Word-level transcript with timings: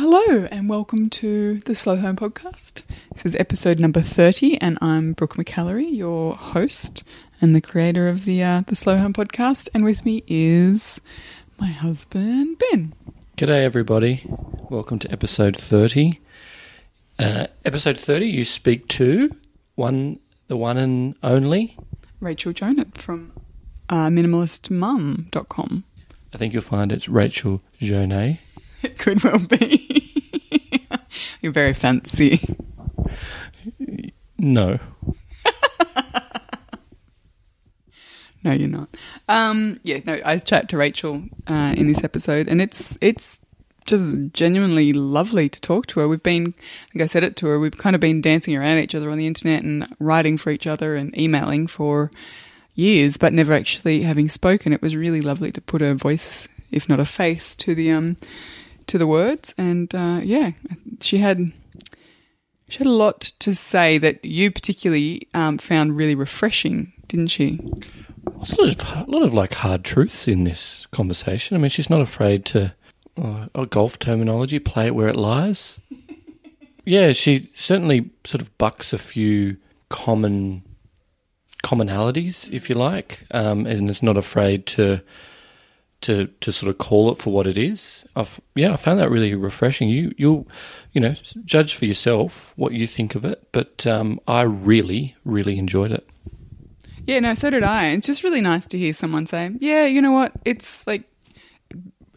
Hello, 0.00 0.46
and 0.52 0.68
welcome 0.68 1.10
to 1.10 1.58
the 1.64 1.74
Slow 1.74 1.96
Home 1.96 2.14
Podcast. 2.14 2.82
This 3.14 3.26
is 3.26 3.34
episode 3.34 3.80
number 3.80 4.00
30, 4.00 4.56
and 4.60 4.78
I'm 4.80 5.12
Brooke 5.12 5.34
McAlary, 5.34 5.92
your 5.92 6.36
host 6.36 7.02
and 7.40 7.52
the 7.52 7.60
creator 7.60 8.08
of 8.08 8.24
the, 8.24 8.40
uh, 8.40 8.62
the 8.68 8.76
Slow 8.76 8.96
Home 8.96 9.12
Podcast. 9.12 9.68
And 9.74 9.84
with 9.84 10.04
me 10.04 10.22
is 10.28 11.00
my 11.58 11.66
husband, 11.66 12.60
Ben. 12.60 12.94
G'day, 13.36 13.64
everybody. 13.64 14.22
Welcome 14.70 15.00
to 15.00 15.10
episode 15.10 15.56
30. 15.56 16.20
Uh, 17.18 17.48
episode 17.64 17.98
30, 17.98 18.24
you 18.24 18.44
speak 18.44 18.86
to 18.90 19.34
one, 19.74 20.20
the 20.46 20.56
one 20.56 20.76
and 20.76 21.16
only. 21.24 21.76
Rachel 22.20 22.52
Jonat 22.52 22.96
from 22.96 23.32
uh, 23.88 24.06
minimalistmom.com. 24.06 25.82
I 26.32 26.38
think 26.38 26.52
you'll 26.52 26.62
find 26.62 26.92
it's 26.92 27.08
Rachel 27.08 27.62
Jonet. 27.80 28.38
It 28.82 28.98
could 28.98 29.22
well 29.24 29.38
be. 29.38 30.24
You're 31.40 31.52
very 31.52 31.74
fancy. 31.74 32.40
No. 34.38 34.78
No, 38.44 38.52
you're 38.52 38.68
not. 38.68 38.88
Um, 39.26 39.80
yeah, 39.82 39.98
no, 40.06 40.20
I 40.24 40.38
chat 40.38 40.68
to 40.68 40.76
Rachel 40.76 41.24
uh, 41.48 41.74
in 41.76 41.88
this 41.88 42.04
episode, 42.04 42.46
and 42.46 42.62
it's 42.62 42.96
it's 43.00 43.40
just 43.84 44.14
genuinely 44.32 44.92
lovely 44.92 45.48
to 45.48 45.60
talk 45.60 45.86
to 45.88 46.00
her. 46.00 46.08
We've 46.08 46.22
been, 46.22 46.54
I 46.56 46.92
think 46.92 47.02
I 47.02 47.06
said 47.06 47.24
it 47.24 47.34
to 47.36 47.46
her, 47.46 47.58
we've 47.58 47.76
kind 47.76 47.96
of 47.96 48.00
been 48.00 48.20
dancing 48.20 48.54
around 48.54 48.78
each 48.78 48.94
other 48.94 49.10
on 49.10 49.18
the 49.18 49.26
internet 49.26 49.64
and 49.64 49.92
writing 49.98 50.36
for 50.36 50.50
each 50.50 50.66
other 50.66 50.94
and 50.94 51.18
emailing 51.18 51.66
for 51.66 52.10
years, 52.74 53.16
but 53.16 53.32
never 53.32 53.54
actually 53.54 54.02
having 54.02 54.28
spoken. 54.28 54.72
It 54.72 54.82
was 54.82 54.94
really 54.94 55.20
lovely 55.20 55.50
to 55.50 55.60
put 55.60 55.82
a 55.82 55.94
voice, 55.94 56.48
if 56.70 56.88
not 56.88 57.00
a 57.00 57.04
face, 57.04 57.56
to 57.56 57.74
the 57.74 57.90
um 57.90 58.18
to 58.88 58.98
the 58.98 59.06
words, 59.06 59.54
and 59.56 59.94
uh, 59.94 60.20
yeah, 60.22 60.52
she 61.00 61.18
had. 61.18 61.52
She 62.70 62.78
had 62.78 62.86
a 62.86 62.90
lot 62.90 63.20
to 63.38 63.54
say 63.54 63.96
that 63.96 64.22
you 64.22 64.50
particularly 64.50 65.26
um, 65.32 65.56
found 65.56 65.96
really 65.96 66.14
refreshing, 66.14 66.92
didn't 67.06 67.28
she? 67.28 67.58
There's 68.36 68.52
a 68.52 68.60
lot 68.60 68.74
of, 68.74 69.08
a 69.08 69.10
lot 69.10 69.22
of 69.22 69.32
like 69.32 69.54
hard 69.54 69.84
truths 69.84 70.28
in 70.28 70.44
this 70.44 70.84
conversation. 70.90 71.56
I 71.56 71.60
mean, 71.60 71.70
she's 71.70 71.88
not 71.88 72.02
afraid 72.02 72.44
to, 72.46 72.74
uh, 73.16 73.46
a 73.54 73.64
golf 73.64 73.98
terminology, 73.98 74.58
play 74.58 74.88
it 74.88 74.94
where 74.94 75.08
it 75.08 75.16
lies. 75.16 75.80
yeah, 76.84 77.12
she 77.12 77.48
certainly 77.54 78.10
sort 78.26 78.42
of 78.42 78.58
bucks 78.58 78.92
a 78.92 78.98
few 78.98 79.56
common 79.88 80.62
commonalities, 81.64 82.52
if 82.52 82.68
you 82.68 82.76
like, 82.76 83.26
um, 83.30 83.66
and 83.66 83.90
is 83.90 84.02
not 84.02 84.16
afraid 84.16 84.66
to 84.66 85.02
to 86.02 86.26
to 86.26 86.52
sort 86.52 86.70
of 86.70 86.78
call 86.78 87.10
it 87.10 87.18
for 87.18 87.32
what 87.32 87.46
it 87.46 87.58
is. 87.58 88.04
I've, 88.14 88.40
yeah, 88.54 88.72
I 88.72 88.76
found 88.76 89.00
that 89.00 89.10
really 89.10 89.34
refreshing. 89.34 89.88
You 89.88 90.12
you'll 90.16 90.46
you 90.92 91.00
know 91.00 91.14
judge 91.44 91.74
for 91.74 91.84
yourself 91.84 92.52
what 92.56 92.72
you 92.72 92.86
think 92.86 93.14
of 93.14 93.24
it, 93.24 93.48
but 93.52 93.86
um, 93.86 94.20
I 94.26 94.42
really 94.42 95.16
really 95.24 95.58
enjoyed 95.58 95.92
it. 95.92 96.08
Yeah, 97.06 97.20
no, 97.20 97.34
so 97.34 97.50
did 97.50 97.62
I. 97.62 97.88
It's 97.88 98.06
just 98.06 98.22
really 98.22 98.42
nice 98.42 98.66
to 98.68 98.78
hear 98.78 98.92
someone 98.92 99.26
say, 99.26 99.50
"Yeah, 99.58 99.86
you 99.86 100.02
know 100.02 100.12
what? 100.12 100.32
It's 100.44 100.86
like 100.86 101.04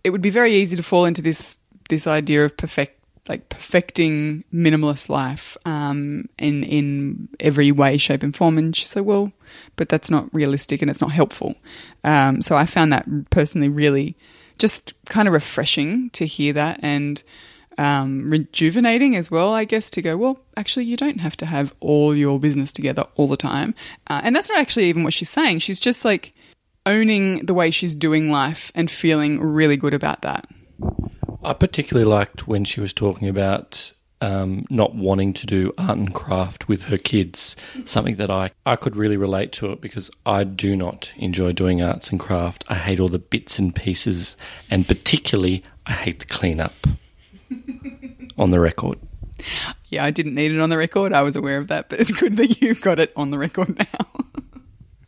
it 0.04 0.10
would 0.10 0.22
be 0.22 0.30
very 0.30 0.54
easy 0.54 0.76
to 0.76 0.84
fall 0.84 1.06
into 1.06 1.22
this 1.22 1.58
this 1.90 2.08
idea 2.08 2.46
of 2.46 2.58
perfect 2.58 3.01
like 3.32 3.50
perfecting 3.50 4.44
minimalist 4.54 5.10
life 5.10 5.58
um, 5.66 6.28
in 6.38 6.64
in 6.64 7.30
every 7.40 7.72
way, 7.72 7.98
shape, 7.98 8.24
and 8.24 8.36
form." 8.36 8.58
And 8.58 8.76
she 8.76 8.86
said, 8.86 9.04
"Well, 9.04 9.32
but 9.76 9.90
that's 9.90 10.12
not 10.12 10.34
realistic 10.34 10.82
and 10.82 10.92
it's 10.92 11.02
not 11.02 11.12
helpful." 11.12 11.56
Um, 12.04 12.42
so 12.42 12.56
I 12.56 12.66
found 12.66 12.94
that 12.94 13.08
personally 13.30 13.70
really 13.70 14.16
just 14.58 14.94
kind 15.06 15.28
of 15.28 15.34
refreshing 15.34 16.10
to 16.12 16.26
hear 16.26 16.54
that 16.54 16.80
and 16.84 17.24
um, 17.78 18.30
rejuvenating 18.30 19.16
as 19.16 19.32
well, 19.32 19.54
I 19.54 19.66
guess, 19.66 19.90
to 19.92 20.02
go, 20.02 20.18
well, 20.18 20.40
actually, 20.56 20.86
you 20.86 20.98
don't 20.98 21.20
have 21.20 21.36
to 21.38 21.46
have 21.46 21.74
all 21.80 22.16
your 22.16 22.40
business 22.40 22.72
together 22.72 23.06
all 23.16 23.28
the 23.28 23.38
time. 23.38 23.74
Uh, 24.08 24.22
and 24.24 24.36
that's 24.36 24.50
not 24.50 24.60
actually 24.60 24.86
even 24.86 25.04
what 25.04 25.14
she's 25.14 25.30
saying. 25.30 25.60
She's 25.60 25.80
just 25.80 26.06
like 26.06 26.34
owning 26.86 27.46
the 27.46 27.54
way 27.54 27.72
she's 27.72 27.96
doing 27.96 28.32
life 28.32 28.72
and 28.76 28.90
feeling 28.90 29.40
really 29.40 29.78
good 29.78 29.94
about 29.94 30.22
that. 30.22 30.48
I 31.44 31.54
particularly 31.54 32.10
liked 32.10 32.48
when 32.48 32.64
she 32.66 32.82
was 32.82 32.94
talking 32.94 33.28
about 33.28 33.94
um, 34.22 34.66
not 34.70 34.94
wanting 34.94 35.34
to 35.34 35.48
do 35.48 35.74
art 35.78 35.98
and 35.98 36.14
craft 36.14 36.68
with 36.68 36.84
her 36.84 36.98
kids, 36.98 37.56
something 37.86 38.18
that 38.18 38.30
I, 38.30 38.52
I 38.66 38.76
could 38.76 38.96
really 38.96 39.18
relate 39.18 39.52
to 39.54 39.72
it 39.72 39.82
because 39.82 40.12
I 40.26 40.44
do 40.44 40.76
not 40.76 41.12
enjoy 41.18 41.54
doing 41.54 41.82
arts 41.82 42.12
and 42.12 42.20
craft. 42.20 42.64
I 42.68 42.76
hate 42.76 43.00
all 43.00 43.10
the 43.10 43.18
bits 43.18 43.58
and 43.58 43.76
pieces, 43.76 44.38
and 44.70 44.88
particularly, 44.88 45.64
I 45.88 45.94
hate 45.94 46.20
the 46.20 46.26
cleanup 46.26 46.74
on 48.38 48.52
the 48.52 48.60
record. 48.60 49.00
Yeah, 49.90 50.06
I 50.06 50.12
didn't 50.12 50.36
need 50.36 50.52
it 50.52 50.60
on 50.60 50.70
the 50.70 50.78
record. 50.78 51.12
I 51.12 51.24
was 51.24 51.36
aware 51.36 51.58
of 51.58 51.68
that, 51.70 51.90
but 51.90 52.00
it's 52.00 52.12
good 52.12 52.38
that 52.38 52.62
you've 52.62 52.82
got 52.82 53.00
it 53.00 53.12
on 53.16 53.32
the 53.32 53.40
record 53.40 53.80
now. 53.80 54.26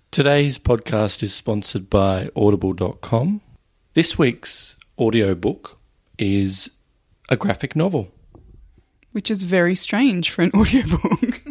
Today's 0.09 0.57
podcast 0.57 1.21
is 1.21 1.33
sponsored 1.35 1.89
by 1.89 2.29
audible.com. 2.35 3.41
This 3.93 4.17
week's 4.17 4.75
audiobook 4.97 5.79
is 6.17 6.71
a 7.29 7.37
graphic 7.37 7.75
novel. 7.75 8.09
Which 9.11 9.29
is 9.29 9.43
very 9.43 9.75
strange 9.75 10.29
for 10.29 10.41
an 10.41 10.51
audiobook. 10.55 11.41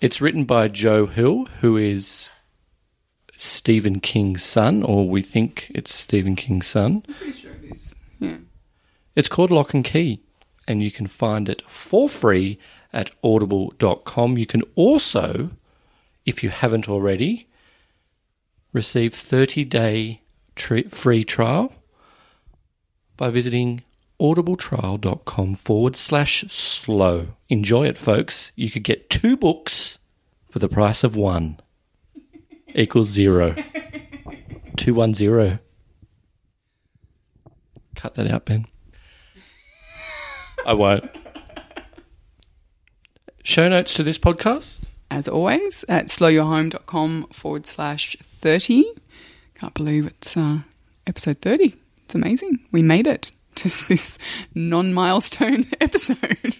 It's 0.00 0.20
written 0.20 0.44
by 0.44 0.68
Joe 0.68 1.06
Hill, 1.06 1.46
who 1.60 1.76
is 1.76 2.30
Stephen 3.36 4.00
King's 4.00 4.42
son, 4.42 4.82
or 4.82 5.08
we 5.08 5.22
think 5.22 5.70
it's 5.74 5.92
Stephen 5.94 6.36
King's 6.36 6.66
son. 6.66 7.02
Pretty 7.02 7.38
sure 7.38 7.52
it 7.52 7.74
is. 7.74 7.94
Yeah. 8.18 8.36
It's 9.14 9.28
called 9.28 9.50
Locke 9.50 9.74
and 9.74 9.84
Key, 9.84 10.20
and 10.68 10.82
you 10.82 10.90
can 10.90 11.06
find 11.06 11.48
it 11.48 11.62
for 11.68 12.08
free 12.08 12.58
at 12.92 13.10
audible.com. 13.24 14.38
You 14.38 14.46
can 14.46 14.62
also, 14.74 15.50
if 16.24 16.42
you 16.42 16.50
haven't 16.50 16.88
already, 16.88 17.48
receive 18.72 19.14
30 19.14 19.64
day 19.64 20.20
tri- 20.54 20.82
free 20.84 21.24
trial 21.24 21.72
by 23.16 23.30
visiting 23.30 23.82
audibletrial.com 24.20 25.54
forward 25.54 25.96
slash 25.96 26.44
slow. 26.48 27.28
Enjoy 27.48 27.86
it, 27.86 27.98
folks. 27.98 28.52
You 28.54 28.70
could 28.70 28.82
get 28.84 29.10
two 29.10 29.36
books 29.36 29.98
for 30.50 30.58
the 30.58 30.68
price 30.68 31.04
of 31.04 31.16
one. 31.16 31.60
Equals 32.74 33.08
zero. 33.08 33.54
210. 34.76 35.60
Cut 37.94 38.14
that 38.14 38.30
out, 38.30 38.44
Ben. 38.44 38.66
I 40.66 40.74
won't. 40.74 41.08
Show 43.42 43.68
notes 43.68 43.94
to 43.94 44.02
this 44.02 44.18
podcast. 44.18 44.80
As 45.10 45.28
always, 45.28 45.84
at 45.88 46.06
slowyourhome.com 46.06 47.28
forward 47.32 47.66
slash 47.66 48.16
30. 48.22 48.84
Can't 49.54 49.72
believe 49.72 50.06
it's 50.06 50.36
uh, 50.36 50.60
episode 51.06 51.40
30. 51.40 51.74
It's 52.06 52.14
amazing. 52.14 52.60
We 52.70 52.80
made 52.82 53.08
it. 53.08 53.32
Just 53.56 53.88
this 53.88 54.16
non 54.54 54.94
milestone 54.94 55.66
episode. 55.80 56.56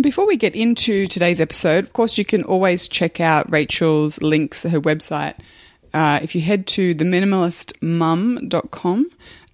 Before 0.00 0.26
we 0.26 0.36
get 0.36 0.54
into 0.54 1.08
today's 1.08 1.40
episode, 1.40 1.82
of 1.84 1.92
course, 1.92 2.16
you 2.18 2.24
can 2.24 2.44
always 2.44 2.86
check 2.88 3.20
out 3.20 3.50
Rachel's 3.50 4.22
links, 4.22 4.62
her 4.62 4.80
website. 4.80 5.34
Uh, 5.92 6.20
if 6.22 6.36
you 6.36 6.40
head 6.40 6.68
to 6.68 6.94
theminimalistmom.com, 6.94 9.06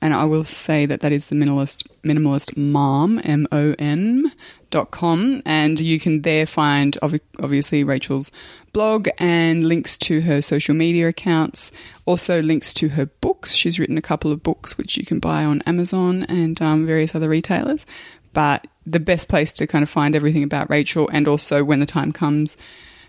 and 0.02 0.14
I 0.14 0.24
will 0.24 0.44
say 0.44 0.86
that 0.86 1.00
that 1.00 1.12
is 1.12 1.28
the 1.28 1.34
minimalist 1.34 1.86
minimalist 2.02 2.56
mom 2.56 3.20
m 3.24 3.46
o 3.52 3.74
n 3.78 4.32
dot 4.70 4.90
com, 4.90 5.42
and 5.44 5.78
you 5.78 5.98
can 6.00 6.22
there 6.22 6.46
find 6.46 6.96
obvi- 7.02 7.20
obviously 7.42 7.84
Rachel's 7.84 8.30
blog 8.72 9.08
and 9.18 9.66
links 9.66 9.98
to 9.98 10.20
her 10.22 10.40
social 10.40 10.74
media 10.74 11.08
accounts, 11.08 11.72
also 12.06 12.40
links 12.40 12.72
to 12.74 12.90
her 12.90 13.06
books. 13.06 13.54
She's 13.54 13.78
written 13.78 13.98
a 13.98 14.02
couple 14.02 14.30
of 14.30 14.42
books 14.42 14.78
which 14.78 14.96
you 14.96 15.04
can 15.04 15.18
buy 15.18 15.44
on 15.44 15.62
Amazon 15.62 16.24
and 16.24 16.60
um, 16.62 16.86
various 16.86 17.14
other 17.14 17.28
retailers. 17.28 17.84
But 18.32 18.68
the 18.86 19.00
best 19.00 19.28
place 19.28 19.52
to 19.54 19.66
kind 19.66 19.82
of 19.82 19.90
find 19.90 20.14
everything 20.14 20.44
about 20.44 20.70
Rachel, 20.70 21.08
and 21.12 21.26
also 21.26 21.64
when 21.64 21.80
the 21.80 21.86
time 21.86 22.12
comes, 22.12 22.56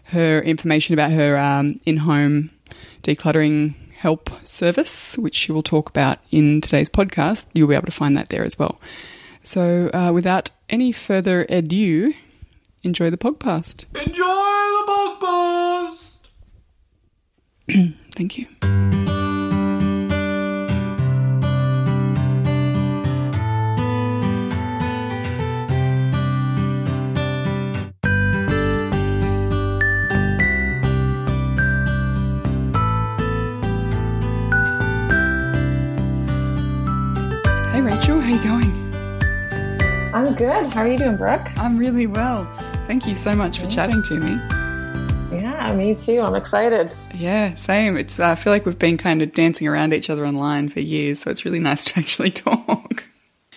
her 0.05 0.41
information 0.41 0.93
about 0.93 1.11
her 1.11 1.37
um, 1.37 1.79
in-home 1.85 2.49
decluttering 3.03 3.75
help 4.01 4.31
service, 4.43 5.15
which 5.17 5.35
she 5.35 5.51
will 5.51 5.61
talk 5.61 5.87
about 5.87 6.17
in 6.31 6.59
today's 6.59 6.89
podcast. 6.89 7.45
You'll 7.53 7.67
be 7.67 7.75
able 7.75 7.85
to 7.85 7.91
find 7.91 8.17
that 8.17 8.29
there 8.29 8.43
as 8.43 8.57
well. 8.57 8.81
So, 9.43 9.91
uh, 9.93 10.11
without 10.11 10.49
any 10.69 10.91
further 10.91 11.45
ado, 11.49 12.13
enjoy 12.81 13.11
the 13.11 13.17
podcast. 13.17 13.85
Enjoy 13.95 14.23
the 14.25 15.17
podcast! 15.21 15.97
Thank 18.15 18.37
you. 18.39 19.10
Hey, 37.71 37.79
Rachel, 37.79 38.19
how 38.19 38.33
are 38.33 38.35
you 38.35 38.43
going? 38.43 38.93
I'm 40.13 40.35
good. 40.35 40.73
How 40.73 40.81
are 40.81 40.87
you 40.89 40.97
doing, 40.97 41.15
Brooke? 41.15 41.57
I'm 41.57 41.77
really 41.77 42.05
well. 42.05 42.43
Thank 42.85 43.07
you 43.07 43.15
so 43.15 43.33
much 43.33 43.59
for 43.59 43.67
chatting 43.67 44.03
to 44.03 44.15
me. 44.15 44.31
Yeah, 45.39 45.73
me 45.73 45.95
too. 45.95 46.19
I'm 46.19 46.35
excited. 46.35 46.93
Yeah, 47.15 47.55
same. 47.55 47.95
It's 47.95 48.19
uh, 48.19 48.31
I 48.31 48.35
feel 48.35 48.51
like 48.51 48.65
we've 48.65 48.77
been 48.77 48.97
kind 48.97 49.21
of 49.21 49.31
dancing 49.31 49.69
around 49.69 49.93
each 49.93 50.09
other 50.09 50.25
online 50.25 50.67
for 50.67 50.81
years, 50.81 51.21
so 51.21 51.31
it's 51.31 51.45
really 51.45 51.61
nice 51.61 51.85
to 51.85 51.99
actually 51.99 52.31
talk. 52.31 53.05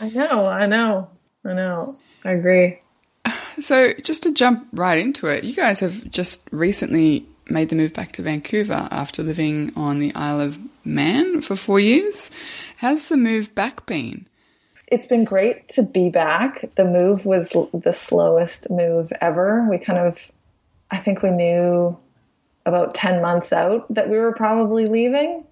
I 0.00 0.10
know, 0.10 0.46
I 0.46 0.66
know, 0.66 1.08
I 1.44 1.52
know. 1.52 1.84
I 2.24 2.30
agree. 2.30 2.78
So, 3.58 3.94
just 3.94 4.22
to 4.22 4.32
jump 4.32 4.68
right 4.72 4.98
into 4.98 5.26
it, 5.26 5.42
you 5.42 5.54
guys 5.54 5.80
have 5.80 6.08
just 6.08 6.46
recently 6.52 7.26
made 7.50 7.68
the 7.68 7.74
move 7.74 7.92
back 7.92 8.12
to 8.12 8.22
Vancouver 8.22 8.86
after 8.92 9.24
living 9.24 9.72
on 9.74 9.98
the 9.98 10.14
Isle 10.14 10.40
of 10.40 10.58
Man 10.84 11.40
for 11.40 11.56
four 11.56 11.80
years. 11.80 12.30
How's 12.78 13.08
the 13.08 13.16
move 13.16 13.54
back 13.54 13.86
been? 13.86 14.26
It's 14.88 15.06
been 15.06 15.24
great 15.24 15.68
to 15.70 15.82
be 15.82 16.10
back. 16.10 16.70
The 16.76 16.84
move 16.84 17.24
was 17.24 17.56
the 17.72 17.92
slowest 17.92 18.70
move 18.70 19.12
ever. 19.20 19.66
We 19.68 19.78
kind 19.78 19.98
of, 19.98 20.30
I 20.90 20.98
think 20.98 21.22
we 21.22 21.30
knew 21.30 21.96
about 22.66 22.94
10 22.94 23.22
months 23.22 23.52
out 23.52 23.92
that 23.92 24.08
we 24.08 24.16
were 24.18 24.32
probably 24.32 24.86
leaving. 24.86 25.44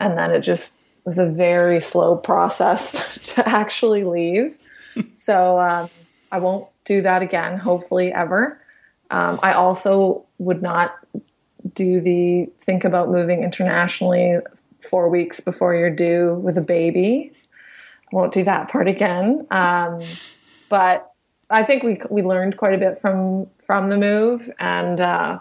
And 0.00 0.16
then 0.16 0.30
it 0.30 0.40
just 0.40 0.80
was 1.04 1.18
a 1.18 1.26
very 1.26 1.80
slow 1.80 2.16
process 2.16 3.02
to 3.34 3.48
actually 3.48 4.04
leave. 4.04 4.58
so 5.12 5.58
um, 5.58 5.90
I 6.30 6.38
won't 6.38 6.68
do 6.84 7.02
that 7.02 7.22
again, 7.22 7.58
hopefully, 7.58 8.12
ever. 8.12 8.60
Um, 9.10 9.40
I 9.42 9.52
also 9.52 10.26
would 10.38 10.62
not 10.62 10.96
do 11.74 12.00
the 12.00 12.48
think 12.58 12.84
about 12.84 13.10
moving 13.10 13.42
internationally 13.42 14.38
four 14.80 15.08
weeks 15.08 15.40
before 15.40 15.74
you're 15.74 15.90
due 15.90 16.34
with 16.34 16.56
a 16.58 16.62
baby. 16.62 17.32
I 18.12 18.16
won't 18.16 18.32
do 18.32 18.44
that 18.44 18.70
part 18.70 18.88
again. 18.88 19.46
Um, 19.50 20.02
but 20.68 21.12
I 21.50 21.62
think 21.62 21.82
we 21.82 22.00
we 22.10 22.22
learned 22.22 22.56
quite 22.56 22.74
a 22.74 22.78
bit 22.78 23.00
from 23.00 23.46
from 23.64 23.88
the 23.88 23.98
move, 23.98 24.50
and 24.58 25.00
uh, 25.00 25.38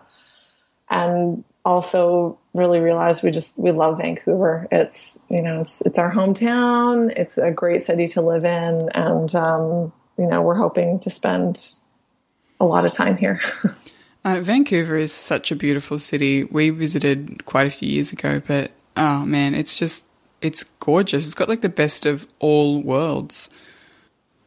and 0.90 1.44
also 1.66 2.38
really 2.54 2.80
realized 2.80 3.24
we 3.24 3.32
just 3.32 3.60
we 3.60 3.72
love 3.72 3.98
Vancouver. 3.98 4.68
It's 4.72 5.20
you 5.30 5.42
know 5.42 5.62
it's 5.62 5.82
it's 5.82 6.00
our 6.00 6.12
hometown. 6.12 7.12
It's 7.18 7.38
a 7.38 7.52
great 7.52 7.84
city 7.84 8.08
to 8.10 8.22
live 8.22 8.46
in, 8.46 8.90
and 8.90 9.34
um, 9.36 9.92
you 10.18 10.28
know 10.28 10.42
we're 10.42 10.56
hoping 10.56 11.00
to 11.02 11.10
spend 11.10 11.74
a 12.60 12.66
lot 12.66 12.86
of 12.86 12.92
time 12.92 13.18
here. 13.18 13.42
uh, 14.26 14.40
Vancouver 14.42 14.96
is 14.96 15.12
such 15.12 15.52
a 15.52 15.56
beautiful 15.56 16.00
city. 16.00 16.46
We 16.46 16.70
visited 16.70 17.46
quite 17.46 17.68
a 17.68 17.72
few 17.72 17.90
years 17.90 18.12
ago, 18.12 18.42
but 18.46 18.72
oh 18.98 19.26
man, 19.26 19.56
it's 19.56 19.76
just 19.76 20.06
it's 20.42 20.64
gorgeous. 20.64 21.26
It's 21.26 21.36
got 21.36 21.50
like 21.50 21.62
the 21.62 21.70
best 21.70 22.06
of 22.06 22.28
all 22.40 22.82
worlds. 22.82 23.50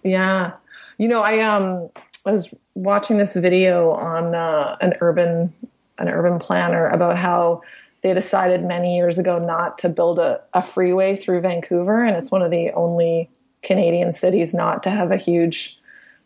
Yeah, 0.02 0.52
you 0.98 1.08
know, 1.08 1.22
I 1.22 1.40
um 1.40 1.88
I 2.26 2.32
was 2.32 2.52
watching 2.74 3.16
this 3.16 3.34
video 3.34 3.92
on 3.92 4.34
uh, 4.34 4.76
an 4.80 4.94
urban 5.00 5.52
an 5.98 6.08
urban 6.08 6.38
planner 6.38 6.88
about 6.88 7.16
how 7.16 7.62
they 8.02 8.14
decided 8.14 8.64
many 8.64 8.96
years 8.96 9.18
ago 9.18 9.38
not 9.38 9.76
to 9.78 9.88
build 9.88 10.18
a, 10.18 10.40
a 10.54 10.62
freeway 10.62 11.16
through 11.16 11.40
Vancouver, 11.42 12.02
and 12.04 12.16
it's 12.16 12.30
one 12.30 12.42
of 12.42 12.50
the 12.50 12.70
only 12.72 13.28
Canadian 13.62 14.10
cities 14.12 14.54
not 14.54 14.82
to 14.82 14.90
have 14.90 15.10
a 15.10 15.16
huge 15.16 15.78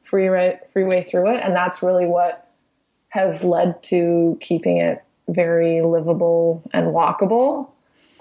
freeway 0.03 0.59
freeway 0.73 1.03
through 1.03 1.35
it, 1.35 1.41
and 1.43 1.55
that's 1.55 1.82
really 1.82 2.06
what 2.06 2.50
has 3.09 3.44
led 3.44 3.81
to 3.85 4.37
keeping 4.41 4.79
it 4.79 5.03
very 5.29 5.82
livable 5.82 6.62
and 6.73 6.88
walkable. 6.88 7.69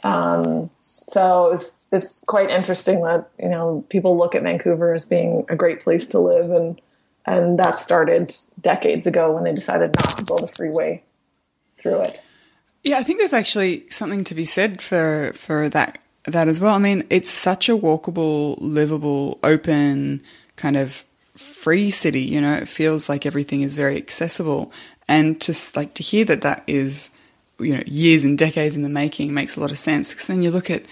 Um, 0.03 0.69
so 0.79 1.51
it's, 1.53 1.87
it's 1.91 2.23
quite 2.27 2.49
interesting 2.49 3.01
that 3.03 3.29
you 3.39 3.49
know 3.49 3.85
people 3.89 4.17
look 4.17 4.35
at 4.35 4.43
Vancouver 4.43 4.93
as 4.93 5.05
being 5.05 5.45
a 5.49 5.55
great 5.55 5.81
place 5.81 6.07
to 6.07 6.19
live, 6.19 6.51
and 6.51 6.79
and 7.25 7.57
that 7.59 7.79
started 7.79 8.35
decades 8.59 9.07
ago 9.07 9.31
when 9.31 9.43
they 9.43 9.53
decided 9.53 9.95
not 9.95 10.17
to 10.17 10.25
build 10.25 10.43
a 10.43 10.47
freeway 10.47 11.03
through 11.77 12.01
it. 12.01 12.21
Yeah, 12.83 12.97
I 12.97 13.03
think 13.03 13.19
there's 13.19 13.33
actually 13.33 13.85
something 13.89 14.23
to 14.25 14.35
be 14.35 14.45
said 14.45 14.81
for 14.81 15.31
for 15.35 15.69
that 15.69 15.99
that 16.25 16.47
as 16.47 16.59
well. 16.59 16.75
I 16.75 16.79
mean, 16.79 17.05
it's 17.09 17.29
such 17.29 17.69
a 17.69 17.77
walkable, 17.77 18.57
livable, 18.59 19.39
open 19.43 20.21
kind 20.55 20.77
of 20.77 21.05
free 21.35 21.89
city. 21.89 22.21
You 22.21 22.41
know, 22.41 22.53
it 22.53 22.67
feels 22.67 23.07
like 23.07 23.25
everything 23.25 23.61
is 23.61 23.75
very 23.75 23.97
accessible, 23.97 24.71
and 25.07 25.39
just 25.39 25.75
like 25.77 25.93
to 25.95 26.03
hear 26.03 26.25
that 26.25 26.41
that 26.41 26.63
is 26.67 27.09
you 27.59 27.75
know 27.75 27.83
years 27.85 28.23
and 28.23 28.37
decades 28.37 28.75
in 28.75 28.83
the 28.83 28.89
making 28.89 29.33
makes 29.33 29.55
a 29.55 29.59
lot 29.59 29.71
of 29.71 29.77
sense 29.77 30.09
because 30.09 30.27
then 30.27 30.43
you 30.43 30.51
look 30.51 30.69
at 30.69 30.85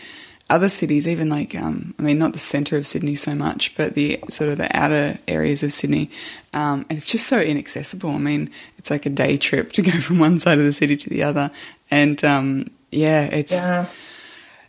other 0.52 0.68
cities, 0.68 1.08
even 1.08 1.30
like 1.30 1.56
um, 1.56 1.96
I 1.98 2.02
mean, 2.02 2.20
not 2.20 2.34
the 2.34 2.40
centre 2.40 2.76
of 2.76 2.86
Sydney 2.86 3.16
so 3.16 3.34
much, 3.34 3.74
but 3.76 3.96
the 3.96 4.20
sort 4.30 4.50
of 4.50 4.58
the 4.58 4.76
outer 4.78 5.18
areas 5.28 5.64
of 5.64 5.72
Sydney, 5.72 6.12
um, 6.54 6.86
and 6.90 6.98
it's 6.98 7.08
just 7.08 7.28
so 7.28 7.40
inaccessible. 7.40 8.10
I 8.10 8.18
mean, 8.18 8.52
it's 8.78 8.92
like 8.92 9.06
a 9.06 9.10
day 9.10 9.38
trip 9.38 9.72
to 9.74 9.82
go 9.82 9.92
from 10.02 10.20
one 10.20 10.40
side 10.40 10.60
of 10.60 10.66
the 10.66 10.74
city 10.74 10.98
to 10.98 11.10
the 11.10 11.24
other, 11.24 11.52
and 11.90 12.22
um, 12.26 12.68
yeah, 12.92 13.24
it's 13.24 13.54
yeah. 13.54 13.86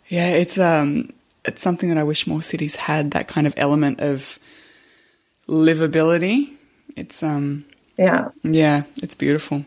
yeah, 0.08 0.28
it's 0.28 0.56
um, 0.56 1.10
it's 1.44 1.60
something 1.60 1.88
that 1.88 1.98
I 1.98 2.04
wish 2.04 2.28
more 2.28 2.42
cities 2.42 2.76
had 2.76 3.10
that 3.10 3.26
kind 3.26 3.48
of 3.48 3.54
element 3.56 4.00
of 4.00 4.38
livability. 5.48 6.54
It's 6.94 7.24
um, 7.24 7.64
yeah, 7.98 8.30
yeah, 8.42 8.84
it's 9.02 9.14
beautiful. 9.14 9.64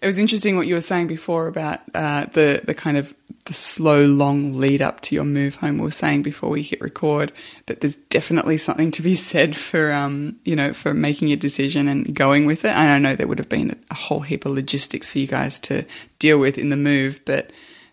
It 0.00 0.06
was 0.06 0.18
interesting 0.18 0.56
what 0.56 0.66
you 0.66 0.74
were 0.74 0.80
saying 0.80 1.06
before 1.06 1.46
about 1.46 1.80
uh, 1.94 2.26
the 2.26 2.62
the 2.64 2.74
kind 2.74 2.96
of 2.96 3.14
the 3.48 3.54
slow, 3.54 4.04
long 4.04 4.58
lead 4.58 4.82
up 4.82 5.00
to 5.00 5.14
your 5.14 5.24
move 5.24 5.56
home. 5.56 5.78
We 5.78 5.84
were 5.84 5.90
saying 5.90 6.22
before 6.22 6.50
we 6.50 6.62
hit 6.62 6.82
record 6.82 7.32
that 7.64 7.80
there's 7.80 7.96
definitely 7.96 8.58
something 8.58 8.90
to 8.92 9.02
be 9.02 9.14
said 9.16 9.56
for, 9.56 9.90
um, 9.90 10.38
you 10.44 10.54
know, 10.54 10.72
for 10.74 10.92
making 10.94 11.32
a 11.32 11.36
decision 11.36 11.88
and 11.88 12.14
going 12.14 12.44
with 12.44 12.64
it. 12.64 12.68
And 12.68 12.90
I 12.90 12.98
know 12.98 13.16
there 13.16 13.26
would 13.26 13.38
have 13.38 13.48
been 13.48 13.82
a 13.90 13.94
whole 13.94 14.20
heap 14.20 14.44
of 14.44 14.52
logistics 14.52 15.12
for 15.12 15.18
you 15.18 15.26
guys 15.26 15.58
to 15.60 15.86
deal 16.18 16.38
with 16.38 16.58
in 16.58 16.68
the 16.68 16.76
move, 16.76 17.20
but 17.24 17.50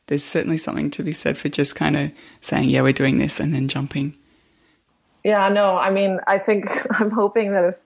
there's 0.08 0.26
certainly 0.26 0.58
something 0.58 0.92
to 0.92 1.04
be 1.04 1.14
said 1.14 1.38
for 1.38 1.48
just 1.48 1.76
kind 1.76 1.96
of 1.96 2.12
saying, 2.42 2.70
yeah, 2.70 2.82
we're 2.82 2.92
doing 2.92 3.18
this 3.18 3.40
and 3.40 3.54
then 3.54 3.70
jumping. 3.70 4.16
Yeah, 5.24 5.48
no, 5.50 5.78
I 5.78 5.90
mean, 5.90 6.20
I 6.28 6.38
think 6.38 6.70
I'm 7.00 7.12
hoping 7.12 7.54
that 7.54 7.64
if 7.64 7.82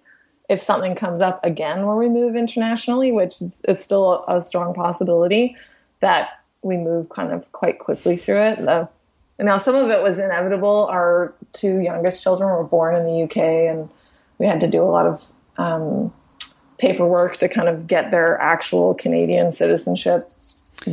if 0.50 0.62
something 0.62 0.96
comes 0.96 1.22
up 1.22 1.40
again 1.46 1.86
where 1.86 1.96
we 1.96 2.10
move 2.10 2.36
internationally, 2.36 3.12
which 3.12 3.42
is 3.42 3.62
it's 3.68 3.84
still 3.84 4.26
a 4.28 4.42
strong 4.42 4.74
possibility, 4.74 5.56
that 6.00 6.42
we 6.64 6.76
move 6.76 7.10
kind 7.10 7.32
of 7.32 7.52
quite 7.52 7.80
quickly 7.80 8.18
through 8.18 8.42
it. 8.42 8.58
The, 8.58 8.90
now, 9.38 9.58
some 9.58 9.76
of 9.76 9.90
it 9.90 10.04
was 10.04 10.20
inevitable. 10.20 10.88
Our 10.88 11.34
two 11.54 11.80
youngest 11.80 12.22
children 12.22 12.50
were 12.50 12.66
born 12.66 12.96
in 12.96 13.04
the 13.04 13.24
UK, 13.24 13.38
and 13.38 13.90
we 14.38 14.48
had 14.48 14.60
to 14.60 14.68
do 14.68 14.82
a 14.82 14.90
lot 14.90 15.06
of 15.06 15.26
um, 15.58 16.14
paperwork 16.78 17.38
to 17.38 17.48
kind 17.48 17.70
of 17.70 17.88
get 17.88 18.12
their 18.12 18.40
actual 18.42 18.96
Canadian 18.96 19.52
citizenship 19.52 20.32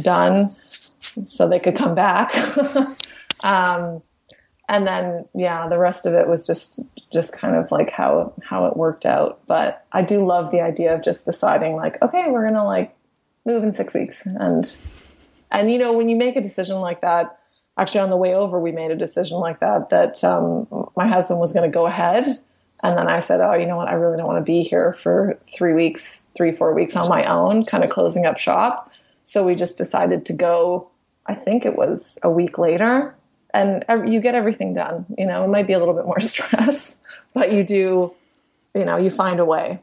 done 0.00 0.50
so 0.50 1.48
they 1.48 1.58
could 1.58 1.76
come 1.76 1.94
back. 1.94 2.36
um, 3.42 4.02
and 4.68 4.86
then, 4.86 5.26
yeah, 5.34 5.68
the 5.68 5.78
rest 5.78 6.06
of 6.06 6.14
it 6.14 6.28
was 6.28 6.46
just 6.46 6.80
just 7.12 7.32
kind 7.32 7.54
of 7.54 7.70
like 7.70 7.90
how 7.90 8.32
how 8.42 8.66
it 8.66 8.76
worked 8.76 9.06
out. 9.06 9.40
But 9.46 9.86
I 9.92 10.02
do 10.02 10.26
love 10.26 10.50
the 10.50 10.60
idea 10.60 10.94
of 10.94 11.02
just 11.02 11.24
deciding, 11.24 11.76
like, 11.76 12.00
okay, 12.02 12.26
we're 12.28 12.44
gonna 12.44 12.64
like 12.64 12.96
move 13.44 13.62
in 13.62 13.72
six 13.72 13.94
weeks, 13.94 14.26
and 14.26 14.76
and 15.50 15.70
you 15.70 15.78
know, 15.78 15.92
when 15.92 16.08
you 16.08 16.16
make 16.16 16.36
a 16.36 16.40
decision 16.40 16.80
like 16.80 17.00
that, 17.02 17.38
actually 17.78 18.00
on 18.00 18.10
the 18.10 18.16
way 18.16 18.34
over, 18.34 18.60
we 18.60 18.72
made 18.72 18.90
a 18.90 18.96
decision 18.96 19.38
like 19.38 19.60
that 19.60 19.90
that 19.90 20.22
um, 20.24 20.66
my 20.96 21.06
husband 21.06 21.40
was 21.40 21.52
going 21.52 21.64
to 21.64 21.72
go 21.72 21.86
ahead, 21.86 22.26
and 22.82 22.98
then 22.98 23.08
I 23.08 23.20
said, 23.20 23.40
"Oh, 23.40 23.54
you 23.54 23.66
know 23.66 23.76
what? 23.76 23.88
I 23.88 23.94
really 23.94 24.16
don't 24.16 24.26
want 24.26 24.38
to 24.38 24.44
be 24.44 24.62
here 24.62 24.94
for 24.94 25.38
three 25.54 25.74
weeks, 25.74 26.30
three 26.36 26.52
four 26.52 26.74
weeks 26.74 26.96
on 26.96 27.08
my 27.08 27.24
own, 27.24 27.64
kind 27.64 27.84
of 27.84 27.90
closing 27.90 28.26
up 28.26 28.38
shop." 28.38 28.90
So 29.24 29.44
we 29.44 29.54
just 29.54 29.78
decided 29.78 30.26
to 30.26 30.32
go. 30.32 30.90
I 31.26 31.34
think 31.34 31.66
it 31.66 31.76
was 31.76 32.18
a 32.22 32.30
week 32.30 32.56
later, 32.56 33.15
and 33.56 34.12
you 34.12 34.20
get 34.20 34.34
everything 34.34 34.74
done. 34.74 35.06
You 35.16 35.26
know, 35.26 35.44
it 35.44 35.48
might 35.48 35.66
be 35.66 35.72
a 35.72 35.78
little 35.78 35.94
bit 35.94 36.04
more 36.04 36.20
stress, 36.32 37.02
but 37.34 37.52
you 37.52 37.64
do. 37.64 38.12
You 38.74 38.84
know, 38.84 38.98
you 38.98 39.10
find 39.10 39.40
a 39.40 39.44
way. 39.44 39.80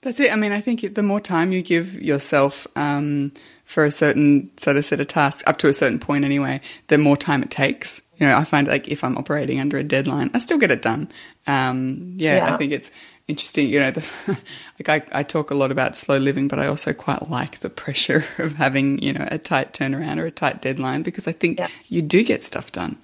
That's 0.00 0.18
it. 0.20 0.32
I 0.32 0.36
mean, 0.36 0.52
I 0.52 0.60
think 0.60 0.94
the 0.94 1.02
more 1.02 1.20
time 1.20 1.52
you 1.52 1.62
give 1.62 2.00
yourself. 2.00 2.66
Um, 2.76 3.32
for 3.68 3.84
a 3.84 3.90
certain 3.90 4.50
sort 4.56 4.78
of 4.78 4.84
set 4.86 4.98
of 4.98 5.06
tasks 5.08 5.42
up 5.46 5.58
to 5.58 5.68
a 5.68 5.74
certain 5.74 5.98
point 5.98 6.24
anyway, 6.24 6.58
the 6.86 6.96
more 6.96 7.18
time 7.18 7.42
it 7.42 7.50
takes. 7.50 8.00
You 8.16 8.26
know, 8.26 8.34
I 8.34 8.44
find 8.44 8.66
like 8.66 8.88
if 8.88 9.04
I'm 9.04 9.18
operating 9.18 9.60
under 9.60 9.76
a 9.76 9.84
deadline, 9.84 10.30
I 10.32 10.38
still 10.38 10.56
get 10.56 10.70
it 10.70 10.80
done. 10.80 11.12
Um, 11.46 12.14
yeah, 12.16 12.36
yeah, 12.36 12.54
I 12.54 12.56
think 12.56 12.72
it's 12.72 12.90
interesting. 13.28 13.68
You 13.68 13.80
know, 13.80 13.90
the, 13.92 14.04
like 14.78 14.88
I, 15.12 15.20
I 15.20 15.22
talk 15.22 15.50
a 15.50 15.54
lot 15.54 15.70
about 15.70 15.96
slow 15.96 16.16
living, 16.16 16.48
but 16.48 16.58
I 16.58 16.66
also 16.66 16.92
quite 16.92 17.30
like 17.30 17.60
the 17.60 17.70
pressure 17.70 18.24
of 18.38 18.54
having 18.54 19.00
you 19.00 19.12
know 19.12 19.28
a 19.30 19.38
tight 19.38 19.72
turnaround 19.72 20.18
or 20.18 20.26
a 20.26 20.30
tight 20.30 20.60
deadline 20.60 21.02
because 21.02 21.28
I 21.28 21.32
think 21.32 21.60
yes. 21.60 21.92
you 21.92 22.02
do 22.02 22.24
get 22.24 22.42
stuff 22.42 22.72
done. 22.72 22.98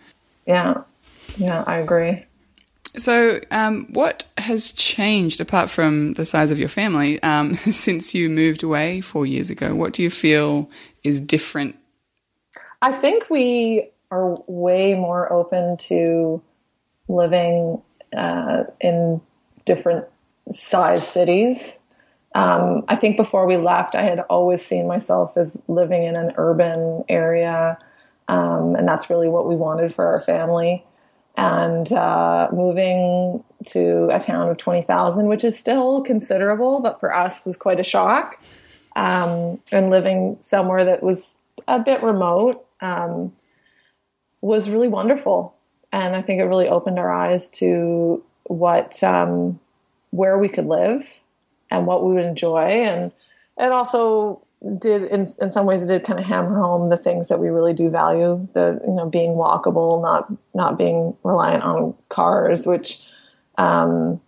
Yeah, 0.47 0.83
yeah, 1.37 1.62
I 1.66 1.78
agree. 1.78 2.25
So, 2.97 3.40
um, 3.50 3.87
what 3.90 4.25
has 4.38 4.71
changed 4.71 5.40
apart 5.40 5.69
from 5.69 6.14
the 6.14 6.25
size 6.25 6.52
of 6.52 6.61
your 6.61 6.69
family 6.69 7.21
um, 7.23 7.54
since 7.57 8.14
you 8.14 8.28
moved 8.28 8.62
away 8.62 9.00
four 9.00 9.26
years 9.26 9.50
ago? 9.50 9.75
What 9.75 9.93
do 9.93 10.02
you 10.02 10.11
feel 10.11 10.71
is 11.02 11.21
different? 11.21 11.76
I 12.83 12.93
think 12.93 13.31
we 13.31 13.90
are 14.11 14.37
way 14.47 14.95
more 14.95 15.33
open 15.33 15.76
to 15.76 16.40
living 17.09 17.83
uh, 18.16 18.64
in 18.81 19.21
different 19.64 20.07
size 20.50 21.06
cities. 21.06 21.80
Um, 22.34 22.84
I 22.88 22.96
think 22.96 23.16
before 23.16 23.46
we 23.46 23.56
left, 23.56 23.94
I 23.94 24.02
had 24.02 24.20
always 24.20 24.64
seen 24.64 24.88
myself 24.88 25.36
as 25.36 25.62
living 25.68 26.02
in 26.02 26.16
an 26.16 26.32
urban 26.36 27.04
area, 27.08 27.78
um, 28.28 28.74
and 28.74 28.88
that's 28.88 29.08
really 29.08 29.28
what 29.28 29.48
we 29.48 29.54
wanted 29.54 29.94
for 29.94 30.06
our 30.06 30.20
family. 30.20 30.84
And 31.36 31.92
uh, 31.92 32.48
moving 32.52 33.44
to 33.66 34.08
a 34.12 34.20
town 34.20 34.48
of 34.48 34.56
20,000, 34.56 35.26
which 35.26 35.44
is 35.44 35.58
still 35.58 36.02
considerable, 36.02 36.80
but 36.80 37.00
for 37.00 37.14
us 37.14 37.44
was 37.44 37.56
quite 37.56 37.80
a 37.80 37.84
shock. 37.84 38.40
Um, 38.96 39.60
and 39.72 39.90
living 39.90 40.38
somewhere 40.40 40.84
that 40.84 41.02
was 41.02 41.38
a 41.66 41.80
bit 41.80 42.02
remote 42.02 42.64
um, 42.80 43.32
was 44.40 44.70
really 44.70 44.88
wonderful. 44.88 45.54
And 45.92 46.14
I 46.14 46.22
think 46.22 46.40
it 46.40 46.44
really 46.44 46.68
opened 46.68 46.98
our 46.98 47.12
eyes 47.12 47.48
to 47.50 48.22
what, 48.44 49.02
um, 49.02 49.58
where 50.14 50.38
we 50.38 50.49
could 50.49 50.66
live 50.66 51.21
and 51.71 51.87
what 51.87 52.04
we 52.04 52.14
would 52.14 52.25
enjoy. 52.25 52.61
And 52.61 53.12
it 53.59 53.73
also 53.73 54.44
did, 54.78 55.02
in, 55.04 55.26
in 55.40 55.50
some 55.50 55.66
ways, 55.66 55.83
it 55.83 55.88
did 55.88 56.04
kind 56.04 56.21
of 56.21 56.25
hammer 56.25 56.56
home 56.56 56.88
the 56.88 56.97
things 56.97 57.28
that 57.28 57.40
we 57.40 57.49
really 57.49 57.73
do 57.73 57.90
value 57.90 58.47
the, 58.54 58.80
you 58.87 58.92
know, 58.92 59.09
being 59.09 59.33
walkable, 59.33 60.00
not, 60.00 60.33
not 60.54 60.78
being 60.78 61.16
reliant 61.25 61.64
on 61.64 61.94
cars, 62.09 62.66
which, 62.66 63.02
um, 63.59 64.21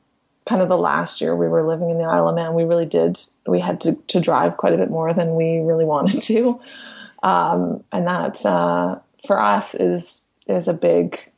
kind 0.48 0.60
of 0.60 0.68
the 0.68 0.76
last 0.76 1.20
year 1.20 1.34
we 1.34 1.48
were 1.48 1.66
living 1.66 1.90
in 1.90 1.98
the 1.98 2.04
Isle 2.04 2.28
of 2.28 2.34
Man, 2.34 2.54
we 2.54 2.64
really 2.64 2.86
did, 2.86 3.20
we 3.46 3.60
had 3.60 3.80
to, 3.82 3.94
to 3.94 4.20
drive 4.20 4.56
quite 4.56 4.72
a 4.72 4.76
bit 4.76 4.90
more 4.90 5.12
than 5.14 5.36
we 5.36 5.58
really 5.58 5.84
wanted 5.84 6.20
to. 6.22 6.60
Um, 7.22 7.84
and 7.92 8.06
that, 8.06 8.44
uh, 8.44 8.98
for 9.26 9.40
us 9.40 9.74
is, 9.74 10.22
is 10.46 10.68
a 10.68 10.74
big 10.74 11.30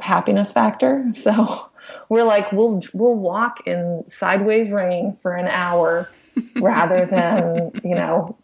happiness 0.00 0.50
factor. 0.50 1.04
So 1.14 1.69
we're 2.10 2.24
like, 2.24 2.52
we'll, 2.52 2.82
we'll 2.92 3.14
walk 3.14 3.66
in 3.66 4.04
sideways 4.08 4.68
rain 4.70 5.14
for 5.14 5.32
an 5.32 5.46
hour 5.46 6.10
rather 6.56 7.06
than, 7.06 7.70
you 7.82 7.94
know, 7.94 8.36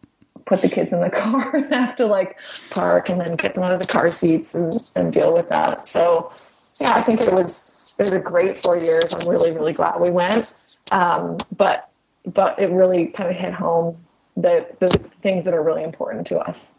put 0.46 0.62
the 0.62 0.68
kids 0.68 0.92
in 0.92 1.00
the 1.00 1.10
car 1.22 1.54
and 1.54 1.74
have 1.74 1.96
to 1.96 2.06
like 2.06 2.38
park 2.70 3.10
and 3.10 3.20
then 3.20 3.34
get 3.36 3.54
them 3.54 3.64
out 3.64 3.72
of 3.72 3.80
the 3.80 3.86
car 3.86 4.10
seats 4.10 4.54
and, 4.54 4.80
and 4.94 5.12
deal 5.12 5.34
with 5.34 5.48
that. 5.50 5.86
So 5.86 6.32
yeah, 6.80 6.94
I 6.94 7.02
think 7.02 7.20
it 7.20 7.32
was, 7.32 7.94
it 7.98 8.04
was 8.04 8.12
a 8.12 8.20
great 8.20 8.56
four 8.56 8.78
years. 8.78 9.12
I'm 9.12 9.28
really, 9.28 9.50
really 9.50 9.72
glad 9.72 10.00
we 10.00 10.10
went. 10.10 10.50
Um, 10.92 11.38
but, 11.56 11.90
but 12.24 12.58
it 12.60 12.70
really 12.70 13.08
kind 13.08 13.28
of 13.28 13.36
hit 13.36 13.52
home 13.52 13.98
the, 14.36 14.66
the 14.78 14.88
things 15.22 15.44
that 15.44 15.54
are 15.54 15.62
really 15.62 15.82
important 15.82 16.28
to 16.28 16.38
us. 16.38 16.74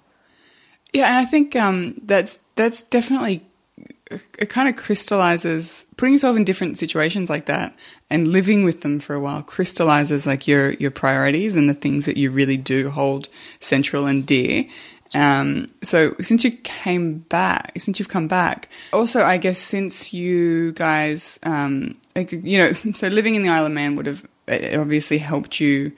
Yeah, 0.94 1.08
and 1.08 1.18
I 1.18 1.26
think 1.26 1.54
um, 1.54 2.00
that's 2.02 2.40
that's 2.56 2.82
definitely 2.82 3.46
it 4.12 4.50
kind 4.50 4.70
of 4.70 4.76
crystallizes 4.76 5.86
putting 5.98 6.14
yourself 6.14 6.38
in 6.38 6.44
different 6.44 6.78
situations 6.78 7.30
like 7.30 7.46
that 7.46 7.76
and 8.10 8.28
living 8.28 8.64
with 8.64 8.82
them 8.82 9.00
for 9.00 9.14
a 9.14 9.20
while 9.20 9.42
crystallizes 9.42 10.26
like 10.26 10.48
your 10.48 10.72
your 10.74 10.92
priorities 10.92 11.56
and 11.56 11.70
the 11.70 11.74
things 11.74 12.06
that 12.06 12.18
you 12.18 12.32
really 12.32 12.58
do 12.58 12.90
hold 12.90 13.30
central 13.60 14.06
and 14.06 14.26
dear. 14.26 14.66
Um, 15.14 15.68
so 15.84 16.16
since 16.22 16.44
you 16.44 16.52
came 16.52 17.20
back, 17.20 17.72
since 17.78 17.98
you've 17.98 18.10
come 18.10 18.28
back, 18.28 18.70
also 18.92 19.24
I 19.24 19.38
guess 19.38 19.58
since 19.58 20.14
you 20.14 20.74
guys, 20.74 21.40
um, 21.44 21.98
like, 22.16 22.32
you 22.32 22.58
know, 22.58 22.74
so 22.94 23.08
living 23.08 23.36
in 23.36 23.44
the 23.44 23.50
Isle 23.50 23.68
of 23.68 23.72
Man 23.72 23.96
would 23.96 24.06
have 24.06 24.28
obviously 24.50 25.18
helped 25.18 25.60
you 25.60 25.92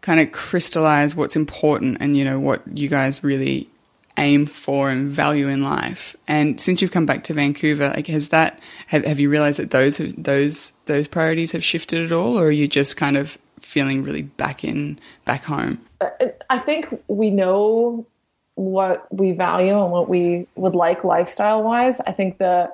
kind 0.00 0.20
of 0.20 0.32
crystallize 0.32 1.16
what's 1.16 1.34
important 1.34 1.96
and 2.00 2.16
you 2.16 2.24
know 2.24 2.38
what 2.38 2.62
you 2.76 2.88
guys 2.88 3.24
really 3.24 3.68
aim 4.16 4.46
for 4.46 4.90
and 4.90 5.08
value 5.08 5.48
in 5.48 5.62
life. 5.62 6.16
And 6.26 6.60
since 6.60 6.80
you've 6.80 6.90
come 6.90 7.06
back 7.06 7.24
to 7.24 7.34
Vancouver, 7.34 7.88
like 7.94 8.06
has 8.08 8.30
that 8.30 8.58
have, 8.88 9.04
have 9.04 9.20
you 9.20 9.30
realized 9.30 9.58
that 9.58 9.70
those 9.70 9.98
those 9.98 10.72
those 10.86 11.08
priorities 11.08 11.52
have 11.52 11.64
shifted 11.64 12.04
at 12.04 12.12
all, 12.12 12.38
or 12.38 12.46
are 12.46 12.50
you 12.50 12.68
just 12.68 12.96
kind 12.96 13.16
of 13.16 13.38
feeling 13.60 14.02
really 14.02 14.22
back 14.22 14.64
in 14.64 14.98
back 15.24 15.44
home? 15.44 15.84
Uh, 16.00 16.08
I 16.48 16.58
think 16.58 16.88
we 17.08 17.30
know 17.30 18.06
what 18.54 19.06
we 19.12 19.32
value 19.32 19.80
and 19.82 19.92
what 19.92 20.08
we 20.08 20.46
would 20.54 20.74
like 20.74 21.04
lifestyle 21.04 21.62
wise. 21.62 22.00
I 22.00 22.12
think 22.12 22.38
the 22.38 22.72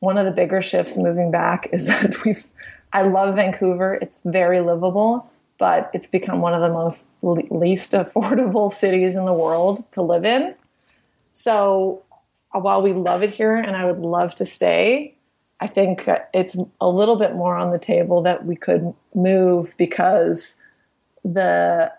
one 0.00 0.18
of 0.18 0.24
the 0.24 0.30
bigger 0.30 0.62
shifts 0.62 0.96
moving 0.96 1.30
back 1.30 1.68
is 1.72 1.86
that 1.86 2.24
we've 2.24 2.44
I 2.92 3.02
love 3.02 3.34
Vancouver. 3.34 3.94
It's 3.94 4.22
very 4.22 4.60
livable, 4.60 5.28
but 5.58 5.90
it's 5.92 6.06
become 6.06 6.40
one 6.40 6.54
of 6.54 6.60
the 6.60 6.70
most 6.70 7.10
least 7.22 7.92
affordable 7.92 8.72
cities 8.72 9.16
in 9.16 9.24
the 9.24 9.32
world 9.32 9.90
to 9.92 10.02
live 10.02 10.24
in. 10.24 10.54
So 11.34 12.02
uh, 12.54 12.60
while 12.60 12.80
we 12.80 12.94
love 12.94 13.22
it 13.22 13.34
here 13.34 13.54
and 13.54 13.76
I 13.76 13.84
would 13.84 13.98
love 13.98 14.34
to 14.36 14.46
stay, 14.46 15.16
I 15.60 15.66
think 15.66 16.08
it's 16.32 16.56
a 16.80 16.88
little 16.88 17.16
bit 17.16 17.34
more 17.34 17.56
on 17.56 17.70
the 17.70 17.78
table 17.78 18.22
that 18.22 18.46
we 18.46 18.56
could 18.56 18.94
move 19.14 19.74
because 19.76 20.60
the 21.24 21.92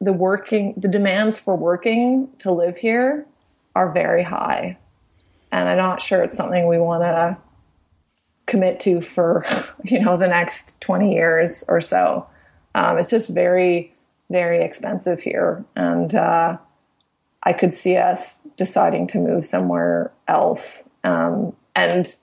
the 0.00 0.12
working 0.12 0.74
the 0.76 0.88
demands 0.88 1.38
for 1.38 1.56
working 1.56 2.28
to 2.38 2.52
live 2.52 2.76
here 2.76 3.26
are 3.74 3.92
very 3.92 4.22
high. 4.22 4.78
And 5.52 5.68
I'm 5.68 5.78
not 5.78 6.02
sure 6.02 6.22
it's 6.22 6.36
something 6.36 6.66
we 6.66 6.78
want 6.78 7.02
to 7.02 7.36
commit 8.46 8.80
to 8.80 9.00
for, 9.00 9.44
you 9.84 10.00
know, 10.00 10.16
the 10.16 10.28
next 10.28 10.80
20 10.80 11.12
years 11.12 11.64
or 11.68 11.80
so. 11.80 12.26
Um, 12.74 12.98
it's 12.98 13.10
just 13.10 13.28
very, 13.28 13.94
very 14.30 14.62
expensive 14.62 15.20
here. 15.20 15.64
And 15.74 16.14
uh, 16.14 16.58
I 17.48 17.54
could 17.54 17.72
see 17.72 17.96
us 17.96 18.46
deciding 18.58 19.06
to 19.06 19.18
move 19.18 19.42
somewhere 19.42 20.12
else. 20.28 20.86
Um, 21.02 21.56
and 21.74 22.14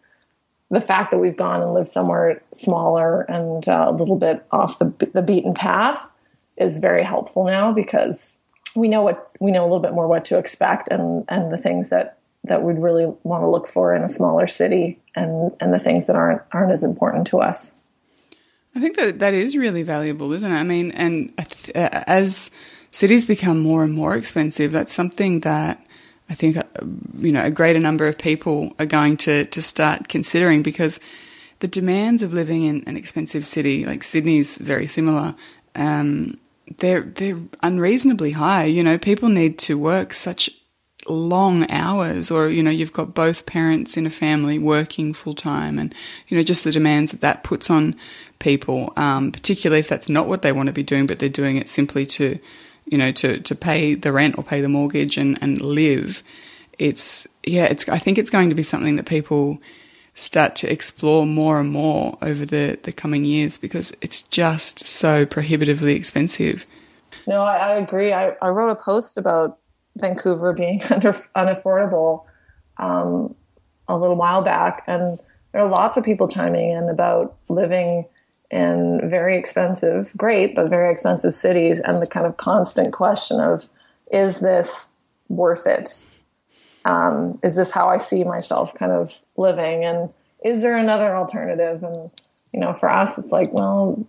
the 0.70 0.82
fact 0.82 1.10
that 1.10 1.18
we've 1.18 1.36
gone 1.36 1.64
and 1.64 1.74
lived 1.74 1.90
somewhere 1.90 2.44
smaller 2.54 3.22
and 3.22 3.68
uh, 3.68 3.88
a 3.90 3.92
little 3.92 4.18
bit 4.18 4.46
off 4.52 4.78
the, 4.78 4.94
the 5.14 5.24
beaten 5.24 5.56
path 5.56 6.12
is 6.58 6.78
very 6.78 7.04
helpful 7.04 7.44
now 7.44 7.74
because 7.74 8.40
we 8.76 8.88
know 8.88 9.02
what 9.02 9.32
we 9.40 9.50
know 9.50 9.64
a 9.64 9.68
little 9.68 9.80
bit 9.80 9.94
more 9.94 10.08
what 10.08 10.26
to 10.26 10.38
expect 10.38 10.90
and 10.92 11.26
and 11.28 11.52
the 11.52 11.58
things 11.58 11.90
that 11.90 12.20
that 12.44 12.62
we'd 12.62 12.78
really 12.78 13.12
want 13.24 13.42
to 13.42 13.50
look 13.50 13.68
for 13.68 13.96
in 13.96 14.04
a 14.04 14.10
smaller 14.10 14.46
city 14.46 15.00
and 15.16 15.52
and 15.60 15.74
the 15.74 15.80
things 15.80 16.06
that 16.06 16.16
aren't 16.16 16.44
aren't 16.52 16.72
as 16.72 16.84
important 16.84 17.26
to 17.26 17.40
us. 17.40 17.74
I 18.76 18.80
think 18.80 18.96
that 18.98 19.18
that 19.20 19.34
is 19.34 19.58
really 19.58 19.82
valuable, 19.82 20.34
isn't 20.34 20.52
it? 20.52 20.56
I 20.56 20.64
mean, 20.64 20.92
and 20.92 21.34
as 21.74 22.52
cities 22.96 23.26
become 23.26 23.60
more 23.60 23.84
and 23.84 23.94
more 23.94 24.16
expensive, 24.16 24.72
that's 24.72 24.94
something 24.94 25.42
that 25.42 25.86
I 26.30 26.34
think 26.34 26.58
you 27.20 27.32
know 27.32 27.44
a 27.44 27.52
greater 27.52 27.80
number 27.80 28.08
of 28.08 28.18
people 28.18 28.74
are 28.80 28.86
going 28.86 29.18
to 29.18 29.46
to 29.46 29.62
start 29.62 30.08
considering 30.08 30.64
because 30.64 31.00
the 31.60 31.68
demands 31.68 32.24
of 32.24 32.34
living 32.34 32.64
in 32.64 32.84
an 32.88 32.98
expensive 32.98 33.46
city 33.46 33.86
like 33.86 34.04
Sydney's 34.04 34.58
very 34.58 34.88
similar. 34.88 35.36
Um, 35.76 36.40
they're 36.78 37.02
they're 37.02 37.40
unreasonably 37.62 38.32
high. 38.32 38.66
You 38.66 38.82
know, 38.82 38.98
people 38.98 39.30
need 39.30 39.60
to 39.60 39.78
work 39.78 40.14
such 40.14 40.50
long 41.08 41.70
hours, 41.70 42.32
or 42.32 42.50
you 42.50 42.64
know, 42.64 42.72
you've 42.72 42.94
got 42.94 43.14
both 43.14 43.46
parents 43.46 43.98
in 43.98 44.08
a 44.08 44.10
family 44.10 44.58
working 44.58 45.14
full 45.14 45.36
time, 45.36 45.78
and 45.78 45.94
you 46.28 46.38
know, 46.38 46.44
just 46.44 46.64
the 46.64 46.72
demands 46.72 47.12
that 47.12 47.22
that 47.22 47.44
puts 47.44 47.70
on 47.70 47.96
people. 48.40 48.94
Um, 48.96 49.34
particularly 49.34 49.82
if 49.82 49.90
that's 49.90 50.10
not 50.10 50.28
what 50.28 50.42
they 50.42 50.54
want 50.54 50.68
to 50.68 50.74
be 50.74 50.82
doing, 50.82 51.06
but 51.06 51.20
they're 51.20 51.30
doing 51.30 51.58
it 51.58 51.68
simply 51.68 52.06
to 52.06 52.40
you 52.86 52.98
know, 52.98 53.12
to, 53.12 53.40
to 53.40 53.56
pay 53.56 53.96
the 53.96 54.12
rent 54.12 54.38
or 54.38 54.44
pay 54.44 54.62
the 54.62 54.70
mortgage 54.70 55.18
and, 55.18 55.38
and 55.42 55.62
live, 55.62 56.24
it's, 56.78 57.28
yeah, 57.44 57.66
it's, 57.66 57.88
I 57.90 57.98
think 57.98 58.18
it's 58.18 58.30
going 58.30 58.50
to 58.50 58.56
be 58.56 58.64
something 58.64 58.96
that 58.98 59.06
people 59.06 59.60
start 60.14 60.56
to 60.56 60.72
explore 60.72 61.26
more 61.26 61.60
and 61.60 61.72
more 61.72 62.18
over 62.22 62.46
the, 62.46 62.80
the 62.84 62.92
coming 62.92 63.26
years 63.26 63.58
because 63.58 63.94
it's 64.02 64.22
just 64.24 64.86
so 64.86 65.26
prohibitively 65.26 65.96
expensive. 65.96 66.66
No, 67.28 67.42
I, 67.42 67.56
I 67.58 67.74
agree. 67.76 68.14
I, 68.14 68.36
I 68.42 68.50
wrote 68.50 68.70
a 68.70 68.76
post 68.76 69.18
about 69.18 69.60
Vancouver 69.98 70.54
being 70.54 70.82
under, 70.90 71.14
unaffordable 71.36 72.24
um, 72.78 73.36
a 73.88 73.98
little 73.98 74.16
while 74.16 74.42
back, 74.42 74.84
and 74.88 75.20
there 75.52 75.62
are 75.62 75.70
lots 75.70 75.98
of 75.98 76.04
people 76.04 76.28
chiming 76.28 76.72
in 76.72 76.90
about 76.90 77.36
living 77.50 78.06
in 78.56 79.02
very 79.10 79.36
expensive, 79.36 80.14
great, 80.16 80.56
but 80.56 80.70
very 80.70 80.90
expensive 80.90 81.34
cities, 81.34 81.82
and 81.82 82.00
the 82.00 82.08
kind 82.08 82.26
of 82.26 82.38
constant 82.38 82.94
question 82.94 83.42
of, 83.42 83.68
is 84.14 84.40
this 84.40 84.94
worth 85.28 85.68
it? 85.68 86.02
Um, 86.86 87.38
is 87.44 87.58
this 87.58 87.72
how 87.72 87.90
I 87.90 87.98
see 87.98 88.24
myself 88.24 88.74
kind 88.76 88.94
of 88.94 89.20
living? 89.36 89.84
And 89.84 90.10
is 90.44 90.62
there 90.62 90.78
another 90.78 91.18
alternative? 91.18 91.84
And, 91.84 92.10
you 92.54 92.62
know, 92.62 92.72
for 92.72 92.90
us, 92.90 93.18
it's 93.18 93.34
like, 93.34 93.52
well, 93.52 94.06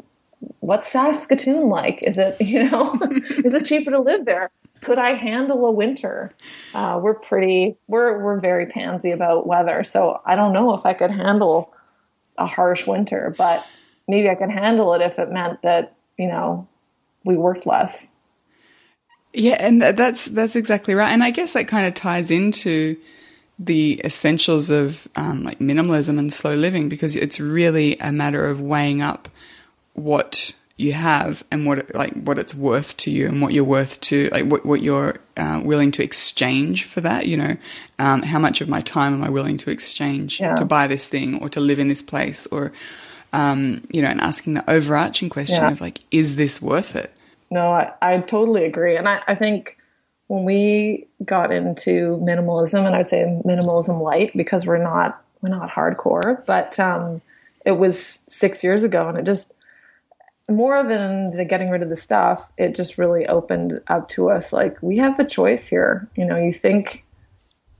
what's 0.60 0.86
Saskatoon 0.86 1.68
like? 1.68 2.00
Is 2.04 2.16
it, 2.16 2.40
you 2.40 2.70
know, 2.70 3.00
is 3.44 3.52
it 3.52 3.64
cheaper 3.64 3.90
to 3.90 3.98
live 3.98 4.26
there? 4.26 4.52
Could 4.80 5.00
I 5.00 5.14
handle 5.14 5.66
a 5.66 5.72
winter? 5.72 6.32
Uh, 6.72 7.00
we're 7.02 7.14
pretty, 7.14 7.76
we're, 7.88 8.22
we're 8.22 8.38
very 8.38 8.66
pansy 8.66 9.10
about 9.10 9.48
weather. 9.48 9.82
So 9.82 10.20
I 10.24 10.36
don't 10.36 10.52
know 10.52 10.72
if 10.74 10.86
I 10.86 10.92
could 10.92 11.10
handle 11.10 11.72
a 12.38 12.46
harsh 12.46 12.86
winter, 12.86 13.34
but 13.36 13.66
maybe 14.08 14.28
I 14.28 14.34
could 14.34 14.50
handle 14.50 14.94
it 14.94 15.02
if 15.02 15.18
it 15.18 15.30
meant 15.30 15.62
that, 15.62 15.94
you 16.18 16.28
know, 16.28 16.68
we 17.24 17.36
worked 17.36 17.66
less. 17.66 18.12
Yeah, 19.32 19.56
and 19.58 19.82
that's 19.82 20.26
that's 20.26 20.56
exactly 20.56 20.94
right. 20.94 21.10
And 21.10 21.22
I 21.22 21.30
guess 21.30 21.52
that 21.52 21.68
kind 21.68 21.86
of 21.86 21.94
ties 21.94 22.30
into 22.30 22.96
the 23.58 24.00
essentials 24.04 24.70
of 24.70 25.08
um, 25.16 25.42
like 25.42 25.58
minimalism 25.58 26.18
and 26.18 26.32
slow 26.32 26.54
living 26.54 26.88
because 26.88 27.16
it's 27.16 27.40
really 27.40 27.96
a 27.98 28.12
matter 28.12 28.46
of 28.46 28.60
weighing 28.60 29.02
up 29.02 29.28
what 29.94 30.52
you 30.78 30.92
have 30.92 31.42
and 31.50 31.64
what 31.66 31.94
like 31.94 32.12
what 32.12 32.38
it's 32.38 32.54
worth 32.54 32.96
to 32.98 33.10
you 33.10 33.26
and 33.26 33.40
what 33.40 33.54
you're 33.54 33.64
worth 33.64 33.98
to 34.02 34.28
like 34.30 34.44
what 34.44 34.64
what 34.66 34.82
you're 34.82 35.16
uh, 35.38 35.58
willing 35.64 35.90
to 35.90 36.02
exchange 36.02 36.84
for 36.84 37.00
that 37.00 37.26
you 37.26 37.34
know 37.34 37.56
um, 37.98 38.20
how 38.22 38.38
much 38.38 38.60
of 38.60 38.68
my 38.68 38.82
time 38.82 39.14
am 39.14 39.24
I 39.24 39.30
willing 39.30 39.56
to 39.58 39.70
exchange 39.70 40.38
Yeah. 40.38 40.54
to 40.54 40.66
buy 40.66 40.86
this 40.86 41.06
thing 41.06 41.40
or 41.42 41.48
to 41.50 41.60
live 41.60 41.78
in 41.78 41.88
this 41.88 42.02
place 42.02 42.46
or 42.48 42.72
um, 43.36 43.82
you 43.90 44.00
know 44.02 44.08
and 44.08 44.20
asking 44.20 44.54
the 44.54 44.64
overarching 44.70 45.28
question 45.28 45.62
Yeah. 45.62 45.70
of 45.72 45.80
like 45.80 46.00
is 46.10 46.36
this 46.36 46.60
worth 46.62 46.96
it 46.96 47.10
No, 47.50 47.70
I, 47.70 47.92
I 48.02 48.18
totally 48.18 48.64
agree. 48.64 48.96
And 48.96 49.08
I, 49.08 49.22
I 49.28 49.34
think 49.36 49.76
when 50.28 50.44
we 50.44 51.06
got 51.24 51.52
into 51.52 52.18
minimalism, 52.20 52.84
and 52.86 52.96
I'd 52.96 53.08
say 53.08 53.22
minimalism 53.44 54.00
light 54.02 54.36
because 54.36 54.66
we're 54.66 54.82
not 54.82 55.22
we're 55.42 55.50
not 55.50 55.70
hardcore, 55.70 56.44
but 56.46 56.78
um, 56.80 57.22
it 57.64 57.72
was 57.78 58.18
six 58.28 58.64
years 58.64 58.82
ago, 58.82 59.08
and 59.08 59.16
it 59.18 59.24
just 59.24 59.52
more 60.48 60.82
than 60.82 61.36
the 61.36 61.44
getting 61.44 61.70
rid 61.70 61.82
of 61.82 61.88
the 61.88 61.96
stuff, 61.96 62.52
it 62.58 62.74
just 62.74 62.98
really 62.98 63.26
opened 63.26 63.80
up 63.88 64.08
to 64.08 64.30
us 64.30 64.52
like 64.52 64.80
we 64.82 64.96
have 64.96 65.18
a 65.20 65.24
choice 65.24 65.66
here. 65.68 66.08
You 66.16 66.24
know, 66.24 66.36
you 66.36 66.52
think 66.52 67.04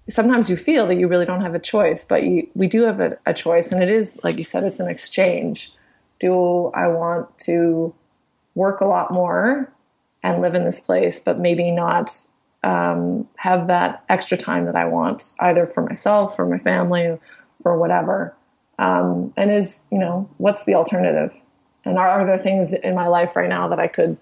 sometimes 0.09 0.49
you 0.49 0.57
feel 0.57 0.87
that 0.87 0.97
you 0.97 1.09
really 1.09 1.27
don't 1.27 1.43
have 1.43 1.55
a 1.55 1.59
choice, 1.59 2.05
but 2.05 2.23
you, 2.23 2.49
we 2.55 2.67
do 2.67 2.83
have 2.83 3.01
a, 3.01 3.19
a 3.27 3.35
choice, 3.35 3.73
and 3.73 3.83
it 3.83 3.89
is 3.89 4.19
like 4.23 4.37
you 4.37 4.45
said, 4.45 4.65
it's 4.65 4.81
an 4.81 4.89
exchange. 4.89 5.73
Do 6.19 6.67
I 6.75 6.87
want 6.89 7.39
to 7.41 7.95
work 8.55 8.81
a 8.81 8.87
lot 8.87 9.13
more 9.13 9.73
and 10.23 10.41
live 10.41 10.55
in 10.55 10.65
this 10.65 10.81
place, 10.81 11.19
but 11.19 11.39
maybe 11.39 11.71
not 11.71 12.11
um, 12.65 13.29
have 13.37 13.69
that 13.69 14.05
extra 14.09 14.37
time 14.37 14.67
that 14.67 14.77
I 14.77 14.87
want, 14.87 15.35
either 15.41 15.67
for 15.67 15.83
myself, 15.83 16.35
for 16.35 16.47
my 16.47 16.59
family, 16.59 17.19
for 17.63 17.79
whatever. 17.79 18.35
Um, 18.79 19.33
and 19.37 19.51
is, 19.51 19.87
you 19.91 19.99
know, 19.99 20.29
what's 20.39 20.65
the 20.65 20.75
alternative? 20.75 21.35
And 21.85 21.99
are, 21.99 22.09
are 22.09 22.27
there 22.27 22.39
things 22.39 22.73
in 22.73 22.95
my 22.95 23.07
life 23.07 23.37
right 23.37 23.49
now 23.49 23.69
that 23.69 23.79
I 23.79 23.87
could 23.87 24.17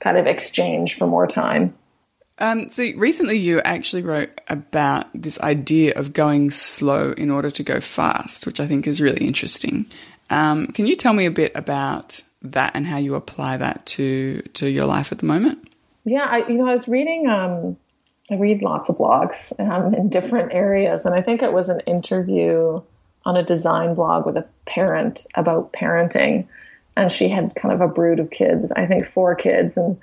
kind 0.00 0.16
of 0.16 0.26
exchange 0.26 0.94
for 0.94 1.06
more 1.06 1.26
time? 1.26 1.74
Um, 2.38 2.70
so 2.70 2.84
recently, 2.96 3.38
you 3.38 3.60
actually 3.60 4.02
wrote 4.02 4.40
about 4.48 5.06
this 5.14 5.40
idea 5.40 5.94
of 5.94 6.12
going 6.12 6.50
slow 6.50 7.12
in 7.12 7.30
order 7.30 7.50
to 7.50 7.62
go 7.62 7.80
fast, 7.80 8.46
which 8.46 8.60
I 8.60 8.66
think 8.66 8.86
is 8.86 9.00
really 9.00 9.26
interesting. 9.26 9.86
Um, 10.28 10.66
can 10.68 10.86
you 10.86 10.96
tell 10.96 11.14
me 11.14 11.24
a 11.24 11.30
bit 11.30 11.52
about 11.54 12.22
that 12.42 12.72
and 12.74 12.86
how 12.86 12.98
you 12.98 13.14
apply 13.14 13.56
that 13.56 13.86
to 13.86 14.42
to 14.54 14.68
your 14.68 14.84
life 14.84 15.12
at 15.12 15.18
the 15.18 15.26
moment? 15.26 15.66
Yeah, 16.04 16.24
I, 16.24 16.46
you 16.46 16.58
know, 16.58 16.68
I 16.68 16.74
was 16.74 16.88
reading. 16.88 17.28
Um, 17.28 17.76
I 18.30 18.34
read 18.34 18.62
lots 18.62 18.88
of 18.88 18.98
blogs 18.98 19.52
um, 19.58 19.94
in 19.94 20.08
different 20.08 20.52
areas, 20.52 21.06
and 21.06 21.14
I 21.14 21.22
think 21.22 21.42
it 21.42 21.52
was 21.52 21.68
an 21.68 21.80
interview 21.80 22.82
on 23.24 23.36
a 23.36 23.42
design 23.42 23.94
blog 23.94 24.26
with 24.26 24.36
a 24.36 24.46
parent 24.66 25.26
about 25.34 25.72
parenting, 25.72 26.46
and 26.96 27.10
she 27.10 27.28
had 27.28 27.54
kind 27.54 27.72
of 27.72 27.80
a 27.80 27.88
brood 27.88 28.20
of 28.20 28.30
kids. 28.30 28.70
I 28.72 28.86
think 28.86 29.06
four 29.06 29.34
kids, 29.34 29.76
and 29.76 29.98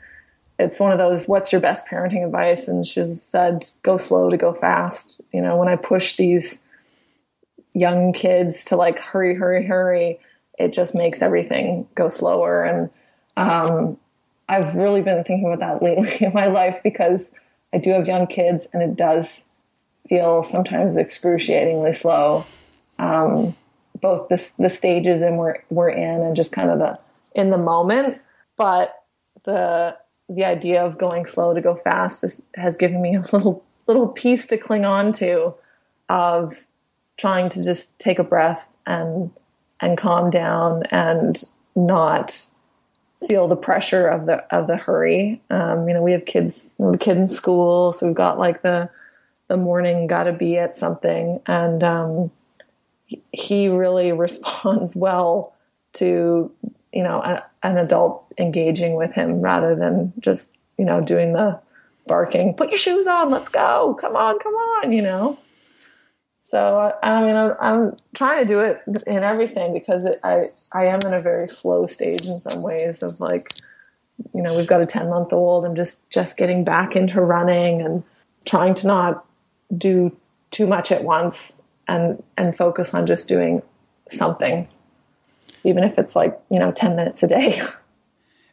it's 0.60 0.80
one 0.80 0.92
of 0.92 0.98
those. 0.98 1.28
What's 1.28 1.52
your 1.52 1.62
best 1.62 1.88
parenting 1.88 2.26
advice? 2.26 2.68
And 2.68 2.86
she 2.86 3.06
said, 3.06 3.68
"Go 3.82 3.98
slow 3.98 4.30
to 4.30 4.38
go 4.38 4.54
fast." 4.54 5.22
You 5.32 5.42
know, 5.42 5.58
when 5.58 5.68
I 5.68 5.76
push 5.76 6.16
these 6.16 6.64
young 7.74 8.14
kids 8.14 8.66
to 8.66 8.76
like 8.76 9.00
hurry, 9.00 9.36
hurry, 9.36 9.66
hurry, 9.66 10.20
it 10.60 10.74
just 10.74 10.94
makes 10.94 11.22
everything 11.22 11.88
go 11.96 12.10
slower 12.10 12.64
and. 12.64 12.90
Um, 13.36 13.98
I've 14.50 14.76
really 14.76 15.02
been 15.02 15.24
thinking 15.24 15.52
about 15.52 15.60
that 15.60 15.84
lately 15.84 16.26
in 16.26 16.34
my 16.34 16.48
life 16.48 16.82
because 16.84 17.34
I 17.74 17.78
do 17.78 17.92
have 17.92 18.08
young 18.08 18.28
kids 18.28 18.68
and 18.74 18.84
it 18.84 18.96
does 18.96 19.48
feel 20.08 20.44
sometimes 20.44 20.98
excruciatingly 20.98 21.94
slow. 21.94 22.46
Um, 23.00 23.56
both 24.00 24.30
the, 24.30 24.52
the 24.60 24.70
stages 24.70 25.22
and 25.22 25.38
we're, 25.38 25.64
we're 25.70 25.90
in 25.90 26.22
and 26.22 26.36
just 26.36 26.52
kind 26.52 26.70
of 26.70 26.80
the 26.80 27.00
in 27.34 27.50
the 27.50 27.58
moment. 27.58 28.22
But 28.58 29.04
the 29.46 29.98
the 30.36 30.46
idea 30.46 30.84
of 30.84 30.98
going 30.98 31.26
slow 31.26 31.54
to 31.54 31.62
go 31.62 31.76
fast 31.76 32.24
is, 32.24 32.48
has 32.56 32.78
given 32.78 33.02
me 33.02 33.15
a 33.15 33.22
little 33.34 33.63
little 33.88 34.08
piece 34.08 34.48
to 34.48 34.58
cling 34.58 34.86
on 34.86 35.12
to 35.12 35.54
of 36.10 36.65
trying 37.17 37.50
to 37.50 37.63
just 37.63 38.00
take 38.00 38.19
a 38.19 38.24
breath 38.24 38.69
and 38.86 39.32
and 39.80 39.98
calm 39.98 40.30
down 40.30 40.84
and 40.91 41.43
not 41.76 42.46
feel 43.28 43.48
the 43.48 43.56
pressure 43.56 44.08
of 44.08 44.26
the 44.26 44.43
of 44.56 44.67
the 44.67 44.78
hurry. 44.78 45.41
Um, 45.50 45.88
you 45.88 45.93
know, 45.93 46.02
we 46.02 46.12
have 46.12 46.26
kids, 46.26 46.72
we 46.78 46.86
have 46.86 46.96
a 46.96 46.98
kid 46.98 47.17
in 47.17 47.28
school, 47.28 47.91
so 47.91 48.08
we've 48.08 48.15
got 48.15 48.39
like 48.39 48.62
the 48.62 48.89
the 49.48 49.58
morning 49.58 50.08
got 50.08 50.24
to 50.24 50.34
be 50.34 50.58
at 50.58 50.76
something, 50.76 51.41
and 51.46 51.84
um, 51.84 52.32
he- 53.32 53.69
really 53.69 54.12
responds 54.13 54.96
well 54.96 55.54
to 55.93 56.52
you 56.91 57.04
know 57.04 57.22
a, 57.22 57.43
an 57.63 57.78
adult 57.78 58.26
engaging 58.38 58.95
with 58.95 59.13
him 59.13 59.41
rather 59.41 59.76
than 59.76 60.13
just 60.19 60.56
you 60.78 60.86
know 60.86 61.02
doing 61.02 61.34
the 61.34 61.60
barking. 62.08 62.54
Put 62.54 62.69
your 62.69 62.78
shoes 62.78 63.08
on, 63.08 63.32
let's 63.32 63.49
go. 63.49 63.97
Come 63.99 64.15
on, 64.15 64.39
come 64.39 64.54
on. 64.54 64.91
You 64.91 65.02
know. 65.02 65.39
So 66.45 66.93
I, 67.02 67.26
mean, 67.26 67.36
I'm, 67.36 67.54
I'm 67.60 67.97
trying 68.13 68.39
to 68.39 68.45
do 68.45 68.60
it 68.60 68.82
in 69.08 69.23
everything 69.23 69.73
because 69.73 70.06
it, 70.06 70.19
I 70.23 70.43
I 70.71 70.86
am 70.86 70.99
in 71.06 71.13
a 71.13 71.19
very 71.19 71.47
slow 71.47 71.88
stage 71.88 72.28
in 72.28 72.39
some 72.39 72.62
ways 72.62 73.02
of 73.02 73.19
like, 73.19 73.47
you 74.36 74.41
know, 74.43 74.56
we've 74.56 74.67
got 74.67 74.82
a 74.82 74.86
ten 74.86 75.10
month 75.10 75.34
old. 75.34 75.65
I'm 75.65 75.76
just 75.76 76.12
just 76.12 76.38
getting 76.38 76.63
back 76.63 76.95
into 76.95 77.21
running 77.21 77.82
and 77.82 78.04
trying 78.45 78.76
to 78.76 78.88
not 78.88 79.26
do 79.76 80.15
too 80.52 80.67
much 80.67 80.91
at 80.91 81.04
once 81.04 81.60
and 81.88 82.21
and 82.38 82.56
focus 82.56 82.93
on 82.93 83.08
just 83.08 83.28
doing 83.28 83.63
something, 84.10 84.67
even 85.63 85.84
if 85.84 85.97
it's 85.97 86.15
like 86.15 86.39
you 86.49 86.60
know 86.60 86.71
ten 86.71 86.95
minutes 86.95 87.23
a 87.23 87.28
day. 87.28 87.62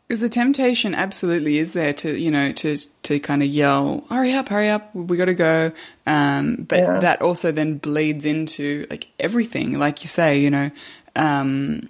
Because 0.09 0.23
the 0.23 0.29
temptation 0.29 0.93
absolutely 0.93 1.59
is 1.59 1.73
there 1.73 1.93
to 1.93 2.19
you 2.19 2.33
know 2.33 2.51
to 2.51 2.77
to 3.05 3.21
kind 3.21 3.45
of 3.45 3.49
yell, 3.49 4.05
"Hurry 4.11 4.33
up, 4.33 4.49
hurry 4.49 4.69
up, 4.69 4.93
we 4.93 5.17
got 5.17 5.27
to 5.27 5.35
go." 5.35 5.71
Um, 6.05 6.67
but 6.69 6.81
Yeah. 6.81 6.99
that 6.99 7.23
also 7.23 7.53
then 7.53 7.79
bleeds 7.79 8.27
into 8.27 8.89
like 8.91 9.07
everything, 9.21 9.79
like 9.79 10.03
you 10.03 10.09
say, 10.09 10.41
you 10.41 10.51
know. 10.51 10.73
Um, 11.15 11.89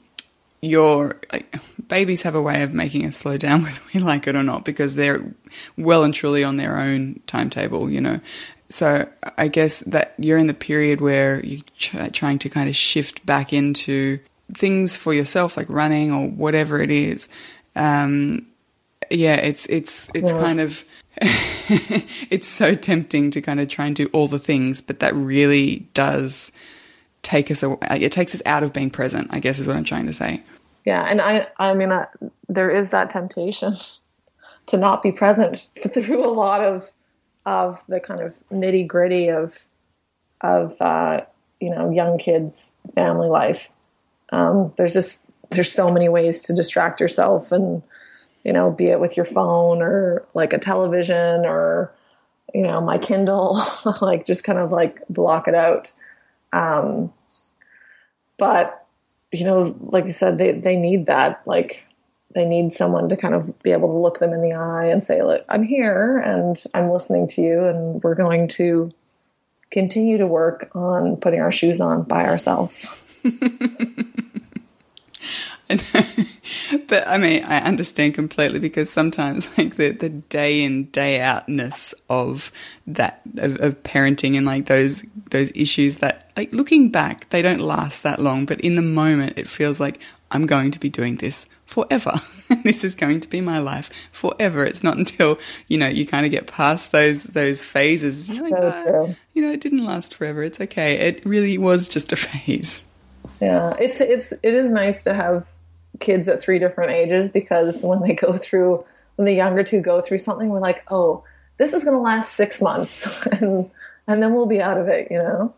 your 0.60 1.18
like, 1.32 1.56
babies 1.88 2.20
have 2.20 2.34
a 2.34 2.42
way 2.42 2.62
of 2.62 2.74
making 2.74 3.06
us 3.06 3.16
slow 3.16 3.38
down 3.38 3.62
whether 3.64 3.80
we 3.94 4.00
like 4.00 4.26
it 4.26 4.36
or 4.36 4.42
not 4.42 4.66
because 4.66 4.96
they're 4.96 5.24
well 5.78 6.04
and 6.04 6.12
truly 6.12 6.44
on 6.44 6.56
their 6.56 6.78
own 6.78 7.20
timetable, 7.26 7.88
you 7.90 8.02
know. 8.02 8.20
So 8.68 9.08
I 9.38 9.48
guess 9.48 9.80
that 9.80 10.14
you're 10.18 10.36
in 10.38 10.46
the 10.46 10.54
period 10.54 11.00
where 11.00 11.44
you're 11.44 11.62
try, 11.78 12.08
trying 12.10 12.38
to 12.40 12.50
kind 12.50 12.68
of 12.68 12.76
shift 12.76 13.24
back 13.24 13.52
into 13.54 14.20
things 14.54 14.96
for 14.96 15.12
yourself, 15.14 15.56
like 15.56 15.68
running 15.68 16.12
or 16.12 16.28
whatever 16.28 16.80
it 16.82 16.90
is. 16.90 17.28
Um, 17.76 18.46
yeah, 19.10 19.36
it's 19.36 19.66
it's 19.66 20.08
it's 20.14 20.30
Yeah. 20.30 20.38
kind 20.40 20.60
of 20.60 20.84
it's 22.30 22.48
so 22.48 22.74
tempting 22.74 23.30
to 23.32 23.40
kind 23.42 23.60
of 23.60 23.68
try 23.68 23.86
and 23.86 23.96
do 23.96 24.08
all 24.12 24.28
the 24.28 24.38
things, 24.38 24.80
but 24.80 25.00
that 25.00 25.14
really 25.14 25.88
does 25.94 26.52
take 27.22 27.50
us 27.50 27.62
away. 27.62 27.78
It 27.90 28.12
takes 28.12 28.34
us 28.34 28.42
out 28.46 28.62
of 28.62 28.72
being 28.72 28.90
present. 28.90 29.28
I 29.30 29.40
guess 29.40 29.58
is 29.58 29.66
what 29.66 29.76
I'm 29.76 29.84
trying 29.84 30.06
to 30.06 30.12
say. 30.12 30.42
Yeah, 30.84 31.02
and 31.02 31.20
I 31.20 31.48
I 31.58 31.74
mean 31.74 31.92
I, 31.92 32.06
there 32.48 32.70
is 32.70 32.90
that 32.90 33.10
temptation 33.10 33.76
to 34.66 34.76
not 34.76 35.02
be 35.02 35.12
present 35.12 35.68
through 35.92 36.24
a 36.24 36.30
lot 36.30 36.62
of 36.64 36.90
of 37.46 37.82
the 37.88 38.00
kind 38.00 38.20
of 38.20 38.36
nitty 38.50 38.86
gritty 38.86 39.28
of 39.30 39.66
of 40.40 40.80
uh, 40.80 41.22
you 41.60 41.70
know 41.70 41.90
young 41.90 42.18
kids 42.18 42.76
family 42.94 43.28
life. 43.28 43.72
Um, 44.30 44.72
there's 44.76 44.92
just 44.92 45.26
there's 45.50 45.72
so 45.72 45.90
many 45.90 46.08
ways 46.08 46.42
to 46.42 46.54
distract 46.54 47.00
yourself, 47.00 47.52
and 47.52 47.82
you 48.44 48.52
know, 48.52 48.70
be 48.70 48.86
it 48.86 49.00
with 49.00 49.16
your 49.16 49.26
phone 49.26 49.82
or 49.82 50.26
like 50.34 50.52
a 50.52 50.58
television 50.58 51.44
or 51.44 51.92
you 52.54 52.62
know 52.62 52.80
my 52.80 52.98
Kindle, 52.98 53.62
like 54.00 54.26
just 54.26 54.44
kind 54.44 54.58
of 54.58 54.72
like 54.72 55.02
block 55.08 55.48
it 55.48 55.54
out. 55.54 55.92
Um, 56.52 57.12
but 58.38 58.86
you 59.32 59.44
know, 59.44 59.76
like 59.80 60.06
you 60.06 60.12
said, 60.12 60.38
they, 60.38 60.52
they 60.52 60.76
need 60.76 61.06
that. 61.06 61.42
Like 61.46 61.86
they 62.34 62.46
need 62.46 62.72
someone 62.72 63.08
to 63.08 63.16
kind 63.16 63.34
of 63.34 63.60
be 63.62 63.72
able 63.72 63.88
to 63.88 63.98
look 63.98 64.18
them 64.18 64.32
in 64.32 64.42
the 64.42 64.52
eye 64.52 64.86
and 64.86 65.02
say, 65.02 65.22
look, 65.22 65.44
I'm 65.48 65.62
here 65.62 66.18
and 66.18 66.62
I'm 66.74 66.90
listening 66.90 67.28
to 67.28 67.42
you 67.42 67.64
and 67.64 68.02
we're 68.02 68.14
going 68.14 68.48
to 68.48 68.92
continue 69.70 70.18
to 70.18 70.26
work 70.26 70.70
on 70.74 71.16
putting 71.16 71.40
our 71.40 71.52
shoes 71.52 71.80
on 71.80 72.02
by 72.02 72.26
ourselves. 72.26 72.86
but 76.88 77.06
I 77.06 77.18
mean, 77.18 77.44
I 77.44 77.60
understand 77.60 78.14
completely 78.14 78.58
because 78.58 78.90
sometimes, 78.90 79.46
like 79.58 79.76
the, 79.76 79.90
the 79.90 80.08
day 80.08 80.62
in 80.62 80.86
day 80.86 81.20
outness 81.20 81.94
of 82.08 82.50
that 82.86 83.20
of, 83.36 83.60
of 83.60 83.82
parenting 83.82 84.36
and 84.36 84.46
like 84.46 84.66
those 84.66 85.04
those 85.30 85.52
issues 85.54 85.98
that, 85.98 86.32
like 86.36 86.52
looking 86.52 86.90
back, 86.90 87.28
they 87.30 87.42
don't 87.42 87.60
last 87.60 88.02
that 88.02 88.20
long. 88.20 88.46
But 88.46 88.60
in 88.60 88.74
the 88.74 88.82
moment, 88.82 89.34
it 89.36 89.48
feels 89.48 89.78
like 89.78 90.00
I'm 90.30 90.46
going 90.46 90.70
to 90.72 90.80
be 90.80 90.88
doing 90.88 91.16
this 91.16 91.46
forever. 91.66 92.20
this 92.64 92.84
is 92.84 92.94
going 92.94 93.20
to 93.20 93.28
be 93.28 93.40
my 93.40 93.58
life 93.58 93.90
forever. 94.12 94.64
It's 94.64 94.82
not 94.82 94.96
until, 94.96 95.38
you 95.68 95.78
know, 95.78 95.88
you 95.88 96.06
kind 96.06 96.26
of 96.26 96.32
get 96.32 96.46
past 96.46 96.92
those 96.92 97.24
those 97.24 97.62
phases. 97.62 98.26
So 98.26 98.56
oh, 98.56 98.82
true. 98.82 99.16
You 99.34 99.42
know, 99.42 99.52
it 99.52 99.60
didn't 99.60 99.84
last 99.84 100.16
forever. 100.16 100.42
It's 100.42 100.60
okay. 100.60 100.94
It 100.94 101.24
really 101.24 101.58
was 101.58 101.88
just 101.88 102.12
a 102.12 102.16
phase. 102.16 102.82
Yeah. 103.40 103.74
It's 103.78 104.00
it's 104.00 104.32
it 104.32 104.54
is 104.54 104.70
nice 104.70 105.02
to 105.04 105.14
have 105.14 105.48
kids 105.98 106.28
at 106.28 106.42
three 106.42 106.58
different 106.58 106.92
ages 106.92 107.30
because 107.30 107.82
when 107.82 108.00
they 108.00 108.14
go 108.14 108.36
through 108.36 108.84
when 109.16 109.26
the 109.26 109.32
younger 109.34 109.62
two 109.62 109.80
go 109.80 110.00
through 110.00 110.18
something, 110.18 110.48
we're 110.48 110.60
like, 110.60 110.82
oh, 110.90 111.24
this 111.58 111.72
is 111.74 111.84
going 111.84 111.96
to 111.96 112.02
last 112.02 112.34
six 112.34 112.60
months, 112.62 113.26
and 113.32 113.70
and 114.06 114.22
then 114.22 114.32
we'll 114.34 114.46
be 114.46 114.60
out 114.62 114.78
of 114.78 114.88
it, 114.88 115.08
you 115.10 115.18
know. 115.18 115.54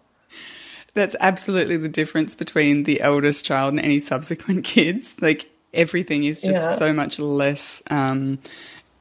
That's 0.95 1.17
absolutely 1.21 1.79
the 1.79 1.89
difference 1.89 2.35
between 2.35 2.83
the 2.85 3.01
eldest 3.01 3.45
child 3.45 3.73
and 3.75 3.81
any 3.81 3.99
subsequent 4.01 4.65
kids. 4.75 5.17
Like 5.21 5.49
everything 5.73 6.25
is 6.25 6.43
just 6.43 6.61
Yeah. 6.61 6.75
so 6.75 6.93
much 6.93 7.19
less, 7.19 7.83
um, 7.91 8.41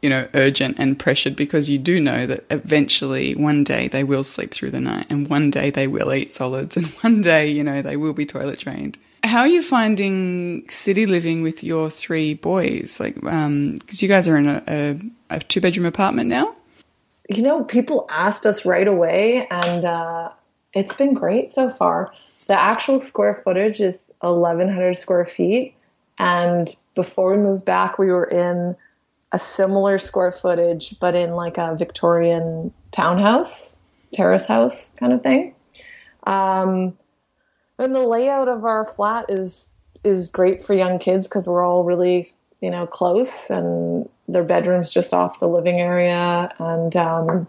you 0.01 0.09
know, 0.09 0.27
urgent 0.33 0.77
and 0.79 0.97
pressured 0.97 1.35
because 1.35 1.69
you 1.69 1.77
do 1.77 1.99
know 1.99 2.25
that 2.25 2.43
eventually 2.49 3.35
one 3.35 3.63
day 3.63 3.87
they 3.87 4.03
will 4.03 4.23
sleep 4.23 4.51
through 4.51 4.71
the 4.71 4.79
night 4.79 5.05
and 5.09 5.29
one 5.29 5.51
day 5.51 5.69
they 5.69 5.87
will 5.87 6.13
eat 6.13 6.33
solids 6.33 6.75
and 6.75 6.87
one 7.01 7.21
day, 7.21 7.47
you 7.47 7.63
know, 7.63 7.81
they 7.81 7.97
will 7.97 8.13
be 8.13 8.25
toilet 8.25 8.59
trained. 8.59 8.97
How 9.23 9.41
are 9.41 9.47
you 9.47 9.61
finding 9.61 10.67
city 10.67 11.05
living 11.05 11.43
with 11.43 11.63
your 11.63 11.91
three 11.91 12.33
boys? 12.33 12.99
Like, 12.99 13.13
because 13.15 14.01
you 14.01 14.07
guys 14.07 14.27
are 14.27 14.35
in 14.35 14.47
a, 14.47 14.63
a, 14.67 14.99
a 15.29 15.39
two 15.39 15.61
bedroom 15.61 15.85
apartment 15.85 16.27
now. 16.27 16.55
you 17.29 17.43
know, 17.43 17.63
people 17.63 18.07
asked 18.09 18.45
us 18.45 18.65
right 18.65 18.87
away, 18.87 19.47
and 19.49 19.85
uh, 19.85 20.29
it's 20.73 20.93
been 20.93 21.13
great 21.13 21.51
so 21.51 21.69
far. 21.69 22.11
The 22.47 22.55
actual 22.55 22.99
square 22.99 23.35
footage 23.43 23.79
is 23.79 24.11
1,100 24.21 24.97
square 24.97 25.25
feet. 25.25 25.75
And 26.17 26.75
before 26.95 27.35
we 27.35 27.43
moved 27.43 27.63
back, 27.63 27.99
we 27.99 28.07
were 28.07 28.25
in 28.25 28.75
a 29.31 29.39
similar 29.39 29.97
square 29.97 30.31
footage, 30.31 30.99
but 30.99 31.15
in 31.15 31.31
like 31.31 31.57
a 31.57 31.75
Victorian 31.75 32.73
townhouse, 32.91 33.77
terrace 34.13 34.45
house 34.45 34.93
kind 34.97 35.13
of 35.13 35.23
thing. 35.23 35.55
Um, 36.27 36.97
and 37.79 37.95
the 37.95 38.01
layout 38.01 38.47
of 38.47 38.65
our 38.65 38.85
flat 38.85 39.25
is 39.29 39.75
is 40.03 40.29
great 40.29 40.63
for 40.63 40.73
young 40.73 40.99
kids 40.99 41.27
because 41.27 41.47
we're 41.47 41.63
all 41.63 41.83
really 41.83 42.33
you 42.59 42.69
know 42.69 42.87
close 42.87 43.49
and 43.49 44.07
their 44.27 44.43
bedrooms 44.43 44.89
just 44.89 45.13
off 45.13 45.39
the 45.39 45.47
living 45.47 45.79
area 45.79 46.53
and 46.59 46.95
um, 46.95 47.47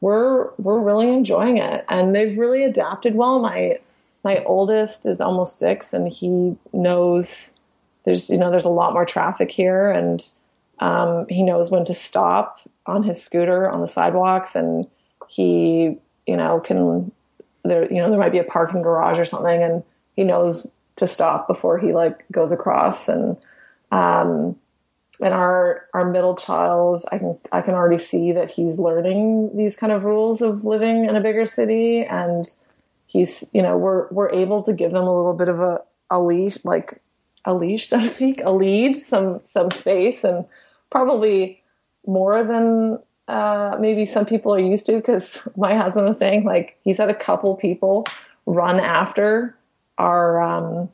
we're 0.00 0.50
we're 0.58 0.80
really 0.80 1.08
enjoying 1.08 1.58
it 1.58 1.84
and 1.88 2.14
they've 2.14 2.36
really 2.36 2.64
adapted 2.64 3.14
well 3.14 3.38
my 3.38 3.78
my 4.24 4.42
oldest 4.44 5.06
is 5.06 5.20
almost 5.20 5.58
six 5.58 5.92
and 5.92 6.08
he 6.08 6.56
knows 6.72 7.54
there's 8.04 8.30
you 8.30 8.38
know 8.38 8.50
there's 8.50 8.64
a 8.64 8.70
lot 8.70 8.92
more 8.92 9.04
traffic 9.04 9.50
here 9.50 9.90
and 9.90 10.30
um, 10.80 11.26
he 11.28 11.42
knows 11.42 11.70
when 11.70 11.84
to 11.84 11.94
stop 11.94 12.60
on 12.86 13.02
his 13.02 13.22
scooter 13.22 13.68
on 13.68 13.80
the 13.80 13.88
sidewalks 13.88 14.54
and 14.54 14.86
he 15.28 15.96
you 16.26 16.36
know 16.36 16.60
can 16.60 17.10
there 17.64 17.90
you 17.90 17.98
know 17.98 18.10
there 18.10 18.18
might 18.18 18.32
be 18.32 18.38
a 18.38 18.44
parking 18.44 18.82
garage 18.82 19.18
or 19.18 19.24
something 19.24 19.62
and 19.62 19.82
he 20.14 20.24
knows 20.24 20.66
to 20.96 21.06
stop 21.06 21.48
before 21.48 21.78
he 21.78 21.92
like 21.92 22.24
goes 22.30 22.52
across. 22.52 23.08
And 23.08 23.36
um 23.90 24.56
and 25.20 25.32
our 25.32 25.86
our 25.94 26.10
middle 26.10 26.34
child 26.34 27.00
i 27.12 27.18
can 27.18 27.38
i 27.52 27.60
can 27.60 27.74
already 27.74 28.02
see 28.02 28.32
that 28.32 28.50
he's 28.50 28.78
learning 28.78 29.56
these 29.56 29.76
kind 29.76 29.92
of 29.92 30.02
rules 30.02 30.42
of 30.42 30.64
living 30.64 31.04
in 31.04 31.14
a 31.14 31.20
bigger 31.20 31.46
city 31.46 32.04
and 32.04 32.52
he's 33.06 33.48
you 33.54 33.62
know 33.62 33.76
we're 33.76 34.08
we're 34.08 34.30
able 34.30 34.62
to 34.62 34.72
give 34.72 34.90
them 34.90 35.04
a 35.04 35.16
little 35.16 35.34
bit 35.34 35.48
of 35.48 35.60
a 35.60 35.80
a 36.10 36.20
leash 36.20 36.58
like 36.64 37.00
a 37.44 37.54
leash 37.54 37.88
so 37.90 38.00
to 38.00 38.08
speak 38.08 38.40
a 38.44 38.50
lead 38.50 38.96
some 38.96 39.40
some 39.44 39.70
space 39.70 40.24
and 40.24 40.44
probably 40.94 41.60
more 42.06 42.44
than 42.44 43.00
uh, 43.26 43.76
maybe 43.80 44.06
some 44.06 44.24
people 44.24 44.54
are 44.54 44.60
used 44.60 44.86
to 44.86 44.92
because 44.92 45.38
my 45.56 45.74
husband 45.74 46.06
was 46.06 46.18
saying 46.18 46.44
like 46.44 46.78
he's 46.84 46.98
had 46.98 47.10
a 47.10 47.14
couple 47.14 47.56
people 47.56 48.06
run 48.46 48.78
after 48.78 49.56
our 49.98 50.40
um, 50.40 50.88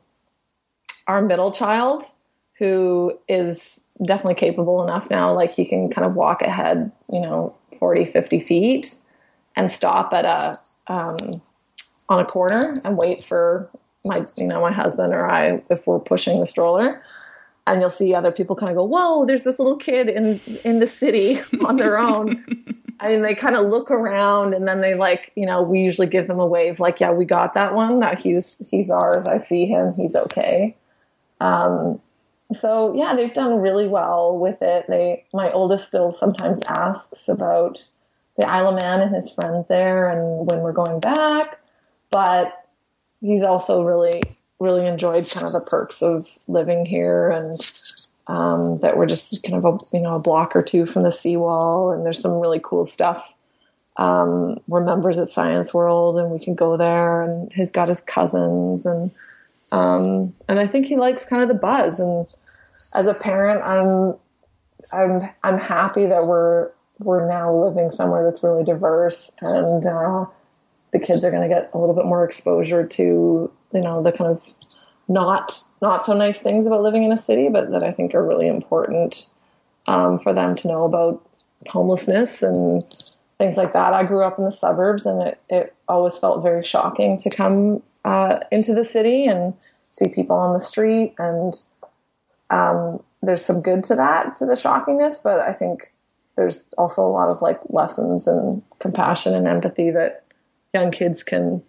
our 1.07 1.21
middle 1.21 1.51
child 1.51 2.03
who 2.57 3.15
is 3.27 3.85
definitely 4.03 4.33
capable 4.33 4.83
enough 4.83 5.07
now 5.11 5.35
like 5.35 5.51
he 5.51 5.65
can 5.65 5.87
kind 5.87 6.05
of 6.05 6.15
walk 6.15 6.41
ahead 6.41 6.91
you 7.13 7.21
know 7.21 7.55
40 7.77 8.05
50 8.05 8.39
feet 8.39 8.95
and 9.55 9.69
stop 9.69 10.13
at 10.13 10.25
a 10.25 10.57
um, 10.91 11.43
on 12.09 12.19
a 12.19 12.25
corner 12.25 12.75
and 12.83 12.97
wait 12.97 13.23
for 13.23 13.69
my 14.05 14.25
you 14.35 14.47
know 14.47 14.61
my 14.61 14.71
husband 14.71 15.13
or 15.13 15.29
I 15.29 15.61
if 15.69 15.85
we're 15.85 15.99
pushing 15.99 16.39
the 16.39 16.47
stroller 16.47 17.03
and 17.67 17.81
you'll 17.81 17.89
see 17.89 18.13
other 18.13 18.31
people 18.31 18.55
kind 18.55 18.71
of 18.71 18.77
go 18.77 18.83
whoa 18.83 19.25
there's 19.25 19.43
this 19.43 19.59
little 19.59 19.77
kid 19.77 20.09
in 20.09 20.39
in 20.63 20.79
the 20.79 20.87
city 20.87 21.39
on 21.65 21.77
their 21.77 21.97
own 21.97 22.43
I 23.01 23.09
mean, 23.09 23.23
they 23.23 23.33
kind 23.33 23.55
of 23.55 23.65
look 23.65 23.89
around 23.89 24.53
and 24.53 24.67
then 24.67 24.79
they 24.79 24.93
like, 24.93 25.31
you 25.35 25.47
know, 25.47 25.63
we 25.63 25.79
usually 25.79 26.05
give 26.05 26.27
them 26.27 26.39
a 26.39 26.45
wave, 26.45 26.79
like, 26.79 26.99
yeah, 26.99 27.11
we 27.11 27.25
got 27.25 27.55
that 27.55 27.73
one. 27.73 27.99
That 27.99 28.19
he's 28.19 28.67
he's 28.69 28.91
ours. 28.91 29.25
I 29.25 29.37
see 29.37 29.65
him. 29.65 29.91
He's 29.95 30.15
okay. 30.15 30.77
Um, 31.39 31.99
so 32.59 32.93
yeah, 32.93 33.15
they've 33.15 33.33
done 33.33 33.59
really 33.59 33.87
well 33.87 34.37
with 34.37 34.61
it. 34.61 34.85
They, 34.87 35.25
my 35.33 35.51
oldest, 35.51 35.87
still 35.87 36.11
sometimes 36.11 36.61
asks 36.67 37.27
about 37.27 37.89
the 38.37 38.47
Isle 38.47 38.69
of 38.69 38.79
Man 38.79 39.01
and 39.01 39.15
his 39.15 39.31
friends 39.31 39.67
there, 39.67 40.07
and 40.07 40.49
when 40.51 40.61
we're 40.61 40.71
going 40.71 40.99
back. 40.99 41.59
But 42.11 42.53
he's 43.19 43.41
also 43.41 43.81
really, 43.81 44.21
really 44.61 44.85
enjoyed 44.85 45.27
kind 45.29 45.45
of 45.45 45.53
the 45.53 45.59
perks 45.59 46.03
of 46.03 46.37
living 46.47 46.85
here 46.85 47.31
and 47.31 47.59
um, 48.27 48.77
that 48.77 48.95
we're 48.95 49.07
just 49.07 49.43
kind 49.43 49.55
of 49.55 49.65
a 49.65 49.77
you 49.95 50.01
know 50.01 50.15
a 50.15 50.21
block 50.21 50.55
or 50.55 50.61
two 50.61 50.85
from 50.85 51.03
the 51.03 51.11
seawall, 51.11 51.91
and 51.91 52.05
there's 52.05 52.21
some 52.21 52.39
really 52.39 52.61
cool 52.63 52.85
stuff. 52.85 53.33
Um, 53.97 54.59
we're 54.67 54.85
members 54.85 55.17
at 55.17 55.27
Science 55.27 55.73
World, 55.73 56.17
and 56.17 56.31
we 56.31 56.39
can 56.39 56.55
go 56.55 56.77
there. 56.77 57.23
And 57.23 57.51
he's 57.53 57.71
got 57.71 57.89
his 57.89 57.99
cousins, 57.99 58.85
and 58.85 59.11
um, 59.71 60.33
and 60.47 60.59
I 60.59 60.67
think 60.67 60.85
he 60.85 60.95
likes 60.95 61.25
kind 61.25 61.41
of 61.41 61.49
the 61.49 61.55
buzz. 61.55 61.99
And 61.99 62.25
as 62.93 63.07
a 63.07 63.13
parent, 63.13 63.61
I'm 63.63 64.15
I'm 64.93 65.29
I'm 65.43 65.59
happy 65.59 66.05
that 66.05 66.27
we're 66.27 66.69
we're 66.99 67.27
now 67.27 67.53
living 67.53 67.91
somewhere 67.91 68.23
that's 68.23 68.43
really 68.43 68.63
diverse, 68.63 69.35
and 69.41 69.85
uh, 69.85 70.25
the 70.91 70.99
kids 70.99 71.25
are 71.25 71.31
going 71.31 71.43
to 71.43 71.53
get 71.53 71.71
a 71.73 71.77
little 71.77 71.95
bit 71.95 72.05
more 72.05 72.23
exposure 72.23 72.85
to 72.85 73.51
you 73.73 73.81
know 73.81 74.01
the 74.01 74.11
kind 74.11 74.29
of 74.29 74.53
not 75.07 75.63
not 75.81 76.05
so 76.05 76.13
nice 76.13 76.41
things 76.41 76.65
about 76.65 76.83
living 76.83 77.03
in 77.03 77.11
a 77.11 77.17
city, 77.17 77.49
but 77.49 77.71
that 77.71 77.83
I 77.83 77.91
think 77.91 78.13
are 78.13 78.25
really 78.25 78.47
important 78.47 79.29
um, 79.87 80.17
for 80.17 80.33
them 80.33 80.55
to 80.55 80.67
know 80.67 80.83
about 80.83 81.27
homelessness 81.67 82.41
and 82.41 82.83
things 83.37 83.57
like 83.57 83.73
that. 83.73 83.93
I 83.93 84.03
grew 84.03 84.23
up 84.23 84.37
in 84.37 84.45
the 84.45 84.51
suburbs, 84.51 85.05
and 85.05 85.21
it, 85.21 85.41
it 85.49 85.75
always 85.87 86.17
felt 86.17 86.43
very 86.43 86.63
shocking 86.63 87.17
to 87.19 87.29
come 87.29 87.81
uh, 88.05 88.39
into 88.51 88.73
the 88.73 88.85
city 88.85 89.25
and 89.25 89.53
see 89.89 90.07
people 90.07 90.35
on 90.35 90.53
the 90.53 90.59
street. 90.59 91.13
And 91.17 91.53
um, 92.49 93.03
there's 93.21 93.43
some 93.43 93.61
good 93.61 93.83
to 93.85 93.95
that, 93.95 94.35
to 94.37 94.45
the 94.45 94.53
shockingness, 94.53 95.23
but 95.23 95.39
I 95.39 95.53
think 95.53 95.91
there's 96.35 96.73
also 96.77 97.01
a 97.01 97.11
lot 97.11 97.29
of 97.29 97.41
like 97.41 97.59
lessons 97.69 98.27
and 98.27 98.61
compassion 98.79 99.35
and 99.35 99.47
empathy 99.47 99.91
that 99.91 100.23
young 100.73 100.91
kids 100.91 101.23
can 101.23 101.61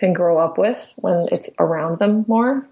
can 0.00 0.12
grow 0.12 0.38
up 0.38 0.58
with 0.58 0.92
when 0.96 1.28
it's 1.30 1.48
around 1.58 2.00
them 2.00 2.24
more. 2.26 2.66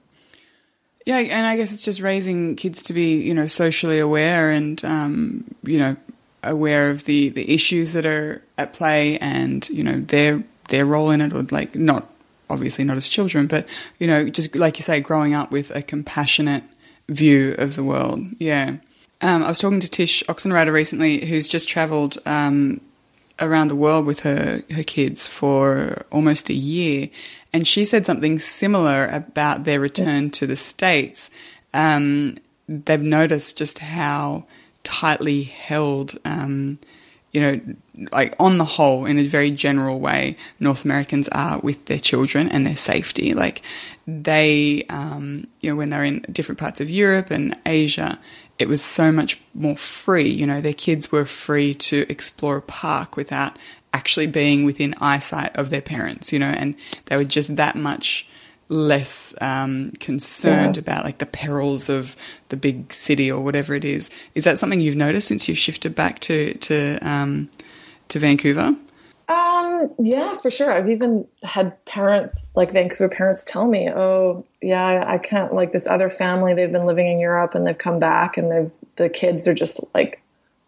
Yeah, 1.07 1.19
and 1.19 1.47
I 1.47 1.57
guess 1.57 1.73
it's 1.73 1.85
just 1.85 2.01
raising 2.01 2.57
kids 2.57 2.83
to 2.85 2.93
be, 2.93 3.23
you 3.23 3.33
know, 3.33 3.47
socially 3.47 3.99
aware 3.99 4.51
and, 4.51 4.85
um, 4.85 5.45
you 5.63 5.79
know, 5.79 5.97
aware 6.43 6.91
of 6.91 7.05
the, 7.05 7.29
the 7.29 7.55
issues 7.55 7.93
that 7.93 8.05
are 8.05 8.43
at 8.59 8.73
play 8.73 9.19
and, 9.19 9.69
you 9.71 9.85
know, 9.85 10.01
their 10.01 10.43
their 10.69 10.85
role 10.85 11.11
in 11.11 11.23
it, 11.23 11.33
or 11.33 11.43
like 11.51 11.75
not 11.75 12.11
obviously 12.51 12.85
not 12.85 12.97
as 12.97 13.09
children, 13.09 13.47
but 13.47 13.67
you 13.99 14.07
know, 14.07 14.29
just 14.29 14.55
like 14.55 14.79
you 14.79 14.83
say, 14.83 15.01
growing 15.01 15.35
up 15.35 15.51
with 15.51 15.75
a 15.75 15.83
compassionate 15.83 16.65
view 17.09 17.55
of 17.59 17.75
the 17.75 17.85
world. 17.85 18.21
Yeah. 18.39 18.77
Um, 19.21 19.43
I 19.43 19.49
was 19.49 19.59
talking 19.59 19.81
to 19.81 19.89
Tish 19.89 20.23
Oxenreider 20.29 20.73
recently, 20.73 21.25
who's 21.25 21.49
just 21.49 21.69
travelled 21.69 22.19
um, 22.27 22.81
around 23.41 23.69
the 23.69 23.77
world 23.77 24.07
with 24.07 24.21
her 24.21 24.63
her 24.75 24.83
kids 24.83 25.27
for 25.27 26.05
almost 26.11 26.49
a 26.49 26.55
year, 26.55 27.09
and 27.53 27.67
she 27.67 27.85
said 27.85 28.07
something 28.07 28.39
similar 28.39 29.07
about 29.07 29.65
their 29.65 29.81
return 29.81 30.31
to 30.31 30.47
the 30.47 30.57
states. 30.57 31.31
Um, 31.73 32.39
they've 32.69 33.01
noticed 33.01 33.59
just 33.59 33.79
how 33.79 34.45
tightly 34.85 35.43
held, 35.43 36.19
um, 36.25 36.79
you 37.33 37.41
know, 37.41 37.61
like 38.13 38.35
on 38.39 38.59
the 38.59 38.65
whole, 38.65 39.05
in 39.05 39.19
a 39.19 39.27
very 39.27 39.51
general 39.51 40.01
way, 40.01 40.37
North 40.61 40.85
Americans 40.85 41.29
are 41.29 41.59
with 41.61 41.85
their 41.87 41.99
children 41.99 42.49
and 42.49 42.67
their 42.67 42.77
safety. 42.77 43.35
Like 43.35 43.63
they, 44.07 44.85
um, 44.89 45.47
you 45.61 45.71
know, 45.71 45.77
when 45.77 45.91
they're 45.91 46.05
in 46.05 46.25
different 46.33 46.59
parts 46.59 46.81
of 46.81 46.89
Europe 46.89 47.31
and 47.31 47.57
Asia, 47.67 48.19
it 48.59 48.69
was 48.69 48.83
so 48.83 49.13
much 49.13 49.41
more 49.55 49.77
free. 49.77 50.29
You 50.29 50.47
know, 50.47 50.61
their 50.61 50.75
kids 50.75 51.13
were 51.13 51.25
free 51.25 51.75
to 51.75 52.07
explore 52.11 52.57
a 52.57 52.63
park 52.63 53.17
without 53.17 53.57
actually 53.93 54.27
being 54.27 54.65
within 54.65 54.95
eyesight 55.01 55.55
of 55.57 55.71
their 55.71 55.81
parents, 55.81 56.33
you 56.33 56.39
know, 56.39 56.47
and 56.47 56.75
they 57.09 57.17
were 57.17 57.25
just 57.25 57.57
that 57.57 57.77
much 57.77 58.27
less 58.69 59.35
um, 59.41 59.93
concerned 59.99 60.77
yeah. 60.77 60.81
about 60.81 61.05
like 61.05 61.19
the 61.19 61.27
perils 61.27 61.89
of 61.89 62.15
the 62.51 62.57
big 62.57 62.93
city 62.93 63.31
or 63.31 63.43
whatever 63.43 63.75
it 63.75 63.85
is. 63.85 64.11
Is 64.35 64.45
that 64.45 64.59
something 64.59 64.81
you've 64.81 64.97
noticed 64.97 65.29
since 65.29 65.49
you've 65.49 65.59
shifted 65.59 65.95
back 65.95 66.19
to 66.21 66.55
to 66.55 66.99
um, 67.01 67.49
to 68.09 68.19
Vancouver? 68.19 68.77
Um, 69.29 69.93
yeah, 69.99 70.33
for 70.33 70.51
sure. 70.51 70.73
I've 70.73 70.89
even 70.89 71.27
had 71.43 71.85
parents, 71.85 72.47
like 72.55 72.73
Vancouver 72.73 73.11
parents, 73.11 73.45
tell 73.45 73.67
me, 73.69 73.91
"Oh, 73.91 74.47
yeah, 74.63 75.05
I 75.07 75.19
can't 75.19 75.53
like 75.53 75.73
this 75.73 75.87
other 75.87 76.09
family. 76.09 76.55
They've 76.55 76.73
been 76.73 76.87
living 76.87 77.09
in 77.09 77.19
Europe 77.19 77.55
and 77.55 77.67
they've 77.67 77.77
come 77.77 77.99
back, 77.99 78.39
and 78.39 78.51
they've 78.51 78.73
the 78.97 79.09
kids 79.09 79.47
are 79.47 79.55
just 79.55 79.81
like 79.95 80.23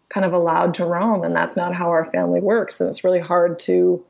kind 0.09 0.25
of 0.25 0.33
allowed 0.33 0.73
to 0.75 0.85
roam, 0.85 1.23
and 1.23 1.35
that's 1.35 1.55
not 1.55 1.73
how 1.73 1.89
our 1.89 2.05
family 2.05 2.39
works. 2.39 2.79
And 2.79 2.89
it's 2.89 3.03
really 3.03 3.19
hard 3.19 3.59
to 3.59 4.03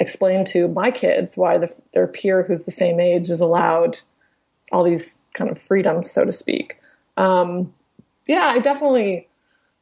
explain 0.00 0.44
to 0.46 0.68
my 0.68 0.90
kids 0.90 1.36
why 1.36 1.58
the, 1.58 1.74
their 1.92 2.06
peer 2.06 2.42
who's 2.42 2.64
the 2.64 2.70
same 2.70 3.00
age 3.00 3.30
is 3.30 3.40
allowed 3.40 3.98
all 4.70 4.84
these 4.84 5.18
kind 5.34 5.50
of 5.50 5.60
freedoms, 5.60 6.10
so 6.10 6.24
to 6.24 6.32
speak. 6.32 6.78
Um, 7.16 7.72
yeah, 8.26 8.52
I 8.54 8.58
definitely, 8.58 9.28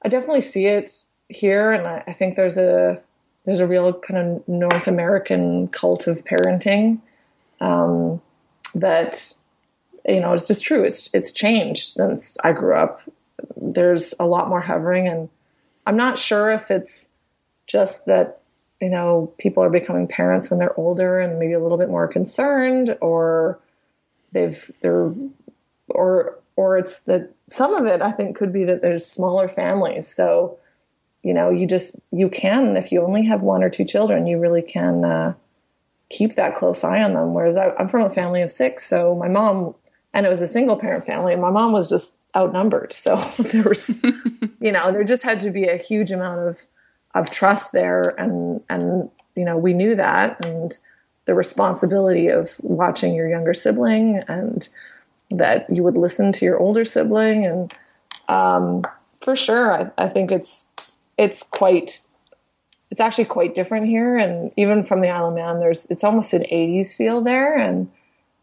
I 0.02 0.08
definitely 0.08 0.42
see 0.42 0.66
it 0.66 1.04
here, 1.28 1.72
and 1.72 1.86
I, 1.86 2.04
I, 2.06 2.12
think 2.12 2.36
there's 2.36 2.56
a 2.56 3.00
there's 3.46 3.60
a 3.60 3.66
real 3.66 3.92
kind 3.92 4.18
of 4.18 4.48
North 4.48 4.86
American 4.86 5.68
cult 5.68 6.06
of 6.06 6.24
parenting 6.24 7.00
um, 7.60 8.20
that 8.74 9.32
you 10.06 10.20
know 10.20 10.34
it's 10.34 10.46
just 10.46 10.62
true. 10.62 10.84
It's 10.84 11.08
it's 11.14 11.32
changed 11.32 11.94
since 11.94 12.36
I 12.44 12.52
grew 12.52 12.74
up. 12.74 13.00
There's 13.56 14.14
a 14.20 14.26
lot 14.26 14.48
more 14.48 14.60
hovering, 14.60 15.08
and 15.08 15.30
I'm 15.86 15.96
not 15.96 16.18
sure 16.18 16.50
if 16.50 16.70
it's 16.70 17.08
just 17.66 18.06
that 18.06 18.40
you 18.80 18.90
know, 18.90 19.32
people 19.38 19.62
are 19.62 19.70
becoming 19.70 20.06
parents 20.06 20.50
when 20.50 20.58
they're 20.58 20.78
older 20.78 21.20
and 21.20 21.38
maybe 21.38 21.54
a 21.54 21.60
little 21.60 21.78
bit 21.78 21.88
more 21.88 22.06
concerned, 22.06 22.96
or 23.00 23.58
they've 24.32 24.70
they're 24.80 25.12
or 25.88 26.38
or 26.56 26.76
it's 26.76 27.00
that 27.00 27.30
some 27.48 27.74
of 27.74 27.86
it 27.86 28.02
I 28.02 28.10
think 28.12 28.36
could 28.36 28.52
be 28.52 28.64
that 28.64 28.82
there's 28.82 29.06
smaller 29.06 29.48
families. 29.48 30.08
So, 30.08 30.58
you 31.26 31.34
know, 31.34 31.50
you 31.50 31.66
just 31.66 31.96
you 32.12 32.28
can 32.28 32.76
if 32.76 32.92
you 32.92 33.02
only 33.02 33.26
have 33.26 33.42
one 33.42 33.64
or 33.64 33.68
two 33.68 33.84
children, 33.84 34.28
you 34.28 34.38
really 34.38 34.62
can 34.62 35.04
uh, 35.04 35.34
keep 36.08 36.36
that 36.36 36.54
close 36.54 36.84
eye 36.84 37.02
on 37.02 37.14
them. 37.14 37.34
Whereas 37.34 37.56
I, 37.56 37.74
I'm 37.78 37.88
from 37.88 38.04
a 38.04 38.10
family 38.10 38.42
of 38.42 38.52
six, 38.52 38.86
so 38.86 39.16
my 39.16 39.28
mom 39.28 39.74
and 40.14 40.24
it 40.24 40.28
was 40.28 40.40
a 40.40 40.46
single 40.46 40.76
parent 40.76 41.04
family, 41.04 41.32
and 41.32 41.42
my 41.42 41.50
mom 41.50 41.72
was 41.72 41.90
just 41.90 42.16
outnumbered. 42.36 42.92
So 42.92 43.16
there 43.38 43.64
was, 43.64 44.00
you 44.60 44.70
know, 44.70 44.92
there 44.92 45.02
just 45.02 45.24
had 45.24 45.40
to 45.40 45.50
be 45.50 45.64
a 45.64 45.76
huge 45.76 46.12
amount 46.12 46.48
of 46.48 46.66
of 47.16 47.30
trust 47.30 47.72
there 47.72 48.08
and 48.20 48.60
and 48.68 49.08
you 49.34 49.44
know 49.44 49.56
we 49.56 49.72
knew 49.72 49.94
that 49.96 50.44
and 50.44 50.78
the 51.24 51.34
responsibility 51.34 52.28
of 52.28 52.54
watching 52.60 53.14
your 53.14 53.28
younger 53.28 53.54
sibling 53.54 54.22
and 54.28 54.68
that 55.30 55.66
you 55.74 55.82
would 55.82 55.96
listen 55.96 56.30
to 56.30 56.44
your 56.44 56.58
older 56.58 56.84
sibling 56.84 57.44
and 57.46 57.72
um, 58.28 58.84
for 59.18 59.34
sure 59.34 59.72
I, 59.72 60.04
I, 60.04 60.08
think 60.08 60.30
it's 60.30 60.70
it's 61.18 61.42
quite 61.42 62.02
it's 62.90 63.00
actually 63.00 63.24
quite 63.24 63.54
different 63.54 63.86
here. 63.86 64.16
And 64.16 64.52
even 64.56 64.84
from 64.84 65.00
the 65.00 65.08
Isle 65.08 65.28
of 65.28 65.34
Man 65.34 65.60
there's 65.60 65.90
it's 65.90 66.04
almost 66.04 66.32
an 66.32 66.42
80s 66.42 66.94
feel 66.94 67.20
there. 67.20 67.56
And 67.56 67.90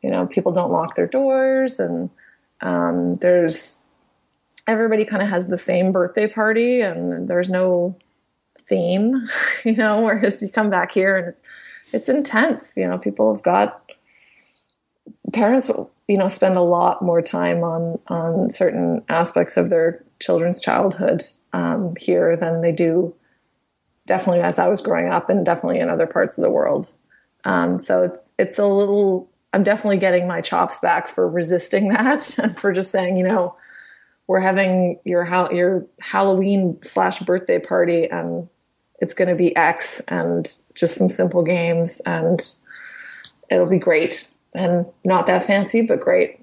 you 0.02 0.10
know 0.10 0.28
people 0.28 0.52
don't 0.52 0.72
lock 0.72 0.96
their 0.96 1.08
doors. 1.08 1.80
And 1.80 2.10
um, 2.62 3.16
there's 3.16 3.80
everybody 4.68 5.06
kind 5.06 5.22
of 5.22 5.30
has 5.30 5.48
the 5.48 5.58
same 5.58 5.92
birthday 5.92 6.28
party. 6.28 6.82
And 6.82 7.28
there's 7.28 7.50
no 7.50 7.96
theme, 8.66 9.28
you 9.66 9.76
know, 9.76 10.02
whereas 10.02 10.42
you 10.42 10.50
come 10.50 10.70
back 10.70 10.92
here 10.92 11.18
and 11.18 11.36
it's 11.92 12.10
intense. 12.10 12.76
You 12.76 12.88
know, 12.88 12.98
people 12.98 13.34
have 13.34 13.44
got 13.44 13.92
parents, 15.32 15.70
you 16.08 16.18
know, 16.18 16.28
spend 16.28 16.58
a 16.58 16.62
lot 16.62 17.02
more 17.02 17.22
time 17.22 17.64
on 17.64 18.00
on 18.08 18.52
certain 18.52 19.04
aspects 19.10 19.58
of 19.58 19.70
their 19.70 20.04
children's 20.20 20.62
childhood 20.62 21.24
um, 21.54 21.96
here 21.96 22.36
than 22.36 22.62
they 22.62 22.72
do 22.72 23.16
definitely 24.06 24.42
as 24.42 24.60
I 24.60 24.68
was 24.68 24.82
growing 24.82 25.10
up 25.10 25.30
and 25.30 25.46
definitely 25.46 25.80
in 25.80 25.90
other 25.90 26.08
parts 26.08 26.38
of 26.38 26.42
the 26.42 26.50
world. 26.50 26.92
Um, 27.46 27.80
so 27.80 28.04
it's 28.04 28.22
it's 28.38 28.60
a 28.60 28.66
little. 28.66 29.30
I'm 29.54 29.64
definitely 29.64 29.98
getting 29.98 30.28
my 30.28 30.42
chops 30.42 30.80
back 30.80 31.08
for 31.08 31.30
resisting 31.30 31.90
that 31.94 32.38
and 32.40 32.58
for 32.60 32.74
just 32.74 32.92
saying, 32.92 33.18
you 33.18 33.24
know, 33.24 33.56
we're 34.28 34.40
having 34.40 35.00
your 35.04 35.28
your 35.54 35.86
Halloween 36.00 36.80
slash 36.82 37.20
birthday 37.20 37.60
party 37.60 38.10
and 38.10 38.48
it's 39.00 39.14
going 39.14 39.28
to 39.28 39.36
be 39.36 39.56
X 39.56 40.02
and 40.08 40.56
just 40.76 40.96
some 40.96 41.10
simple 41.10 41.44
games 41.44 42.00
and 42.06 42.56
it'll 43.50 43.70
be 43.70 43.78
great 43.78 44.30
and 44.54 44.86
not 45.04 45.28
that 45.28 45.44
fancy, 45.44 45.82
but 45.82 46.00
great. 46.00 46.40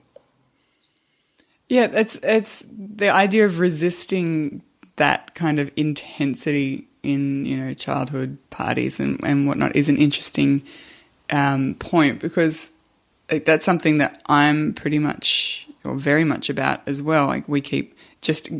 Yeah, 1.69 1.89
it's 1.93 2.19
it's 2.23 2.65
the 2.69 3.09
idea 3.09 3.45
of 3.45 3.61
resisting 3.61 4.63
that 4.97 5.35
kind 5.35 5.59
of 5.59 5.71
intensity 5.77 6.87
in 7.03 7.47
you 7.47 7.57
know 7.57 7.73
childhood 7.75 8.37
parties 8.51 9.01
and, 9.01 9.19
and 9.25 9.47
whatnot 9.47 9.75
is 9.75 9.89
an 9.89 9.97
interesting 9.97 10.63
um, 11.31 11.75
point 11.75 12.21
because 12.21 12.71
that's 13.29 13.65
something 13.65 13.99
that 13.99 14.21
I'm 14.27 14.75
pretty 14.75 14.99
much 14.99 15.67
or 15.85 15.95
very 15.95 16.25
much 16.25 16.51
about 16.51 16.81
as 16.87 17.03
well. 17.03 17.27
Like 17.27 17.49
we 17.49 17.61
keep 17.61 17.97
just 18.21 18.51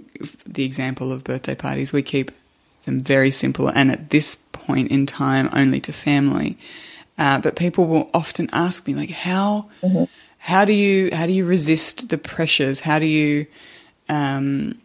the 0.47 0.65
example 0.65 1.13
of 1.13 1.25
birthday 1.25 1.55
parties, 1.55 1.93
we 1.93 2.03
keep 2.03 2.31
them 2.85 3.03
very 3.03 3.31
simple 3.31 3.69
and 3.69 3.91
at 3.91 4.11
this 4.11 4.37
point 4.53 4.91
in 4.91 5.07
time 5.07 5.51
only 5.53 5.81
to 5.81 5.93
family. 5.93 6.59
Uh, 7.19 7.39
but 7.39 7.57
people 7.57 7.87
will 7.87 8.09
often 8.15 8.49
ask 8.53 8.87
me 8.87 8.95
like, 8.95 9.11
how 9.11 9.69
mm-hmm. 9.83 10.05
how 10.39 10.65
do 10.65 10.73
you 10.73 11.11
how 11.13 11.27
do 11.27 11.33
you 11.33 11.45
resist 11.45 12.09
the 12.09 12.17
pressures? 12.17 12.81
How 12.81 12.99
do 12.99 13.05
you 13.05 13.47
um, 14.09 14.81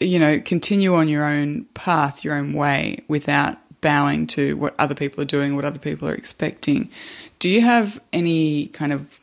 you 0.00 0.18
know 0.18 0.40
continue 0.40 0.94
on 0.94 1.08
your 1.08 1.24
own 1.24 1.64
path, 1.74 2.24
your 2.24 2.34
own 2.34 2.52
way 2.52 3.04
without 3.08 3.58
bowing 3.84 4.26
to 4.26 4.56
what 4.56 4.74
other 4.78 4.94
people 4.94 5.22
are 5.22 5.26
doing, 5.26 5.54
what 5.54 5.64
other 5.64 5.78
people 5.78 6.08
are 6.08 6.14
expecting? 6.14 6.90
Do 7.38 7.50
you 7.50 7.60
have 7.60 8.00
any 8.14 8.68
kind 8.68 8.94
of 8.94 9.20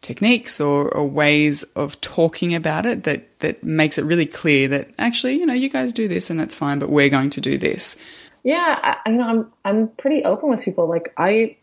techniques 0.00 0.60
or, 0.60 0.88
or, 0.94 1.04
ways 1.04 1.64
of 1.74 2.00
talking 2.00 2.54
about 2.54 2.86
it 2.86 3.02
that, 3.02 3.40
that 3.40 3.64
makes 3.64 3.98
it 3.98 4.04
really 4.04 4.24
clear 4.24 4.68
that 4.68 4.88
actually, 4.96 5.34
you 5.34 5.44
know, 5.44 5.52
you 5.52 5.68
guys 5.68 5.92
do 5.92 6.06
this 6.06 6.30
and 6.30 6.38
that's 6.38 6.54
fine, 6.54 6.78
but 6.78 6.88
we're 6.88 7.08
going 7.08 7.30
to 7.30 7.40
do 7.40 7.58
this. 7.58 7.96
Yeah, 8.44 8.78
I, 9.04 9.10
you 9.10 9.16
know, 9.16 9.24
I'm 9.24 9.52
I'm 9.64 9.88
pretty 9.88 10.24
open 10.24 10.48
with 10.48 10.62
people. 10.62 10.88
Like 10.88 11.12
I, 11.16 11.56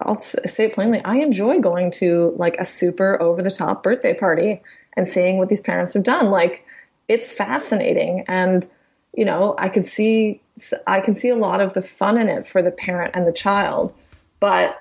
I'll 0.00 0.20
say 0.20 0.66
it 0.66 0.74
plainly. 0.74 1.04
I 1.04 1.16
enjoy 1.16 1.58
going 1.58 1.90
to 1.92 2.32
like 2.36 2.56
a 2.58 2.64
super 2.64 3.20
over 3.20 3.42
the 3.42 3.50
top 3.50 3.82
birthday 3.82 4.14
party 4.14 4.62
and 4.96 5.06
seeing 5.06 5.38
what 5.38 5.48
these 5.48 5.60
parents 5.60 5.94
have 5.94 6.04
done. 6.04 6.30
Like 6.30 6.64
it's 7.12 7.34
fascinating, 7.34 8.24
and 8.26 8.66
you 9.12 9.26
know, 9.26 9.54
I 9.58 9.68
could 9.68 9.86
see 9.86 10.40
I 10.86 11.00
can 11.00 11.14
see 11.14 11.28
a 11.28 11.36
lot 11.36 11.60
of 11.60 11.74
the 11.74 11.82
fun 11.82 12.16
in 12.16 12.28
it 12.28 12.46
for 12.46 12.62
the 12.62 12.70
parent 12.70 13.14
and 13.14 13.26
the 13.26 13.32
child. 13.32 13.94
But 14.40 14.80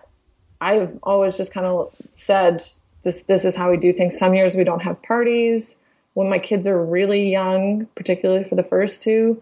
I've 0.61 0.97
always 1.03 1.35
just 1.35 1.53
kind 1.53 1.65
of 1.65 1.93
said 2.09 2.63
this 3.03 3.23
this 3.23 3.43
is 3.43 3.55
how 3.55 3.69
we 3.69 3.77
do 3.77 3.91
things. 3.91 4.17
Some 4.17 4.33
years 4.33 4.55
we 4.55 4.63
don't 4.63 4.81
have 4.81 5.01
parties. 5.01 5.77
When 6.13 6.29
my 6.29 6.39
kids 6.39 6.67
are 6.67 6.83
really 6.83 7.29
young, 7.29 7.87
particularly 7.95 8.43
for 8.45 8.55
the 8.55 8.63
first 8.63 9.01
two, 9.01 9.41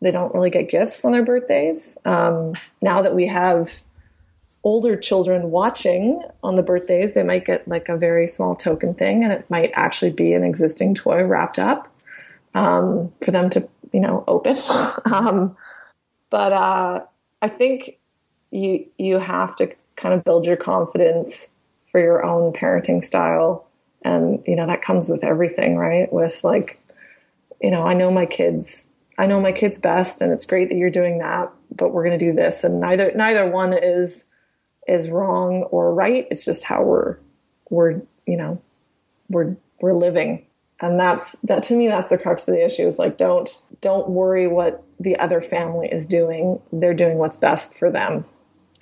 they 0.00 0.10
don't 0.10 0.34
really 0.34 0.50
get 0.50 0.68
gifts 0.68 1.04
on 1.04 1.12
their 1.12 1.24
birthdays. 1.24 1.96
Um, 2.04 2.54
now 2.80 3.02
that 3.02 3.14
we 3.14 3.26
have 3.26 3.82
older 4.64 4.96
children 4.96 5.50
watching 5.50 6.22
on 6.42 6.54
the 6.54 6.62
birthdays, 6.62 7.14
they 7.14 7.22
might 7.24 7.44
get 7.44 7.66
like 7.66 7.88
a 7.88 7.96
very 7.96 8.28
small 8.28 8.54
token 8.54 8.94
thing, 8.94 9.24
and 9.24 9.32
it 9.32 9.48
might 9.50 9.72
actually 9.74 10.12
be 10.12 10.32
an 10.34 10.44
existing 10.44 10.94
toy 10.94 11.24
wrapped 11.24 11.58
up 11.58 11.91
um, 12.54 13.12
for 13.24 13.30
them 13.30 13.50
to, 13.50 13.68
you 13.92 14.00
know, 14.00 14.24
open. 14.26 14.56
um, 15.04 15.56
but 16.30 16.52
uh, 16.52 17.00
I 17.40 17.48
think 17.48 17.98
you 18.50 18.86
you 18.98 19.18
have 19.18 19.56
to 19.56 19.74
kind 19.96 20.14
of 20.14 20.24
build 20.24 20.46
your 20.46 20.56
confidence 20.56 21.52
for 21.86 22.00
your 22.00 22.24
own 22.24 22.52
parenting 22.52 23.02
style. 23.02 23.66
And 24.04 24.42
you 24.46 24.56
know 24.56 24.66
that 24.66 24.82
comes 24.82 25.08
with 25.08 25.22
everything 25.22 25.76
right? 25.76 26.12
With 26.12 26.42
like 26.44 26.78
you 27.60 27.70
know 27.70 27.86
i 27.86 27.94
know 27.94 28.10
my 28.10 28.26
kids 28.26 28.92
i 29.18 29.24
know 29.24 29.40
my 29.40 29.52
kids 29.52 29.78
best 29.78 30.20
and 30.20 30.32
it's 30.32 30.44
great 30.44 30.68
that 30.68 30.76
you're 30.76 30.90
doing 30.90 31.18
that 31.18 31.48
but 31.76 31.92
we're 31.92 32.04
going 32.04 32.18
to 32.18 32.24
do 32.24 32.32
this. 32.32 32.64
And 32.64 32.80
neither 32.80 33.12
neither 33.14 33.48
one 33.48 33.72
is 33.72 34.24
is 34.88 35.08
wrong 35.08 35.64
or 35.64 35.94
right. 35.94 36.26
It's 36.30 36.44
just 36.44 36.64
how 36.64 36.82
we're 36.82 37.18
we're 37.70 38.02
you 38.26 38.36
know 38.36 38.60
we're 39.28 39.56
we're 39.80 39.94
living 39.94 40.46
and 40.82 41.00
that's 41.00 41.34
that 41.42 41.62
to 41.62 41.74
me 41.74 41.88
that's 41.88 42.10
the 42.10 42.18
crux 42.18 42.46
of 42.46 42.54
the 42.54 42.64
issue 42.64 42.86
is 42.86 42.98
like 42.98 43.16
don't 43.16 43.62
don't 43.80 44.10
worry 44.10 44.46
what 44.46 44.84
the 45.00 45.16
other 45.18 45.40
family 45.40 45.88
is 45.88 46.04
doing 46.04 46.60
they're 46.72 46.92
doing 46.92 47.16
what's 47.16 47.36
best 47.36 47.78
for 47.78 47.90
them 47.90 48.24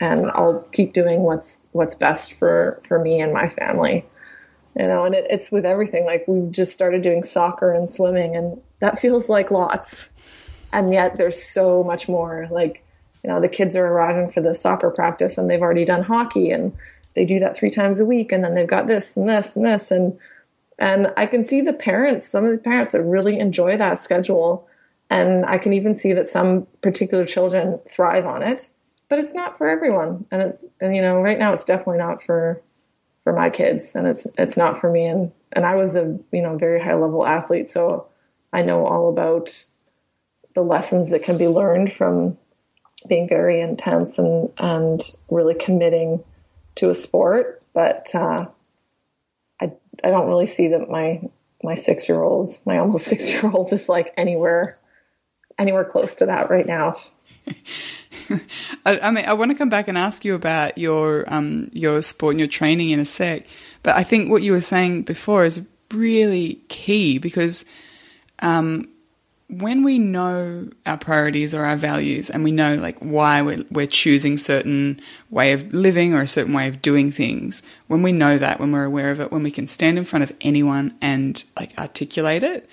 and 0.00 0.30
I'll 0.32 0.60
keep 0.72 0.94
doing 0.94 1.20
what's 1.22 1.62
what's 1.72 1.94
best 1.94 2.32
for 2.32 2.80
for 2.82 2.98
me 2.98 3.20
and 3.20 3.32
my 3.32 3.48
family. 3.48 4.06
You 4.78 4.86
know, 4.86 5.04
and 5.04 5.14
it, 5.14 5.26
it's 5.28 5.52
with 5.52 5.66
everything. 5.66 6.06
Like 6.06 6.24
we've 6.26 6.50
just 6.50 6.72
started 6.72 7.02
doing 7.02 7.22
soccer 7.22 7.72
and 7.72 7.88
swimming, 7.88 8.34
and 8.34 8.60
that 8.78 8.98
feels 8.98 9.28
like 9.28 9.50
lots, 9.50 10.10
and 10.72 10.92
yet 10.92 11.18
there's 11.18 11.42
so 11.42 11.84
much 11.84 12.08
more. 12.08 12.48
Like 12.50 12.84
you 13.22 13.28
know, 13.28 13.40
the 13.40 13.48
kids 13.48 13.76
are 13.76 13.86
arriving 13.86 14.30
for 14.30 14.40
the 14.40 14.54
soccer 14.54 14.90
practice, 14.90 15.36
and 15.36 15.50
they've 15.50 15.60
already 15.60 15.84
done 15.84 16.04
hockey, 16.04 16.50
and 16.50 16.72
they 17.14 17.24
do 17.24 17.38
that 17.40 17.56
three 17.56 17.70
times 17.70 17.98
a 17.98 18.04
week 18.04 18.30
and 18.30 18.44
then 18.44 18.54
they've 18.54 18.68
got 18.68 18.86
this 18.86 19.16
and 19.16 19.28
this 19.28 19.56
and 19.56 19.64
this 19.64 19.90
and 19.90 20.16
and 20.80 21.12
I 21.18 21.26
can 21.26 21.44
see 21.44 21.60
the 21.60 21.74
parents, 21.74 22.26
some 22.26 22.46
of 22.46 22.52
the 22.52 22.58
parents 22.58 22.92
that 22.92 23.02
really 23.02 23.38
enjoy 23.38 23.76
that 23.76 24.00
schedule. 24.00 24.66
And 25.10 25.44
I 25.44 25.58
can 25.58 25.74
even 25.74 25.94
see 25.94 26.14
that 26.14 26.28
some 26.28 26.66
particular 26.80 27.26
children 27.26 27.78
thrive 27.88 28.24
on 28.24 28.42
it, 28.42 28.70
but 29.10 29.18
it's 29.18 29.34
not 29.34 29.58
for 29.58 29.68
everyone. 29.68 30.24
And 30.30 30.40
it's, 30.40 30.64
and 30.80 30.96
you 30.96 31.02
know, 31.02 31.20
right 31.20 31.38
now 31.38 31.52
it's 31.52 31.64
definitely 31.64 31.98
not 31.98 32.22
for, 32.22 32.62
for 33.22 33.34
my 33.34 33.50
kids 33.50 33.94
and 33.94 34.06
it's, 34.06 34.26
it's 34.38 34.56
not 34.56 34.80
for 34.80 34.90
me. 34.90 35.04
And, 35.04 35.32
and 35.52 35.66
I 35.66 35.74
was 35.74 35.96
a, 35.96 36.18
you 36.32 36.40
know, 36.40 36.56
very 36.56 36.80
high 36.80 36.94
level 36.94 37.26
athlete. 37.26 37.68
So 37.68 38.06
I 38.52 38.62
know 38.62 38.86
all 38.86 39.10
about 39.10 39.66
the 40.54 40.62
lessons 40.62 41.10
that 41.10 41.22
can 41.22 41.36
be 41.36 41.46
learned 41.46 41.92
from 41.92 42.38
being 43.06 43.28
very 43.28 43.60
intense 43.60 44.18
and, 44.18 44.50
and 44.56 45.02
really 45.28 45.54
committing 45.54 46.24
to 46.76 46.88
a 46.88 46.94
sport. 46.94 47.62
But, 47.74 48.14
uh, 48.14 48.46
I 50.04 50.10
don't 50.10 50.28
really 50.28 50.46
see 50.46 50.68
that 50.68 50.88
my 50.88 51.20
my 51.62 51.74
six 51.74 52.08
year 52.08 52.22
old, 52.22 52.50
my 52.64 52.78
almost 52.78 53.04
six 53.12 53.30
year 53.30 53.50
old, 53.50 53.72
is 53.72 53.88
like 53.88 54.12
anywhere 54.16 54.76
anywhere 55.58 55.84
close 55.84 56.14
to 56.16 56.26
that 56.26 56.50
right 56.50 56.66
now. 56.66 56.96
I, 58.86 58.98
I, 59.00 59.10
mean, 59.10 59.24
I 59.24 59.32
want 59.34 59.50
to 59.50 59.56
come 59.56 59.68
back 59.68 59.88
and 59.88 59.98
ask 59.98 60.24
you 60.24 60.34
about 60.34 60.78
your 60.78 61.24
um, 61.32 61.70
your 61.72 62.02
sport 62.02 62.32
and 62.32 62.40
your 62.40 62.48
training 62.48 62.90
in 62.90 63.00
a 63.00 63.04
sec, 63.04 63.44
but 63.82 63.96
I 63.96 64.02
think 64.02 64.30
what 64.30 64.42
you 64.42 64.52
were 64.52 64.60
saying 64.60 65.02
before 65.02 65.44
is 65.44 65.60
really 65.92 66.62
key 66.68 67.18
because 67.18 67.64
um, 68.40 68.88
when 69.50 69.82
we 69.82 69.98
know 69.98 70.68
our 70.86 70.96
priorities 70.96 71.54
or 71.54 71.64
our 71.64 71.76
values 71.76 72.30
and 72.30 72.44
we 72.44 72.52
know 72.52 72.76
like 72.76 72.98
why 73.00 73.42
we're, 73.42 73.64
we're, 73.70 73.86
choosing 73.86 74.38
certain 74.38 75.00
way 75.30 75.52
of 75.52 75.74
living 75.74 76.14
or 76.14 76.22
a 76.22 76.26
certain 76.26 76.52
way 76.52 76.68
of 76.68 76.80
doing 76.80 77.10
things 77.10 77.62
when 77.88 78.02
we 78.02 78.12
know 78.12 78.38
that 78.38 78.60
when 78.60 78.70
we're 78.70 78.84
aware 78.84 79.10
of 79.10 79.18
it 79.18 79.32
when 79.32 79.42
we 79.42 79.50
can 79.50 79.66
stand 79.66 79.98
in 79.98 80.04
front 80.04 80.22
of 80.22 80.32
anyone 80.40 80.96
and 81.00 81.42
like 81.58 81.76
articulate 81.76 82.42
it 82.44 82.68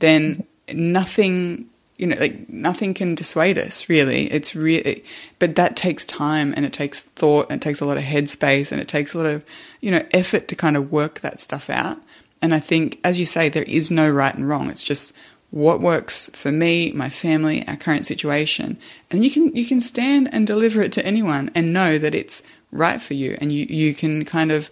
then 0.00 0.44
nothing 0.74 1.68
you 1.96 2.06
know 2.06 2.16
like 2.16 2.48
nothing 2.48 2.94
can 2.94 3.14
dissuade 3.14 3.58
us 3.58 3.88
really. 3.88 4.30
It's 4.32 4.54
really 4.54 5.04
but 5.38 5.56
that 5.56 5.76
takes 5.76 6.06
time 6.06 6.54
and 6.56 6.64
it 6.64 6.72
takes 6.72 7.00
thought 7.00 7.46
and 7.50 7.60
it 7.60 7.62
takes 7.62 7.80
a 7.80 7.84
lot 7.84 7.98
of 7.98 8.04
headspace 8.04 8.72
and 8.72 8.80
it 8.80 8.88
takes 8.88 9.14
a 9.14 9.18
lot 9.18 9.26
of 9.26 9.44
you 9.80 9.90
know 9.90 10.06
effort 10.12 10.48
to 10.48 10.56
kind 10.56 10.76
of 10.76 10.90
work 10.92 11.20
that 11.20 11.40
stuff 11.40 11.68
out. 11.68 11.98
And 12.40 12.54
i 12.54 12.60
think 12.60 13.00
as 13.02 13.18
you 13.18 13.26
say 13.26 13.48
there 13.48 13.64
is 13.64 13.90
no 13.90 14.08
right 14.08 14.34
and 14.34 14.48
wrong. 14.48 14.70
It's 14.70 14.84
just 14.84 15.12
what 15.50 15.80
works 15.80 16.30
for 16.34 16.52
me, 16.52 16.92
my 16.92 17.08
family, 17.08 17.66
our 17.66 17.76
current 17.76 18.06
situation. 18.06 18.78
And 19.10 19.24
you 19.24 19.30
can 19.30 19.54
you 19.54 19.64
can 19.64 19.80
stand 19.80 20.28
and 20.32 20.46
deliver 20.46 20.82
it 20.82 20.92
to 20.92 21.06
anyone 21.06 21.50
and 21.54 21.72
know 21.72 21.98
that 21.98 22.14
it's 22.14 22.42
right 22.70 23.00
for 23.00 23.14
you 23.14 23.38
and 23.40 23.50
you, 23.50 23.64
you 23.64 23.94
can 23.94 24.26
kind 24.26 24.52
of 24.52 24.70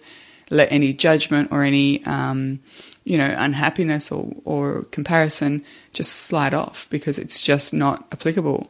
let 0.49 0.71
any 0.71 0.93
judgment 0.93 1.51
or 1.51 1.63
any 1.63 2.03
um, 2.05 2.59
you 3.03 3.17
know 3.17 3.33
unhappiness 3.37 4.11
or, 4.11 4.31
or 4.45 4.83
comparison 4.91 5.63
just 5.93 6.11
slide 6.13 6.53
off 6.53 6.87
because 6.89 7.17
it's 7.17 7.41
just 7.41 7.73
not 7.73 8.07
applicable. 8.11 8.69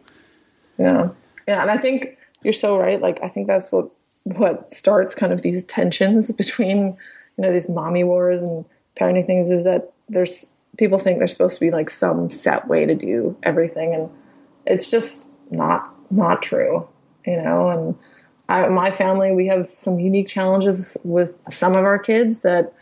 Yeah. 0.77 1.09
Yeah, 1.47 1.61
and 1.61 1.71
I 1.71 1.77
think 1.77 2.17
you're 2.43 2.53
so 2.53 2.77
right. 2.77 3.01
Like 3.01 3.21
I 3.23 3.29
think 3.29 3.47
that's 3.47 3.71
what 3.71 3.89
what 4.23 4.71
starts 4.73 5.15
kind 5.15 5.31
of 5.31 5.41
these 5.41 5.63
tensions 5.63 6.31
between, 6.43 6.97
you 7.37 7.41
know, 7.41 7.51
these 7.51 7.69
mommy 7.69 8.03
wars 8.03 8.41
and 8.41 8.65
parenting 8.99 9.25
things 9.25 9.49
is 9.49 9.63
that 9.63 9.93
there's 10.09 10.51
people 10.77 10.97
think 10.97 11.17
there's 11.17 11.33
supposed 11.33 11.55
to 11.55 11.61
be 11.61 11.71
like 11.71 11.89
some 11.89 12.29
set 12.29 12.67
way 12.67 12.85
to 12.85 12.95
do 12.95 13.35
everything 13.43 13.93
and 13.93 14.09
it's 14.65 14.89
just 14.89 15.27
not 15.51 15.93
not 16.11 16.41
true 16.41 16.87
you 17.27 17.35
know? 17.35 17.69
And 17.69 17.95
I, 18.49 18.67
my 18.69 18.89
family 18.89 19.33
we 19.33 19.47
have 19.47 19.69
some 19.73 19.99
unique 19.99 20.27
challenges 20.27 20.97
with 21.03 21.39
some 21.49 21.75
of 21.75 21.83
our 21.83 21.99
kids 21.99 22.41
that 22.41 22.73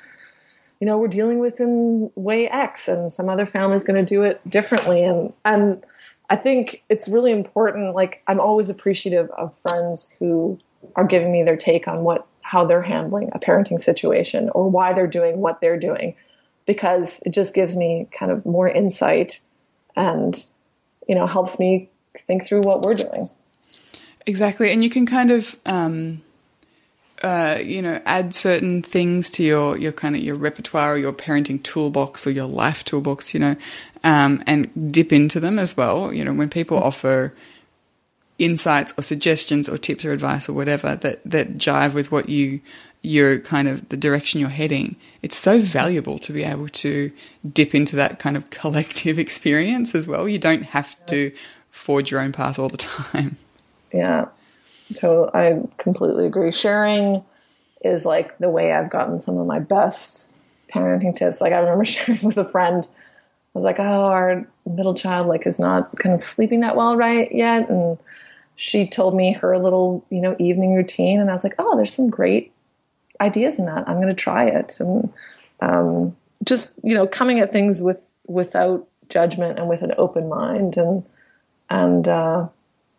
you 0.79 0.85
know 0.85 0.97
we're 0.97 1.07
dealing 1.07 1.39
with 1.39 1.59
in 1.59 2.11
way 2.13 2.47
x 2.47 2.87
and 2.87 3.11
some 3.11 3.29
other 3.29 3.47
family's 3.47 3.83
going 3.83 4.05
to 4.05 4.07
do 4.07 4.21
it 4.21 4.47
differently 4.47 5.03
and 5.03 5.33
and 5.43 5.83
i 6.29 6.35
think 6.35 6.83
it's 6.89 7.07
really 7.07 7.31
important 7.31 7.95
like 7.95 8.21
i'm 8.27 8.39
always 8.39 8.69
appreciative 8.69 9.31
of 9.31 9.57
friends 9.57 10.13
who 10.19 10.59
are 10.95 11.05
giving 11.05 11.31
me 11.31 11.41
their 11.41 11.57
take 11.57 11.87
on 11.87 12.03
what 12.03 12.27
how 12.41 12.63
they're 12.63 12.83
handling 12.83 13.29
a 13.31 13.39
parenting 13.39 13.79
situation 13.79 14.51
or 14.53 14.69
why 14.69 14.93
they're 14.93 15.07
doing 15.07 15.39
what 15.39 15.61
they're 15.61 15.79
doing 15.79 16.13
because 16.65 17.21
it 17.25 17.31
just 17.31 17.53
gives 17.53 17.75
me 17.75 18.07
kind 18.17 18.31
of 18.31 18.45
more 18.45 18.67
insight 18.67 19.39
and 19.95 20.45
you 21.07 21.15
know 21.15 21.27
helps 21.27 21.59
me 21.59 21.89
think 22.27 22.45
through 22.45 22.61
what 22.61 22.81
we're 22.81 22.93
doing 22.93 23.29
exactly 24.25 24.71
and 24.71 24.83
you 24.83 24.89
can 24.89 25.05
kind 25.05 25.31
of 25.31 25.57
um, 25.65 26.21
uh, 27.23 27.59
you 27.63 27.81
know 27.81 28.01
add 28.05 28.33
certain 28.35 28.81
things 28.81 29.29
to 29.29 29.43
your 29.43 29.77
your 29.77 29.91
kind 29.91 30.15
of 30.15 30.21
your 30.21 30.35
repertoire 30.35 30.93
or 30.93 30.97
your 30.97 31.13
parenting 31.13 31.61
toolbox 31.63 32.27
or 32.27 32.31
your 32.31 32.45
life 32.45 32.83
toolbox 32.83 33.33
you 33.33 33.39
know 33.39 33.55
um, 34.03 34.43
and 34.45 34.91
dip 34.91 35.13
into 35.13 35.39
them 35.39 35.57
as 35.57 35.77
well 35.77 36.13
you 36.13 36.23
know 36.23 36.33
when 36.33 36.49
people 36.49 36.77
mm-hmm. 36.77 36.87
offer 36.87 37.33
insights 38.37 38.93
or 38.97 39.01
suggestions 39.01 39.69
or 39.69 39.77
tips 39.77 40.03
or 40.03 40.11
advice 40.11 40.49
or 40.49 40.53
whatever 40.53 40.95
that 40.97 41.21
that 41.23 41.57
jive 41.57 41.93
with 41.93 42.11
what 42.11 42.27
you 42.27 42.59
you're 43.05 43.39
kind 43.39 43.67
of 43.67 43.87
the 43.89 43.97
direction 43.97 44.39
you're 44.39 44.49
heading, 44.49 44.95
it's 45.21 45.37
so 45.37 45.59
valuable 45.59 46.17
to 46.19 46.33
be 46.33 46.43
able 46.43 46.67
to 46.69 47.11
dip 47.51 47.73
into 47.73 47.95
that 47.95 48.19
kind 48.19 48.35
of 48.35 48.49
collective 48.49 49.19
experience 49.19 49.95
as 49.95 50.07
well. 50.07 50.27
You 50.27 50.39
don't 50.39 50.63
have 50.63 51.03
to 51.07 51.31
forge 51.71 52.11
your 52.11 52.21
own 52.21 52.31
path 52.31 52.57
all 52.57 52.69
the 52.69 52.77
time. 52.77 53.37
Yeah, 53.91 54.27
totally. 54.93 55.29
I 55.33 55.61
completely 55.77 56.25
agree. 56.25 56.51
Sharing 56.51 57.23
is 57.83 58.05
like 58.05 58.37
the 58.39 58.49
way 58.49 58.73
I've 58.73 58.89
gotten 58.89 59.19
some 59.19 59.37
of 59.37 59.47
my 59.47 59.59
best 59.59 60.29
parenting 60.73 61.15
tips. 61.15 61.39
Like 61.41 61.53
I 61.53 61.59
remember 61.59 61.85
sharing 61.85 62.21
with 62.21 62.37
a 62.37 62.45
friend. 62.45 62.85
I 62.85 63.57
was 63.57 63.63
like, 63.63 63.79
"Oh, 63.79 63.83
our 63.83 64.45
middle 64.65 64.95
child 64.95 65.27
like 65.27 65.47
is 65.47 65.59
not 65.59 65.97
kind 65.99 66.13
of 66.13 66.21
sleeping 66.21 66.59
that 66.61 66.75
well 66.75 66.97
right 66.97 67.31
yet," 67.31 67.69
and 67.69 67.97
she 68.57 68.87
told 68.87 69.15
me 69.15 69.33
her 69.33 69.57
little, 69.57 70.05
you 70.09 70.19
know, 70.19 70.35
evening 70.39 70.75
routine, 70.75 71.21
and 71.21 71.29
I 71.29 71.33
was 71.33 71.43
like, 71.43 71.55
"Oh, 71.57 71.77
there's 71.77 71.93
some 71.93 72.09
great 72.09 72.51
ideas 73.21 73.59
in 73.59 73.65
that. 73.65 73.87
I'm 73.87 73.97
going 73.97 74.07
to 74.07 74.13
try 74.13 74.45
it. 74.45 74.79
And 74.79 75.11
um, 75.61 76.15
just, 76.43 76.79
you 76.83 76.93
know, 76.93 77.07
coming 77.07 77.39
at 77.39 77.51
things 77.51 77.81
with 77.81 77.99
without 78.27 78.87
judgment 79.09 79.59
and 79.59 79.69
with 79.69 79.81
an 79.81 79.93
open 79.97 80.27
mind. 80.29 80.77
And, 80.77 81.03
and, 81.69 82.07
uh, 82.07 82.47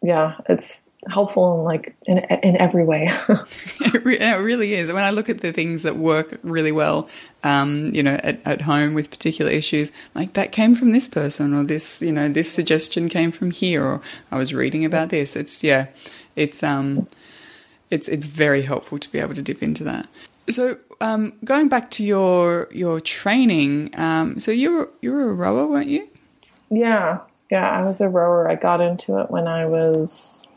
yeah, 0.02 0.36
it's 0.48 0.88
helpful 1.08 1.58
in 1.58 1.64
like 1.64 1.96
in 2.06 2.18
in 2.18 2.56
every 2.56 2.84
way. 2.84 3.08
it, 3.80 4.04
really 4.04 4.74
is. 4.74 4.92
When 4.92 5.02
I 5.02 5.10
look 5.10 5.28
at 5.28 5.40
the 5.40 5.52
things 5.52 5.82
that 5.82 5.96
work 5.96 6.38
really 6.42 6.72
well, 6.72 7.08
um, 7.42 7.92
you 7.94 8.02
know, 8.02 8.18
at, 8.22 8.40
at 8.44 8.62
home 8.62 8.94
with 8.94 9.10
particular 9.10 9.50
issues, 9.50 9.92
like 10.14 10.34
that 10.34 10.52
came 10.52 10.74
from 10.74 10.92
this 10.92 11.08
person, 11.08 11.54
or 11.54 11.64
this, 11.64 12.02
you 12.02 12.12
know, 12.12 12.28
this 12.28 12.50
suggestion 12.50 13.08
came 13.08 13.32
from 13.32 13.50
here, 13.50 13.84
or 13.84 14.00
I 14.30 14.38
was 14.38 14.52
reading 14.52 14.84
about 14.84 15.08
this. 15.08 15.34
It's 15.36 15.64
yeah, 15.64 15.88
it's 16.34 16.62
um, 16.62 17.08
it's 17.90 18.08
it's 18.08 18.24
very 18.24 18.62
helpful 18.62 18.98
to 18.98 19.10
be 19.10 19.18
able 19.18 19.34
to 19.34 19.42
dip 19.42 19.62
into 19.62 19.84
that. 19.84 20.08
So 20.48 20.78
um, 21.00 21.34
going 21.44 21.68
back 21.68 21.90
to 21.92 22.04
your 22.04 22.68
your 22.72 23.00
training, 23.00 23.90
um, 23.94 24.40
so 24.40 24.50
you 24.50 24.72
were 24.72 24.90
you 25.02 25.12
were 25.12 25.30
a 25.30 25.34
rower, 25.34 25.66
weren't 25.66 25.88
you? 25.88 26.08
Yeah, 26.70 27.20
yeah, 27.50 27.68
I 27.68 27.82
was 27.82 28.00
a 28.00 28.08
rower. 28.08 28.48
I 28.48 28.54
got 28.54 28.80
into 28.80 29.18
it 29.20 29.30
when 29.30 29.46
I 29.46 29.66
was 29.66 30.48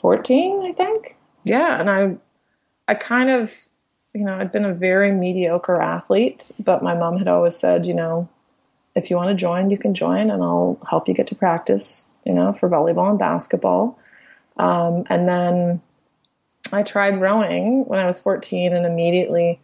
fourteen, 0.00 0.62
I 0.64 0.72
think. 0.72 1.16
Yeah, 1.44 1.80
and 1.80 1.90
I 1.90 2.16
I 2.88 2.94
kind 2.94 3.30
of 3.30 3.52
you 4.14 4.24
know 4.24 4.34
I'd 4.34 4.52
been 4.52 4.64
a 4.64 4.74
very 4.74 5.12
mediocre 5.12 5.80
athlete, 5.80 6.50
but 6.58 6.82
my 6.82 6.94
mom 6.94 7.18
had 7.18 7.28
always 7.28 7.56
said, 7.56 7.86
you 7.86 7.94
know, 7.94 8.28
if 8.94 9.10
you 9.10 9.16
want 9.16 9.30
to 9.30 9.34
join, 9.34 9.70
you 9.70 9.78
can 9.78 9.94
join, 9.94 10.30
and 10.30 10.42
I'll 10.42 10.78
help 10.88 11.08
you 11.08 11.14
get 11.14 11.26
to 11.28 11.34
practice, 11.34 12.10
you 12.24 12.32
know, 12.32 12.52
for 12.52 12.68
volleyball 12.68 13.10
and 13.10 13.18
basketball. 13.18 13.98
Um, 14.56 15.04
and 15.10 15.28
then 15.28 15.82
I 16.74 16.82
tried 16.82 17.20
rowing 17.20 17.84
when 17.86 17.98
I 17.98 18.06
was 18.06 18.18
14 18.18 18.72
and 18.72 18.84
immediately 18.84 19.60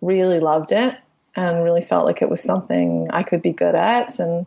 really 0.00 0.40
loved 0.40 0.72
it 0.72 0.96
and 1.36 1.62
really 1.62 1.82
felt 1.82 2.04
like 2.04 2.22
it 2.22 2.28
was 2.28 2.42
something 2.42 3.08
I 3.10 3.22
could 3.22 3.42
be 3.42 3.52
good 3.52 3.74
at 3.74 4.18
and 4.18 4.46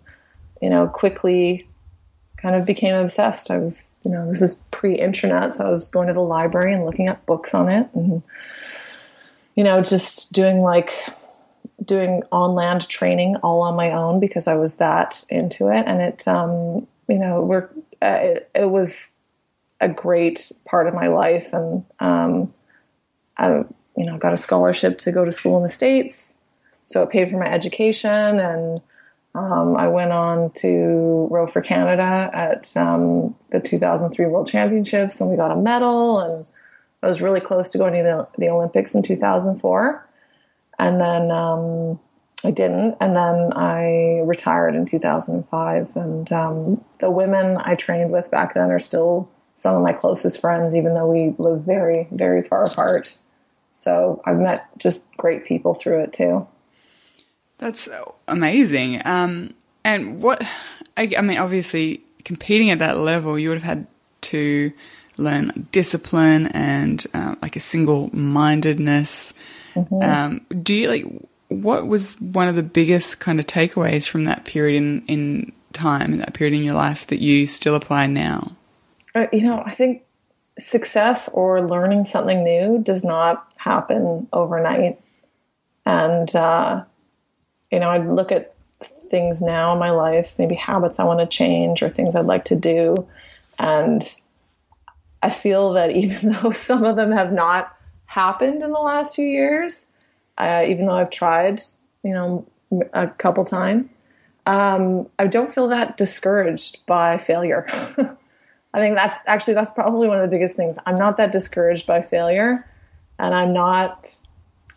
you 0.62 0.70
know 0.70 0.88
quickly 0.88 1.68
kind 2.38 2.56
of 2.56 2.66
became 2.66 2.96
obsessed. 2.96 3.52
I 3.52 3.58
was, 3.58 3.96
you 4.04 4.10
know, 4.10 4.28
this 4.28 4.42
is 4.42 4.64
pre-internet, 4.72 5.54
so 5.54 5.68
I 5.68 5.70
was 5.70 5.88
going 5.90 6.08
to 6.08 6.14
the 6.14 6.22
library 6.22 6.74
and 6.74 6.86
looking 6.86 7.08
up 7.08 7.24
books 7.26 7.54
on 7.54 7.70
it 7.70 7.88
and 7.94 8.24
you 9.56 9.64
know, 9.64 9.82
just 9.82 10.32
doing 10.32 10.62
like 10.62 10.94
doing 11.84 12.24
on 12.32 12.56
land 12.56 12.88
training 12.88 13.36
all 13.38 13.62
on 13.62 13.76
my 13.76 13.92
own 13.92 14.20
because 14.20 14.48
I 14.48 14.56
was 14.56 14.78
that 14.78 15.24
into 15.30 15.68
it 15.68 15.84
and 15.88 16.02
it 16.02 16.28
um 16.28 16.88
you 17.08 17.18
know, 17.18 17.42
we're 17.42 17.70
uh, 18.02 18.20
it, 18.22 18.50
it 18.56 18.70
was 18.70 19.16
a 19.82 19.90
great 19.90 20.52
part 20.66 20.88
of 20.88 20.94
my 20.94 21.08
life, 21.08 21.52
and 21.52 21.84
um, 22.00 22.54
I, 23.38 23.64
you 23.98 24.06
know, 24.06 24.18
got 24.18 24.34
a 24.34 24.38
scholarship 24.38 24.98
to 25.00 25.12
go 25.12 25.26
to 25.26 25.32
school 25.32 25.58
in 25.58 25.64
the 25.64 25.70
states, 25.70 26.38
so 26.86 27.04
it 27.04 27.10
paid 27.10 27.30
for 27.30 27.38
my 27.38 27.52
education, 27.52 28.40
and 28.40 28.82
um, 29.36 29.76
I 29.76 29.88
went 29.88 30.12
on 30.12 30.52
to 30.56 31.28
row 31.30 31.48
for 31.48 31.62
Canada 31.62 32.30
at 32.34 32.76
um, 32.78 33.36
the 33.52 33.60
2003 33.60 34.26
World 34.28 34.48
Championships, 34.48 35.20
and 35.20 35.30
we 35.30 35.36
got 35.36 35.52
a 35.52 35.56
medal, 35.56 36.20
and 36.20 36.50
I 37.04 37.08
was 37.08 37.22
really 37.22 37.40
close 37.40 37.70
to 37.70 37.78
going 37.78 37.94
to 37.94 38.04
the, 38.38 38.46
the 38.46 38.52
Olympics 38.52 38.94
in 38.94 39.02
2004. 39.02 40.08
And 40.78 41.02
then 41.02 41.32
um, 41.32 42.00
I 42.44 42.52
didn't. 42.52 42.98
And 43.00 43.16
then 43.16 43.54
I 43.54 44.22
retired 44.24 44.76
in 44.76 44.86
2005. 44.86 45.96
And 45.96 46.32
um, 46.32 46.84
the 47.00 47.10
women 47.10 47.58
I 47.58 47.76
trained 47.76 48.12
with 48.12 48.30
back 48.30 48.54
then 48.54 48.72
are 48.72 48.80
still 48.80 49.32
some 49.62 49.76
of 49.76 49.84
my 49.84 49.94
closest 49.94 50.42
friends, 50.42 50.74
even 50.74 50.96
though 50.96 51.06
we 51.06 51.36
live 51.38 51.62
very, 51.62 52.08
very 52.10 52.42
far 52.42 52.66
apart. 52.66 53.20
So 53.72 54.20
I've 54.26 54.40
met 54.40 54.66
just 54.80 55.16
great 55.18 55.46
people 55.46 55.76
through 55.76 56.02
it 56.02 56.14
too. 56.14 56.48
That's 57.60 57.88
amazing. 58.28 59.04
Um, 59.06 59.54
and 59.84 60.20
what, 60.20 60.42
I, 60.98 61.14
I 61.16 61.22
mean, 61.22 61.38
obviously, 61.38 62.04
competing 62.26 62.72
at 62.72 62.80
that 62.80 62.98
level, 62.98 63.38
you 63.38 63.50
would 63.50 63.60
have 63.60 63.78
had 63.78 63.88
to 64.22 64.72
learn 65.18 65.48
like, 65.48 65.72
discipline 65.72 66.48
and 66.48 67.06
uh, 67.14 67.36
like 67.44 67.56
a 67.56 67.60
single 67.60 68.10
mindedness. 68.16 69.32
Mm-hmm. 69.76 70.02
Um, 70.02 70.64
do 70.64 70.74
you 70.74 70.90
like 70.90 71.06
what 71.50 71.88
was 71.88 72.20
one 72.20 72.48
of 72.48 72.56
the 72.56 72.64
biggest 72.64 73.20
kind 73.20 73.40
of 73.40 73.46
takeaways 73.46 74.08
from 74.08 74.26
that 74.26 74.46
period 74.46 74.78
in, 74.78 75.06
in 75.06 75.52
time, 75.72 76.18
that 76.18 76.34
period 76.34 76.56
in 76.56 76.64
your 76.64 76.74
life 76.74 77.06
that 77.08 77.22
you 77.22 77.46
still 77.46 77.76
apply 77.76 78.08
now? 78.08 78.56
Uh, 79.14 79.28
you 79.32 79.42
know, 79.42 79.62
I 79.66 79.72
think 79.72 80.04
success 80.60 81.30
or 81.30 81.68
learning 81.68 82.06
something 82.06 82.44
new 82.44 82.80
does 82.80 83.04
not 83.04 83.52
happen 83.58 84.28
overnight. 84.32 85.02
And, 85.86 86.34
uh, 86.36 86.84
you 87.72 87.80
know, 87.80 87.90
I 87.90 87.98
look 87.98 88.32
at 88.32 88.54
things 89.10 89.42
now 89.42 89.74
in 89.74 89.80
my 89.80 89.92
life, 89.92 90.36
maybe 90.38 90.56
habits 90.56 91.00
I 91.00 91.04
want 91.04 91.20
to 91.20 91.26
change 91.26 91.84
or 91.84 91.90
things 91.90 92.16
I'd 92.16 92.26
like 92.26 92.46
to 92.46 92.56
do. 92.56 93.08
And 93.60 94.04
I 95.22 95.30
feel 95.30 95.74
that 95.74 95.92
even 95.96 96.34
though 96.34 96.52
some 96.52 96.84
of 96.84 96.96
them 96.96 97.12
have 97.12 97.32
not 97.32 97.76
happened 98.06 98.64
in 98.64 98.72
the 98.72 98.80
last 98.80 99.16
few 99.16 99.26
years, 99.26 99.92
uh, 100.38 100.64
even 100.68 100.86
though 100.86 100.96
I've 100.96 101.10
tried, 101.10 101.62
you 102.04 102.14
know, 102.14 102.46
a 102.94 103.08
couple 103.08 103.44
times, 103.46 103.94
um, 104.46 105.08
I 105.20 105.28
don't 105.28 105.54
feel 105.54 105.68
that 105.68 105.98
discouraged 105.98 106.86
by 106.86 107.18
failure. 107.18 107.68
I 108.74 108.80
think 108.80 108.96
that's 108.96 109.18
actually 109.28 109.56
that's 109.56 109.72
probably 109.72 110.08
one 110.08 110.18
of 110.18 110.24
the 110.24 110.34
biggest 110.34 110.56
things. 110.56 110.78
I'm 110.86 110.96
not 110.96 111.18
that 111.18 111.32
discouraged 111.32 111.86
by 111.86 112.02
failure, 112.02 112.66
and 113.20 113.36
I'm 113.36 113.54
not 113.54 114.16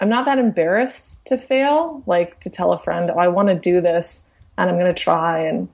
I'm 0.00 0.08
not 0.08 0.24
that 0.26 0.38
embarrassed 0.38 1.24
to 1.26 1.38
fail. 1.38 2.02
Like 2.06 2.40
to 2.40 2.50
tell 2.50 2.72
a 2.72 2.78
friend, 2.78 3.10
oh, 3.10 3.18
I 3.18 3.28
want 3.28 3.48
to 3.48 3.54
do 3.54 3.80
this, 3.80 4.26
and 4.58 4.68
I'm 4.68 4.76
going 4.78 4.92
to 4.92 5.02
try, 5.02 5.40
and 5.40 5.68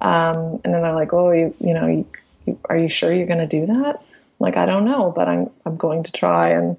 um, 0.00 0.60
and 0.64 0.72
then 0.74 0.82
they're 0.82 0.94
like, 0.94 1.12
oh, 1.12 1.32
you 1.32 1.54
you 1.60 1.74
know, 1.74 1.86
you, 1.86 2.06
you, 2.46 2.58
are 2.66 2.76
you 2.76 2.88
sure 2.88 3.12
you're 3.12 3.26
going 3.26 3.40
to 3.40 3.46
do 3.46 3.66
that? 3.66 3.96
I'm 3.96 4.04
like 4.38 4.56
I 4.56 4.66
don't 4.66 4.84
know, 4.84 5.12
but 5.14 5.28
I'm 5.28 5.50
I'm 5.64 5.76
going 5.76 6.04
to 6.04 6.12
try, 6.12 6.50
and 6.50 6.76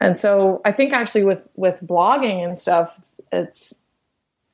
and 0.00 0.16
so 0.16 0.60
I 0.64 0.72
think 0.72 0.92
actually 0.92 1.24
with 1.24 1.42
with 1.54 1.80
blogging 1.80 2.44
and 2.44 2.58
stuff, 2.58 2.96
it's, 2.98 3.20
it's 3.32 3.74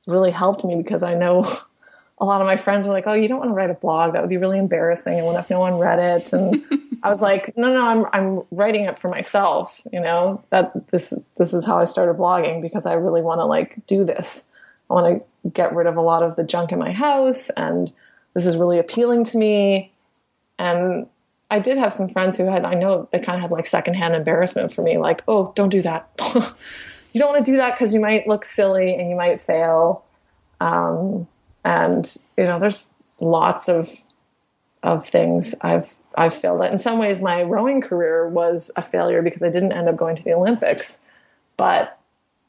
really 0.07 0.31
helped 0.31 0.63
me 0.63 0.75
because 0.75 1.01
I 1.03 1.15
know 1.15 1.51
a 2.21 2.25
lot 2.25 2.39
of 2.39 2.45
my 2.45 2.55
friends 2.55 2.85
were 2.85 2.93
like, 2.93 3.07
"Oh, 3.07 3.13
you 3.13 3.27
don't 3.27 3.39
want 3.39 3.49
to 3.49 3.55
write 3.55 3.71
a 3.71 3.73
blog? 3.73 4.13
That 4.13 4.21
would 4.21 4.29
be 4.29 4.37
really 4.37 4.59
embarrassing. 4.59 5.17
And 5.17 5.25
what 5.25 5.35
if 5.37 5.49
no 5.49 5.59
one 5.59 5.79
read 5.79 5.97
it?" 5.97 6.31
And 6.31 6.63
I 7.03 7.09
was 7.09 7.21
like, 7.21 7.57
"No, 7.57 7.73
no, 7.73 7.87
I'm 7.87 8.05
I'm 8.13 8.43
writing 8.51 8.85
it 8.85 8.99
for 8.99 9.09
myself. 9.09 9.81
You 9.91 9.99
know 9.99 10.43
that 10.51 10.71
this 10.91 11.13
this 11.37 11.51
is 11.51 11.65
how 11.65 11.79
I 11.79 11.85
started 11.85 12.17
blogging 12.17 12.61
because 12.61 12.85
I 12.85 12.93
really 12.93 13.23
want 13.23 13.41
to 13.41 13.45
like 13.45 13.75
do 13.87 14.05
this. 14.05 14.47
I 14.89 14.93
want 14.93 15.23
to 15.43 15.49
get 15.49 15.73
rid 15.73 15.87
of 15.87 15.97
a 15.97 16.01
lot 16.01 16.21
of 16.21 16.35
the 16.35 16.43
junk 16.43 16.71
in 16.71 16.77
my 16.77 16.91
house, 16.91 17.49
and 17.51 17.91
this 18.35 18.45
is 18.45 18.55
really 18.55 18.77
appealing 18.77 19.23
to 19.25 19.37
me. 19.37 19.91
And 20.59 21.07
I 21.49 21.57
did 21.57 21.79
have 21.79 21.91
some 21.91 22.07
friends 22.07 22.37
who 22.37 22.45
had 22.45 22.65
I 22.65 22.75
know 22.75 23.09
they 23.11 23.19
kind 23.19 23.37
of 23.37 23.41
had 23.41 23.51
like 23.51 23.65
secondhand 23.65 24.13
embarrassment 24.13 24.71
for 24.71 24.83
me, 24.83 24.99
like, 24.99 25.23
"Oh, 25.27 25.53
don't 25.55 25.69
do 25.69 25.81
that. 25.81 26.07
you 27.13 27.19
don't 27.19 27.33
want 27.33 27.43
to 27.43 27.51
do 27.51 27.57
that 27.57 27.71
because 27.71 27.95
you 27.95 27.99
might 27.99 28.27
look 28.27 28.45
silly 28.45 28.93
and 28.93 29.09
you 29.09 29.15
might 29.15 29.41
fail." 29.41 30.05
Um, 30.59 31.27
and 31.63 32.15
you 32.37 32.45
know 32.45 32.59
there's 32.59 32.91
lots 33.19 33.69
of 33.69 34.03
of 34.83 35.05
things 35.05 35.53
I've 35.61 35.95
I've 36.15 36.33
failed 36.33 36.61
at. 36.63 36.71
In 36.71 36.77
some 36.77 36.97
ways, 36.97 37.21
my 37.21 37.43
rowing 37.43 37.81
career 37.81 38.27
was 38.27 38.71
a 38.75 38.81
failure 38.81 39.21
because 39.21 39.43
I 39.43 39.49
didn't 39.49 39.73
end 39.73 39.87
up 39.87 39.97
going 39.97 40.15
to 40.15 40.23
the 40.23 40.33
Olympics. 40.33 41.01
But 41.57 41.99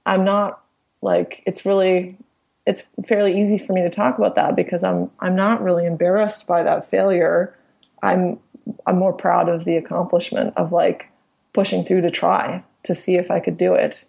I'm 0.07 0.25
not 0.25 0.63
like 1.03 1.43
it's 1.47 1.67
really 1.67 2.17
it's 2.67 2.85
fairly 3.07 3.39
easy 3.39 3.59
for 3.59 3.73
me 3.73 3.83
to 3.83 3.91
talk 3.91 4.19
about 4.19 4.35
that 4.37 4.57
because 4.57 4.83
I'm 4.83 5.11
I'm 5.21 5.37
not 5.37 5.63
really 5.63 5.85
embarrassed 5.85 6.47
by 6.47 6.63
that 6.63 6.89
failure. 6.89 7.57
I'm 8.03 8.39
I'm 8.87 8.99
more 8.99 9.13
proud 9.13 9.49
of 9.49 9.65
the 9.65 9.77
accomplishment 9.77 10.55
of 10.57 10.73
like 10.73 11.11
pushing 11.53 11.85
through 11.85 12.01
to 12.03 12.11
try 12.11 12.65
to 12.85 12.95
see 12.95 13.17
if 13.17 13.31
I 13.31 13.41
could 13.41 13.57
do 13.57 13.75
it. 13.75 14.07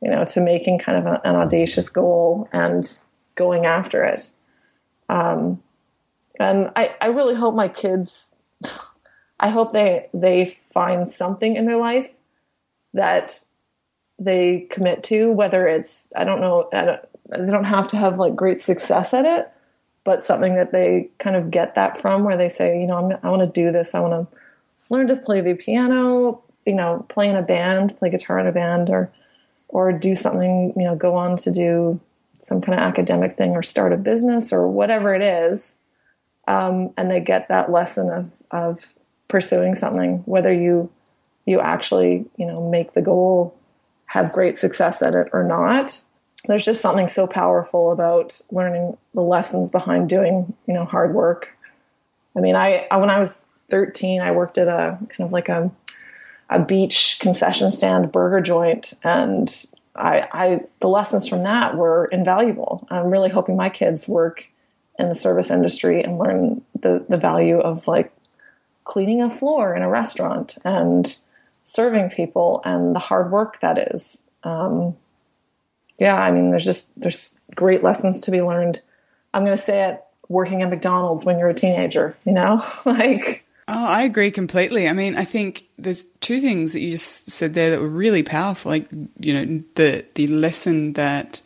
You 0.00 0.10
know, 0.10 0.24
to 0.24 0.40
making 0.40 0.78
kind 0.78 0.96
of 0.96 1.04
a, 1.04 1.20
an 1.28 1.36
audacious 1.36 1.90
goal 1.90 2.48
and 2.54 2.98
going 3.40 3.64
after 3.64 4.04
it. 4.04 4.30
Um, 5.08 5.62
and 6.38 6.70
I, 6.76 6.94
I 7.00 7.06
really 7.06 7.34
hope 7.34 7.54
my 7.54 7.68
kids, 7.68 8.30
I 9.38 9.48
hope 9.48 9.72
they 9.72 10.08
they 10.12 10.56
find 10.70 11.08
something 11.08 11.56
in 11.56 11.64
their 11.64 11.78
life 11.78 12.10
that 12.92 13.46
they 14.18 14.66
commit 14.70 15.02
to. 15.04 15.32
Whether 15.32 15.66
it's 15.66 16.12
I 16.14 16.24
don't 16.24 16.42
know, 16.42 16.68
I 16.72 16.84
don't, 16.84 17.00
they 17.30 17.50
don't 17.50 17.72
have 17.76 17.88
to 17.88 17.96
have 17.96 18.18
like 18.18 18.36
great 18.36 18.60
success 18.60 19.14
at 19.14 19.24
it, 19.24 19.50
but 20.04 20.22
something 20.22 20.54
that 20.56 20.72
they 20.72 21.08
kind 21.18 21.36
of 21.36 21.50
get 21.50 21.74
that 21.74 21.98
from, 21.98 22.24
where 22.24 22.36
they 22.36 22.50
say, 22.50 22.78
you 22.80 22.86
know, 22.86 22.98
I'm, 23.00 23.18
I 23.22 23.30
want 23.30 23.42
to 23.42 23.60
do 23.62 23.72
this. 23.72 23.94
I 23.94 24.00
want 24.00 24.14
to 24.30 24.36
learn 24.90 25.08
to 25.08 25.16
play 25.16 25.40
the 25.40 25.54
piano. 25.54 26.42
You 26.66 26.74
know, 26.74 27.06
play 27.08 27.26
in 27.28 27.36
a 27.36 27.42
band, 27.42 27.98
play 27.98 28.10
guitar 28.10 28.38
in 28.38 28.46
a 28.46 28.52
band, 28.52 28.90
or 28.90 29.10
or 29.68 29.92
do 29.92 30.14
something. 30.14 30.74
You 30.76 30.84
know, 30.84 30.94
go 30.94 31.16
on 31.16 31.38
to 31.38 31.50
do 31.50 32.00
some 32.40 32.60
kind 32.60 32.78
of 32.78 32.84
academic 32.84 33.36
thing 33.36 33.52
or 33.52 33.62
start 33.62 33.92
a 33.92 33.96
business 33.96 34.52
or 34.52 34.68
whatever 34.68 35.14
it 35.14 35.22
is 35.22 35.80
um, 36.48 36.92
and 36.96 37.10
they 37.10 37.20
get 37.20 37.48
that 37.48 37.70
lesson 37.70 38.10
of 38.10 38.32
of 38.50 38.94
pursuing 39.28 39.74
something 39.74 40.18
whether 40.26 40.52
you 40.52 40.90
you 41.46 41.60
actually 41.60 42.24
you 42.36 42.46
know 42.46 42.68
make 42.68 42.92
the 42.92 43.02
goal 43.02 43.56
have 44.06 44.32
great 44.32 44.58
success 44.58 45.02
at 45.02 45.14
it 45.14 45.28
or 45.32 45.44
not. 45.44 46.02
There's 46.46 46.64
just 46.64 46.80
something 46.80 47.06
so 47.06 47.28
powerful 47.28 47.92
about 47.92 48.40
learning 48.50 48.96
the 49.14 49.20
lessons 49.20 49.70
behind 49.70 50.08
doing 50.08 50.52
you 50.66 50.74
know 50.74 50.84
hard 50.84 51.14
work. 51.14 51.56
I 52.36 52.40
mean 52.40 52.56
i, 52.56 52.86
I 52.90 52.96
when 52.96 53.10
i 53.10 53.18
was 53.18 53.44
13 53.70 54.20
i 54.20 54.30
worked 54.30 54.58
at 54.58 54.68
a 54.68 54.98
kind 54.98 55.20
of 55.20 55.32
like 55.32 55.48
a 55.48 55.70
a 56.48 56.58
beach 56.58 57.18
concession 57.20 57.70
stand 57.70 58.10
burger 58.10 58.40
joint 58.40 58.94
and 59.04 59.66
I, 59.96 60.28
I 60.32 60.60
the 60.80 60.88
lessons 60.88 61.28
from 61.28 61.42
that 61.42 61.76
were 61.76 62.06
invaluable. 62.06 62.86
I'm 62.90 63.10
really 63.10 63.30
hoping 63.30 63.56
my 63.56 63.68
kids 63.68 64.06
work 64.08 64.46
in 64.98 65.08
the 65.08 65.14
service 65.14 65.50
industry 65.50 66.02
and 66.02 66.18
learn 66.18 66.62
the, 66.78 67.04
the 67.08 67.16
value 67.16 67.58
of 67.58 67.88
like 67.88 68.12
cleaning 68.84 69.22
a 69.22 69.30
floor 69.30 69.74
in 69.74 69.82
a 69.82 69.88
restaurant 69.88 70.58
and 70.64 71.16
serving 71.64 72.10
people 72.10 72.60
and 72.64 72.94
the 72.94 73.00
hard 73.00 73.30
work 73.30 73.60
that 73.60 73.94
is. 73.94 74.22
Um, 74.42 74.96
yeah, 75.98 76.16
I 76.16 76.30
mean, 76.30 76.50
there's 76.50 76.64
just 76.64 76.98
there's 77.00 77.38
great 77.54 77.82
lessons 77.82 78.20
to 78.22 78.30
be 78.30 78.42
learned. 78.42 78.80
I'm 79.32 79.44
going 79.44 79.56
to 79.56 79.62
say 79.62 79.88
it 79.88 80.02
working 80.28 80.62
at 80.62 80.70
McDonald's 80.70 81.24
when 81.24 81.38
you're 81.38 81.48
a 81.48 81.54
teenager, 81.54 82.16
you 82.24 82.32
know, 82.32 82.64
like 82.84 83.44
Oh, 83.72 83.86
I 83.86 84.02
agree 84.02 84.30
completely. 84.30 84.88
I 84.88 84.92
mean, 84.92 85.16
I 85.16 85.24
think 85.24 85.64
there's 85.78 86.04
two 86.20 86.40
things 86.40 86.72
that 86.72 86.80
you 86.80 86.90
just 86.90 87.30
said 87.30 87.54
there 87.54 87.70
that 87.70 87.80
were 87.80 87.88
really 87.88 88.22
powerful. 88.22 88.70
Like, 88.70 88.88
you 89.18 89.32
know, 89.32 89.62
the 89.76 90.04
the 90.14 90.26
lesson 90.26 90.94
that 90.94 91.40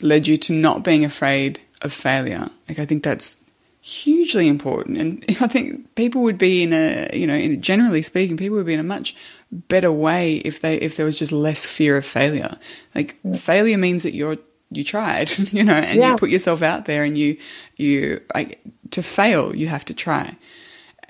led 0.00 0.26
you 0.26 0.36
to 0.38 0.52
not 0.52 0.82
being 0.82 1.04
afraid 1.04 1.60
of 1.82 1.92
failure. 1.92 2.48
Like, 2.68 2.78
I 2.78 2.86
think 2.86 3.02
that's 3.02 3.36
hugely 3.82 4.48
important. 4.48 4.98
And 4.98 5.24
I 5.40 5.48
think 5.48 5.94
people 5.94 6.22
would 6.22 6.38
be 6.38 6.62
in 6.62 6.72
a, 6.72 7.10
you 7.12 7.26
know, 7.26 7.34
in, 7.34 7.60
generally 7.60 8.02
speaking, 8.02 8.36
people 8.36 8.56
would 8.56 8.66
be 8.66 8.74
in 8.74 8.80
a 8.80 8.84
much 8.84 9.14
better 9.52 9.92
way 9.92 10.36
if 10.36 10.60
they 10.60 10.76
if 10.76 10.96
there 10.96 11.06
was 11.06 11.18
just 11.18 11.32
less 11.32 11.66
fear 11.66 11.96
of 11.96 12.06
failure. 12.06 12.56
Like, 12.94 13.16
mm. 13.22 13.36
failure 13.36 13.78
means 13.78 14.02
that 14.04 14.14
you're 14.14 14.38
you 14.70 14.84
tried, 14.84 15.30
you 15.52 15.64
know, 15.64 15.74
and 15.74 15.98
yeah. 15.98 16.10
you 16.12 16.16
put 16.16 16.30
yourself 16.30 16.62
out 16.62 16.84
there, 16.84 17.04
and 17.04 17.18
you 17.18 17.36
you 17.76 18.20
like 18.34 18.60
to 18.90 19.02
fail, 19.02 19.54
you 19.54 19.68
have 19.68 19.84
to 19.86 19.94
try. 19.94 20.36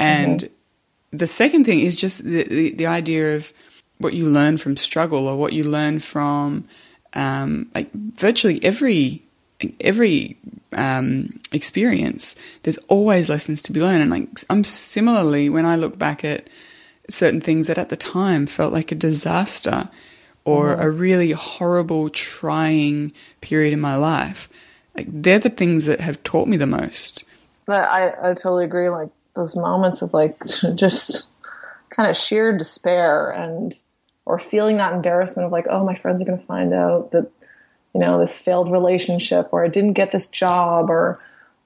And 0.01 0.40
mm-hmm. 0.40 1.16
the 1.16 1.26
second 1.26 1.64
thing 1.64 1.80
is 1.80 1.94
just 1.94 2.24
the, 2.24 2.44
the, 2.44 2.70
the, 2.72 2.86
idea 2.86 3.36
of 3.36 3.53
what 3.98 4.14
you 4.14 4.26
learn 4.26 4.57
from 4.57 4.76
struggle 4.76 5.28
or 5.28 5.36
what 5.36 5.53
you 5.53 5.62
learn 5.62 6.01
from 6.01 6.66
um, 7.12 7.70
like 7.74 7.92
virtually 7.92 8.62
every 8.64 9.22
every 9.80 10.38
um, 10.72 11.40
experience. 11.53 12.34
There's 12.62 12.78
always 12.88 13.28
lessons 13.28 13.61
to 13.62 13.72
be 13.72 13.80
learned, 13.80 14.03
and 14.03 14.11
like 14.11 14.28
I'm 14.48 14.64
similarly 14.64 15.48
when 15.51 15.66
I 15.66 15.76
look 15.76 15.98
back 15.98 16.24
at 16.24 16.48
certain 17.11 17.40
things 17.40 17.66
that 17.66 17.78
at 17.78 17.88
the 17.88 17.96
time 17.96 18.46
felt 18.46 18.72
like 18.72 18.92
a 18.92 18.94
disaster 18.94 19.90
or 20.44 20.68
mm-hmm. 20.68 20.82
a 20.82 20.90
really 20.90 21.32
horrible, 21.32 22.09
trying 22.09 23.12
period 23.40 23.72
in 23.72 23.80
my 23.80 23.96
life. 23.96 24.48
Like 24.96 25.07
they're 25.09 25.38
the 25.38 25.51
things 25.51 25.86
that 25.86 26.01
have 26.01 26.22
taught 26.22 26.48
me 26.48 26.57
the 26.57 26.66
most. 26.66 27.24
I, 27.68 28.12
I 28.22 28.34
totally 28.34 28.64
agree. 28.64 28.88
Like 28.88 29.11
those 29.41 29.57
moments 29.57 30.03
of 30.03 30.12
like 30.12 30.38
just 30.74 31.28
kind 31.91 32.09
of 32.09 32.16
sheer 32.16 32.57
despair 32.57 33.30
and 33.30 33.74
or 34.26 34.38
feeling 34.38 34.76
that 34.76 34.93
embarrassment 34.93 35.47
of 35.47 35.53
like, 35.53 35.66
oh, 35.68 35.84
my 35.84 35.95
friends 35.95 36.22
are 36.22 36.24
going 36.24 36.38
to 36.38 36.45
find 36.45 36.72
out 36.72 37.11
that 37.12 37.30
you 37.95 38.01
know 38.01 38.20
this 38.20 38.38
failed 38.38 38.70
relationship 38.70 39.49
or 39.51 39.64
I 39.64 39.68
didn't 39.68 39.95
get 39.95 40.12
this 40.12 40.28
job 40.28 40.91
or 40.91 41.20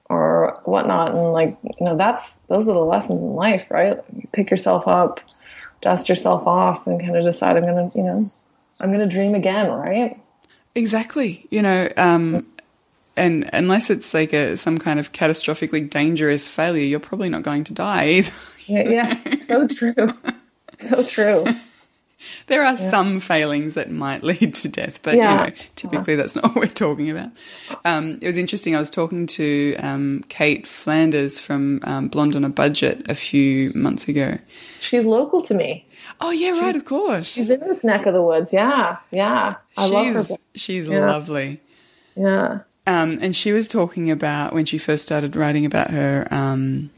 or 0.05 0.59
whatnot. 0.65 1.11
And 1.11 1.31
like 1.31 1.57
you 1.63 1.85
know 1.85 1.95
that's 1.95 2.37
those 2.47 2.67
are 2.67 2.73
the 2.73 2.79
lessons 2.79 3.21
in 3.21 3.35
life 3.35 3.69
right? 3.69 3.99
Pick 4.31 4.49
yourself 4.49 4.87
up 4.87 5.19
dust 5.85 6.09
yourself 6.09 6.47
off 6.47 6.87
and 6.87 6.99
kind 6.99 7.15
of 7.15 7.23
decide 7.23 7.55
i'm 7.55 7.63
gonna 7.63 7.89
you 7.95 8.03
know 8.03 8.31
i'm 8.81 8.91
gonna 8.91 9.07
dream 9.07 9.35
again 9.35 9.71
right? 9.71 10.19
Exactly. 10.73 11.47
You 11.51 11.61
know 11.61 11.89
um 11.95 12.45
and 13.17 13.49
unless 13.53 13.89
it's 13.89 14.13
like 14.13 14.33
a 14.33 14.57
some 14.57 14.77
kind 14.77 14.99
of 14.99 15.11
catastrophically 15.11 15.89
dangerous 15.89 16.47
failure 16.47 16.83
you're 16.83 16.99
probably 16.99 17.29
not 17.29 17.43
going 17.43 17.63
to 17.63 17.73
die 17.73 18.07
either 18.09 18.31
yes 18.65 19.45
so 19.45 19.67
true 19.67 20.09
so 20.77 21.03
true 21.03 21.45
there 22.47 22.61
are 22.61 22.73
yeah. 22.73 22.89
some 22.89 23.19
failings 23.19 23.73
that 23.73 23.91
might 23.91 24.23
lead 24.23 24.55
to 24.55 24.67
death, 24.67 25.01
but 25.03 25.15
yeah. 25.15 25.31
you 25.31 25.37
know, 25.37 25.55
typically 25.75 26.13
yeah. 26.13 26.17
that's 26.17 26.35
not 26.35 26.45
what 26.55 26.55
we're 26.55 26.67
talking 26.67 27.09
about. 27.09 27.31
Um, 27.83 28.19
it 28.21 28.27
was 28.27 28.37
interesting. 28.37 28.75
I 28.75 28.79
was 28.79 28.91
talking 28.91 29.27
to 29.27 29.75
um, 29.77 30.23
Cait 30.29 30.67
Flanders 30.67 31.39
from 31.39 31.79
um, 31.83 32.07
Blonde 32.07 32.35
on 32.35 32.45
a 32.45 32.49
Budget 32.49 33.09
a 33.09 33.15
few 33.15 33.71
months 33.73 34.07
ago. 34.07 34.37
She's 34.79 35.05
local 35.05 35.41
to 35.43 35.53
me. 35.53 35.85
Oh 36.21 36.31
yeah, 36.31 36.53
she's, 36.53 36.61
right. 36.61 36.75
Of 36.75 36.85
course, 36.85 37.27
she's 37.27 37.49
in 37.49 37.59
this 37.61 37.83
neck 37.83 38.05
of 38.05 38.13
the 38.13 38.21
woods. 38.21 38.53
Yeah, 38.53 38.97
yeah. 39.11 39.55
I 39.75 39.83
she's, 39.83 39.91
love 39.91 40.29
her. 40.29 40.35
She's 40.53 40.87
lovely. 40.87 41.61
Yeah. 42.15 42.59
Um, 42.87 43.17
and 43.21 43.35
she 43.35 43.51
was 43.51 43.67
talking 43.67 44.11
about 44.11 44.53
when 44.53 44.65
she 44.65 44.77
first 44.77 45.03
started 45.03 45.35
writing 45.35 45.65
about 45.65 45.89
her 45.89 46.27
um, 46.29 46.91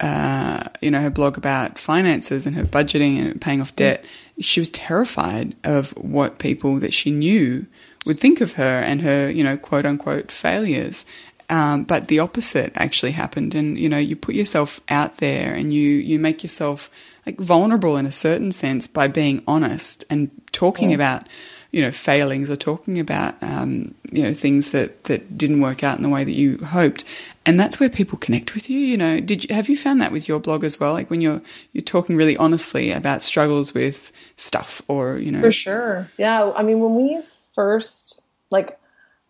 uh, 0.00 0.64
you 0.80 0.90
know, 0.90 1.00
her 1.00 1.10
blog 1.10 1.36
about 1.36 1.78
finances 1.78 2.46
and 2.46 2.56
her 2.56 2.64
budgeting 2.64 3.20
and 3.20 3.40
paying 3.40 3.60
off 3.60 3.76
debt, 3.76 4.04
she 4.40 4.58
was 4.58 4.70
terrified 4.70 5.54
of 5.62 5.90
what 5.90 6.38
people 6.38 6.76
that 6.76 6.94
she 6.94 7.10
knew 7.10 7.66
would 8.06 8.18
think 8.18 8.40
of 8.40 8.52
her 8.52 8.80
and 8.80 9.02
her, 9.02 9.30
you 9.30 9.44
know, 9.44 9.58
quote 9.58 9.84
unquote 9.84 10.30
failures. 10.30 11.04
Um, 11.50 11.84
but 11.84 12.08
the 12.08 12.18
opposite 12.18 12.72
actually 12.76 13.12
happened, 13.12 13.54
and 13.54 13.78
you 13.78 13.88
know, 13.88 13.98
you 13.98 14.16
put 14.16 14.34
yourself 14.34 14.80
out 14.88 15.18
there 15.18 15.52
and 15.52 15.74
you 15.74 15.90
you 15.90 16.18
make 16.18 16.42
yourself 16.42 16.88
like 17.26 17.38
vulnerable 17.38 17.96
in 17.96 18.06
a 18.06 18.12
certain 18.12 18.52
sense 18.52 18.86
by 18.86 19.08
being 19.08 19.42
honest 19.46 20.04
and 20.08 20.30
talking 20.52 20.90
yeah. 20.90 20.94
about 20.94 21.28
you 21.70 21.82
know 21.82 21.90
failings 21.90 22.50
or 22.50 22.56
talking 22.56 22.98
about 22.98 23.40
um, 23.42 23.94
you 24.10 24.22
know 24.22 24.34
things 24.34 24.72
that 24.72 25.04
that 25.04 25.36
didn't 25.38 25.60
work 25.60 25.84
out 25.84 25.96
in 25.96 26.02
the 26.02 26.08
way 26.08 26.24
that 26.24 26.32
you 26.32 26.58
hoped. 26.58 27.04
And 27.46 27.58
that's 27.58 27.80
where 27.80 27.88
people 27.88 28.18
connect 28.18 28.54
with 28.54 28.68
you 28.68 28.78
you 28.78 28.96
know. 28.96 29.20
Did 29.20 29.44
you 29.44 29.54
have 29.54 29.68
you 29.68 29.76
found 29.76 30.00
that 30.00 30.12
with 30.12 30.28
your 30.28 30.40
blog 30.40 30.64
as 30.64 30.78
well? 30.78 30.92
Like 30.92 31.10
when 31.10 31.20
you're 31.20 31.42
you're 31.72 31.82
talking 31.82 32.16
really 32.16 32.36
honestly 32.36 32.90
about 32.90 33.22
struggles 33.22 33.74
with 33.74 34.12
stuff 34.36 34.82
or 34.88 35.16
you 35.18 35.30
know. 35.30 35.40
For 35.40 35.52
sure. 35.52 36.10
Yeah. 36.16 36.52
I 36.54 36.62
mean 36.62 36.80
when 36.80 36.94
we 36.96 37.22
first 37.54 38.22
like 38.50 38.78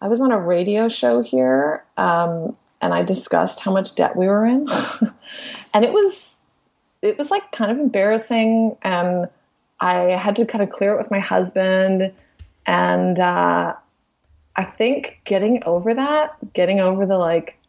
i 0.03 0.09
was 0.09 0.21
on 0.21 0.31
a 0.31 0.39
radio 0.39 0.89
show 0.89 1.23
here 1.23 1.83
um, 1.97 2.55
and 2.83 2.93
i 2.93 3.03
discussed 3.03 3.61
how 3.61 3.73
much 3.73 3.95
debt 3.95 4.17
we 4.17 4.27
were 4.27 4.47
in. 4.47 4.69
And 5.73 5.85
it 5.85 5.93
was 5.93 6.41
it 7.03 7.17
was 7.17 7.31
like 7.31 7.53
kind 7.53 7.71
of 7.71 7.79
embarrassing 7.79 8.77
and 8.83 9.29
i 9.81 9.95
had 9.95 10.37
to 10.37 10.45
kind 10.45 10.63
of 10.63 10.71
clear 10.71 10.93
it 10.93 10.99
with 10.99 11.11
my 11.11 11.21
husband 11.21 12.13
and 12.71 13.19
uh, 13.19 13.75
i 14.57 14.65
think 14.65 15.21
getting 15.25 15.63
over 15.65 15.95
that 15.95 16.37
getting 16.53 16.81
over 16.81 17.05
the 17.07 17.19
like 17.19 17.61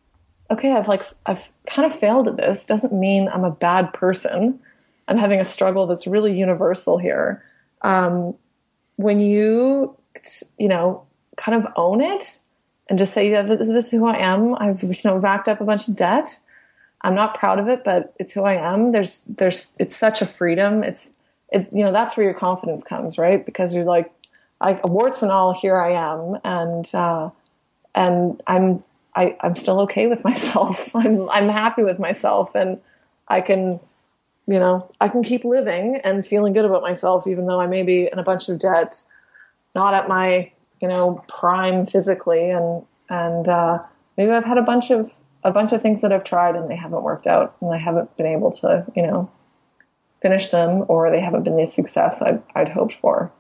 okay, 0.52 0.74
I've 0.74 0.88
like 0.88 1.04
I've 1.26 1.49
kind 1.66 1.86
of 1.86 1.97
failed 1.97 2.28
at 2.28 2.38
this 2.38 2.66
doesn't 2.66 2.93
mean 2.93 3.30
I'm 3.30 3.45
a 3.45 3.52
bad 3.52 3.93
person. 3.93 4.60
I'm 5.08 5.18
having 5.18 5.39
a 5.39 5.45
struggle 5.45 5.88
that's 5.88 6.06
really 6.06 6.38
universal 6.38 6.97
here. 6.97 7.43
Um, 7.82 8.36
when 8.97 9.20
you 9.20 9.95
you 10.60 10.68
know 10.68 11.04
kind 11.38 11.58
of 11.64 11.72
own 11.76 12.02
it 12.02 12.39
and 12.89 12.99
just 12.99 13.14
say, 13.14 13.32
yeah, 13.32 13.41
this, 13.41 13.68
this 13.68 13.86
is 13.86 13.91
who 13.91 14.06
I 14.06 14.18
am. 14.18 14.56
I've 14.56 14.84
you 14.84 14.95
know 15.06 15.16
racked 15.16 15.47
up 15.47 15.62
a 15.62 15.66
bunch 15.66 15.88
of 15.88 15.95
debt. 15.95 16.39
I'm 17.04 17.16
not 17.16 17.34
proud 17.34 17.58
of 17.58 17.68
it, 17.68 17.84
but 17.84 18.14
it's 18.20 18.34
who 18.34 18.43
I 18.43 18.54
am. 18.54 18.91
There's 18.91 19.24
there's 19.24 19.76
it's 19.80 19.95
such 19.95 20.22
a 20.22 20.26
freedom. 20.26 20.84
It's 20.84 21.14
it's 21.49 21.72
you 21.72 21.84
know 21.84 21.91
that's 21.91 22.18
where 22.18 22.26
your 22.26 22.36
confidence 22.36 22.84
comes, 22.84 23.18
right? 23.18 23.43
Because 23.43 23.74
you're 23.74 23.86
like, 23.86 24.12
like 24.62 24.88
warts 24.88 25.24
and 25.24 25.32
all, 25.32 25.53
here 25.53 25.78
I 25.78 25.93
am, 25.93 26.38
and 26.43 26.93
uh, 26.93 27.32
and 27.95 28.41
I'm 28.45 28.84
I, 29.16 29.36
I'm 29.41 29.55
still 29.55 29.82
okay 29.82 30.07
with 30.07 30.24
myself. 30.24 30.95
I'm 30.95 31.30
I'm 31.30 31.49
happy 31.49 31.84
with 31.84 31.99
myself, 31.99 32.55
and 32.55 32.80
I 33.28 33.41
can, 33.41 33.80
you 34.47 34.59
know, 34.59 34.89
I 34.99 35.07
can 35.07 35.24
keep 35.24 35.43
living 35.43 35.99
and 36.03 36.26
feeling 36.26 36.53
good 36.53 36.66
about 36.66 36.82
myself, 36.82 37.28
even 37.28 37.47
though 37.47 37.59
I 37.59 37.68
may 37.68 37.84
be 37.84 38.09
in 38.12 38.20
a 38.20 38.24
bunch 38.24 38.49
of 38.49 38.59
debt, 38.59 39.01
not 39.76 39.93
at 39.93 40.07
my 40.07 40.51
you 40.82 40.88
know 40.88 41.24
prime 41.28 41.86
physically, 41.86 42.51
and 42.51 42.86
and 43.09 43.47
uh, 43.47 43.80
maybe 44.18 44.32
I've 44.32 44.45
had 44.45 44.57
a 44.57 44.64
bunch 44.64 44.91
of 44.91 45.12
a 45.43 45.51
bunch 45.51 45.72
of 45.72 45.82
things 45.82 46.01
that 46.01 46.12
I've 46.12 46.24
tried 46.24 46.55
and 46.55 46.70
they 46.70 46.76
haven't 46.76 47.01
worked 47.01 47.26
out, 47.26 47.55
and 47.62 47.74
I 47.74 47.78
haven't 47.78 48.16
been 48.16 48.28
able 48.28 48.51
to 48.51 48.86
you 48.95 49.01
know 49.01 49.32
finish 50.22 50.49
them, 50.49 50.86
or 50.88 51.09
they 51.09 51.20
haven't 51.20 51.43
been 51.43 51.57
the 51.57 51.66
success 51.66 52.22
I'd, 52.22 52.43
I'd 52.53 52.70
hoped 52.70 52.93
for. 52.93 53.32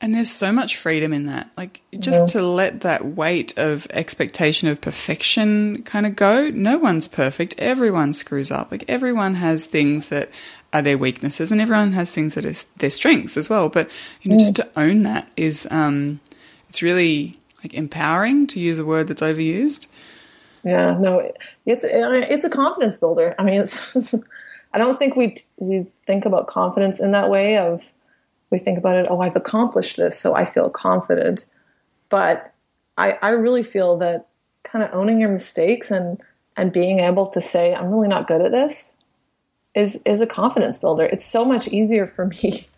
And 0.00 0.14
there's 0.14 0.30
so 0.30 0.52
much 0.52 0.76
freedom 0.76 1.12
in 1.12 1.26
that. 1.26 1.50
Like, 1.56 1.80
just 1.98 2.22
yeah. 2.22 2.40
to 2.40 2.42
let 2.42 2.82
that 2.82 3.04
weight 3.06 3.56
of 3.56 3.86
expectation 3.90 4.68
of 4.68 4.80
perfection 4.80 5.82
kind 5.84 6.04
of 6.04 6.16
go. 6.16 6.50
No 6.50 6.78
one's 6.78 7.08
perfect. 7.08 7.54
Everyone 7.58 8.12
screws 8.12 8.50
up. 8.50 8.70
Like, 8.70 8.84
everyone 8.88 9.36
has 9.36 9.66
things 9.66 10.08
that 10.08 10.30
are 10.72 10.82
their 10.82 10.98
weaknesses, 10.98 11.52
and 11.52 11.60
everyone 11.60 11.92
has 11.92 12.12
things 12.12 12.34
that 12.34 12.44
are 12.44 12.66
their 12.78 12.90
strengths 12.90 13.36
as 13.36 13.48
well. 13.48 13.68
But, 13.68 13.88
you 14.22 14.30
know, 14.30 14.36
yeah. 14.36 14.42
just 14.42 14.56
to 14.56 14.68
own 14.76 15.04
that 15.04 15.30
is, 15.36 15.66
um, 15.70 16.20
it's 16.68 16.82
really 16.82 17.38
like 17.62 17.72
empowering 17.72 18.46
to 18.48 18.60
use 18.60 18.78
a 18.78 18.84
word 18.84 19.08
that's 19.08 19.22
overused. 19.22 19.86
Yeah, 20.64 20.96
no, 20.98 21.32
it's 21.66 21.84
it's 21.84 22.44
a 22.44 22.50
confidence 22.50 22.96
builder. 22.96 23.34
I 23.38 23.44
mean, 23.44 23.60
it's 23.62 24.14
I 24.72 24.78
don't 24.78 24.98
think 24.98 25.14
we 25.14 25.36
we 25.56 25.86
think 26.06 26.24
about 26.24 26.46
confidence 26.46 27.00
in 27.00 27.12
that 27.12 27.30
way 27.30 27.58
of 27.58 27.84
we 28.50 28.58
think 28.58 28.78
about 28.78 28.96
it, 28.96 29.06
oh, 29.08 29.20
I've 29.20 29.36
accomplished 29.36 29.96
this, 29.96 30.18
so 30.18 30.34
I 30.34 30.44
feel 30.44 30.70
confident. 30.70 31.46
But 32.08 32.52
I, 32.96 33.18
I 33.22 33.30
really 33.30 33.62
feel 33.62 33.96
that 33.98 34.28
kind 34.62 34.84
of 34.84 34.92
owning 34.92 35.20
your 35.20 35.30
mistakes 35.30 35.90
and 35.90 36.20
and 36.56 36.72
being 36.72 37.00
able 37.00 37.26
to 37.26 37.40
say, 37.40 37.74
I'm 37.74 37.90
really 37.90 38.06
not 38.06 38.28
good 38.28 38.40
at 38.40 38.52
this 38.52 38.96
is 39.74 40.00
is 40.04 40.20
a 40.20 40.26
confidence 40.26 40.78
builder. 40.78 41.04
It's 41.04 41.26
so 41.26 41.44
much 41.44 41.68
easier 41.68 42.06
for 42.06 42.26
me 42.42 42.68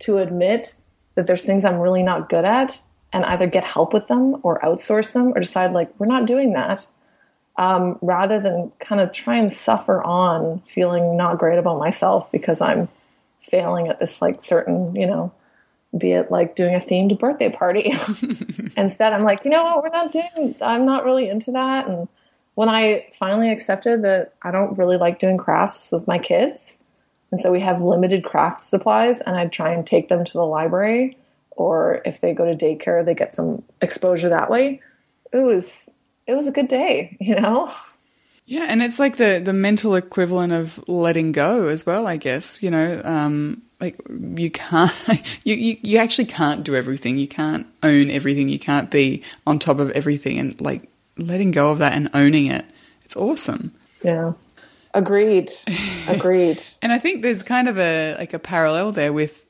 to 0.00 0.18
admit 0.18 0.74
that 1.14 1.26
there's 1.26 1.42
things 1.44 1.64
I'm 1.64 1.78
really 1.78 2.02
not 2.02 2.28
good 2.28 2.44
at 2.44 2.80
and 3.12 3.24
either 3.24 3.46
get 3.46 3.64
help 3.64 3.92
with 3.92 4.08
them 4.08 4.40
or 4.42 4.60
outsource 4.60 5.12
them 5.12 5.28
or 5.28 5.40
decide 5.40 5.72
like 5.72 5.88
we're 5.98 6.06
not 6.06 6.26
doing 6.26 6.52
that 6.54 6.86
um, 7.56 7.98
rather 8.02 8.40
than 8.40 8.72
kind 8.80 9.00
of 9.00 9.12
try 9.12 9.36
and 9.36 9.52
suffer 9.52 10.02
on 10.02 10.60
feeling 10.66 11.16
not 11.16 11.38
great 11.38 11.58
about 11.58 11.78
myself 11.78 12.30
because 12.32 12.60
I'm 12.60 12.88
failing 13.44 13.88
at 13.88 14.00
this 14.00 14.20
like 14.22 14.42
certain, 14.42 14.94
you 14.94 15.06
know, 15.06 15.32
be 15.96 16.12
it 16.12 16.30
like 16.30 16.56
doing 16.56 16.74
a 16.74 16.78
themed 16.78 17.18
birthday 17.18 17.50
party. 17.50 17.92
Instead, 18.76 19.12
I'm 19.12 19.24
like, 19.24 19.44
you 19.44 19.50
know 19.50 19.64
what, 19.64 19.82
we're 19.82 19.88
not 19.88 20.12
doing, 20.12 20.56
I'm 20.60 20.84
not 20.84 21.04
really 21.04 21.28
into 21.28 21.52
that. 21.52 21.86
And 21.86 22.08
when 22.54 22.68
I 22.68 23.06
finally 23.12 23.50
accepted 23.50 24.02
that 24.02 24.34
I 24.42 24.50
don't 24.50 24.78
really 24.78 24.96
like 24.96 25.18
doing 25.18 25.36
crafts 25.36 25.90
with 25.92 26.06
my 26.06 26.18
kids, 26.18 26.78
and 27.30 27.40
so 27.40 27.50
we 27.50 27.60
have 27.60 27.82
limited 27.82 28.22
craft 28.22 28.60
supplies, 28.60 29.20
and 29.20 29.36
I 29.36 29.46
try 29.46 29.72
and 29.72 29.84
take 29.84 30.08
them 30.08 30.24
to 30.24 30.32
the 30.32 30.44
library, 30.44 31.18
or 31.50 32.00
if 32.04 32.20
they 32.20 32.32
go 32.32 32.44
to 32.44 32.56
daycare, 32.56 33.04
they 33.04 33.14
get 33.14 33.34
some 33.34 33.64
exposure 33.80 34.28
that 34.28 34.50
way. 34.50 34.80
It 35.32 35.40
was 35.40 35.90
it 36.26 36.34
was 36.34 36.46
a 36.46 36.52
good 36.52 36.68
day, 36.68 37.16
you 37.20 37.34
know. 37.34 37.72
Yeah, 38.46 38.66
and 38.68 38.82
it's 38.82 38.98
like 38.98 39.16
the 39.16 39.40
the 39.42 39.52
mental 39.54 39.94
equivalent 39.94 40.52
of 40.52 40.82
letting 40.86 41.32
go 41.32 41.68
as 41.68 41.86
well, 41.86 42.06
I 42.06 42.18
guess. 42.18 42.62
You 42.62 42.70
know, 42.70 43.00
um, 43.02 43.62
like 43.80 43.96
you 44.36 44.50
can't, 44.50 44.92
you, 45.44 45.54
you 45.54 45.76
you 45.82 45.98
actually 45.98 46.26
can't 46.26 46.62
do 46.62 46.76
everything. 46.76 47.16
You 47.16 47.28
can't 47.28 47.66
own 47.82 48.10
everything. 48.10 48.48
You 48.48 48.58
can't 48.58 48.90
be 48.90 49.22
on 49.46 49.58
top 49.58 49.78
of 49.78 49.90
everything, 49.92 50.38
and 50.38 50.60
like 50.60 50.88
letting 51.16 51.52
go 51.52 51.70
of 51.70 51.78
that 51.78 51.94
and 51.94 52.10
owning 52.12 52.46
it. 52.46 52.66
It's 53.04 53.16
awesome. 53.16 53.72
Yeah. 54.02 54.32
Agreed. 54.92 55.50
Agreed. 56.06 56.62
and 56.80 56.92
I 56.92 56.98
think 56.98 57.22
there's 57.22 57.42
kind 57.42 57.68
of 57.68 57.78
a 57.78 58.14
like 58.18 58.32
a 58.34 58.38
parallel 58.38 58.92
there 58.92 59.12
with 59.12 59.46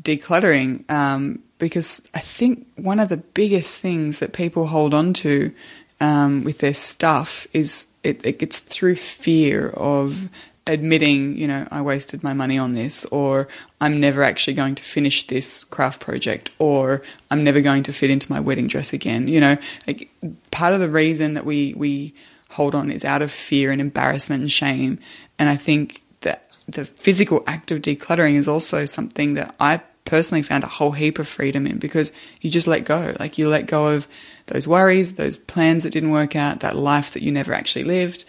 decluttering, 0.00 0.90
um, 0.90 1.42
because 1.58 2.00
I 2.14 2.20
think 2.20 2.66
one 2.76 2.98
of 2.98 3.08
the 3.08 3.18
biggest 3.18 3.78
things 3.78 4.20
that 4.20 4.32
people 4.32 4.66
hold 4.66 4.94
on 4.94 5.12
to 5.14 5.52
um, 6.00 6.44
with 6.44 6.58
their 6.58 6.74
stuff 6.74 7.46
is 7.52 7.86
it, 8.02 8.24
it 8.24 8.38
gets 8.38 8.60
through 8.60 8.96
fear 8.96 9.70
of 9.70 10.28
admitting, 10.66 11.36
you 11.36 11.48
know, 11.48 11.66
I 11.70 11.80
wasted 11.80 12.22
my 12.22 12.34
money 12.34 12.58
on 12.58 12.74
this, 12.74 13.04
or 13.06 13.48
I'm 13.80 14.00
never 14.00 14.22
actually 14.22 14.54
going 14.54 14.74
to 14.76 14.82
finish 14.82 15.26
this 15.26 15.64
craft 15.64 16.00
project, 16.00 16.50
or 16.58 17.02
I'm 17.30 17.42
never 17.42 17.60
going 17.60 17.82
to 17.84 17.92
fit 17.92 18.10
into 18.10 18.30
my 18.30 18.38
wedding 18.38 18.68
dress 18.68 18.92
again. 18.92 19.28
You 19.28 19.40
know, 19.40 19.56
like 19.86 20.10
part 20.50 20.74
of 20.74 20.80
the 20.80 20.90
reason 20.90 21.34
that 21.34 21.46
we 21.46 21.74
we 21.74 22.14
hold 22.50 22.74
on 22.74 22.90
is 22.90 23.04
out 23.04 23.22
of 23.22 23.30
fear 23.30 23.70
and 23.70 23.80
embarrassment 23.80 24.42
and 24.42 24.52
shame. 24.52 24.98
And 25.38 25.48
I 25.48 25.56
think 25.56 26.02
that 26.20 26.56
the 26.68 26.84
physical 26.84 27.42
act 27.46 27.70
of 27.70 27.82
decluttering 27.82 28.34
is 28.34 28.48
also 28.48 28.84
something 28.84 29.34
that 29.34 29.54
I 29.58 29.80
personally 30.08 30.42
found 30.42 30.64
a 30.64 30.68
whole 30.68 30.92
heap 30.92 31.18
of 31.18 31.28
freedom 31.28 31.66
in 31.66 31.78
because 31.78 32.12
you 32.40 32.50
just 32.50 32.66
let 32.66 32.84
go. 32.84 33.14
Like 33.20 33.36
you 33.36 33.48
let 33.48 33.66
go 33.66 33.88
of 33.88 34.08
those 34.46 34.66
worries, 34.66 35.14
those 35.14 35.36
plans 35.36 35.82
that 35.84 35.90
didn't 35.90 36.10
work 36.10 36.34
out, 36.34 36.60
that 36.60 36.74
life 36.74 37.12
that 37.12 37.22
you 37.22 37.30
never 37.30 37.52
actually 37.52 37.84
lived, 37.84 38.24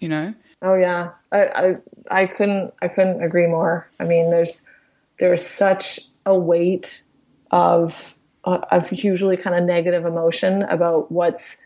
you 0.00 0.08
know? 0.08 0.34
Oh 0.60 0.74
yeah. 0.74 1.10
I, 1.30 1.40
I, 1.40 1.76
I 2.10 2.26
couldn't, 2.26 2.74
I 2.82 2.88
couldn't 2.88 3.22
agree 3.22 3.46
more. 3.46 3.88
I 4.00 4.04
mean, 4.04 4.30
there's, 4.30 4.62
there's 5.20 5.46
such 5.46 6.00
a 6.26 6.36
weight 6.36 7.04
of, 7.52 8.16
uh, 8.44 8.58
of 8.70 8.92
usually 8.92 9.36
kind 9.36 9.54
of 9.56 9.62
negative 9.62 10.04
emotion 10.04 10.64
about 10.64 11.12
what's 11.12 11.58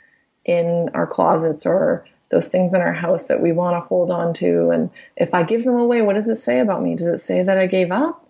in 0.44 0.90
our 0.92 1.06
closets 1.06 1.64
or 1.64 2.06
those 2.30 2.48
things 2.48 2.74
in 2.74 2.82
our 2.82 2.92
house 2.92 3.28
that 3.28 3.40
we 3.40 3.52
want 3.52 3.76
to 3.76 3.88
hold 3.88 4.10
on 4.10 4.34
to. 4.34 4.70
And 4.70 4.90
if 5.16 5.32
I 5.32 5.42
give 5.42 5.64
them 5.64 5.76
away, 5.76 6.02
what 6.02 6.14
does 6.14 6.28
it 6.28 6.36
say 6.36 6.58
about 6.58 6.82
me? 6.82 6.96
Does 6.96 7.06
it 7.06 7.18
say 7.18 7.42
that 7.42 7.56
I 7.56 7.66
gave 7.66 7.90
up? 7.90 8.24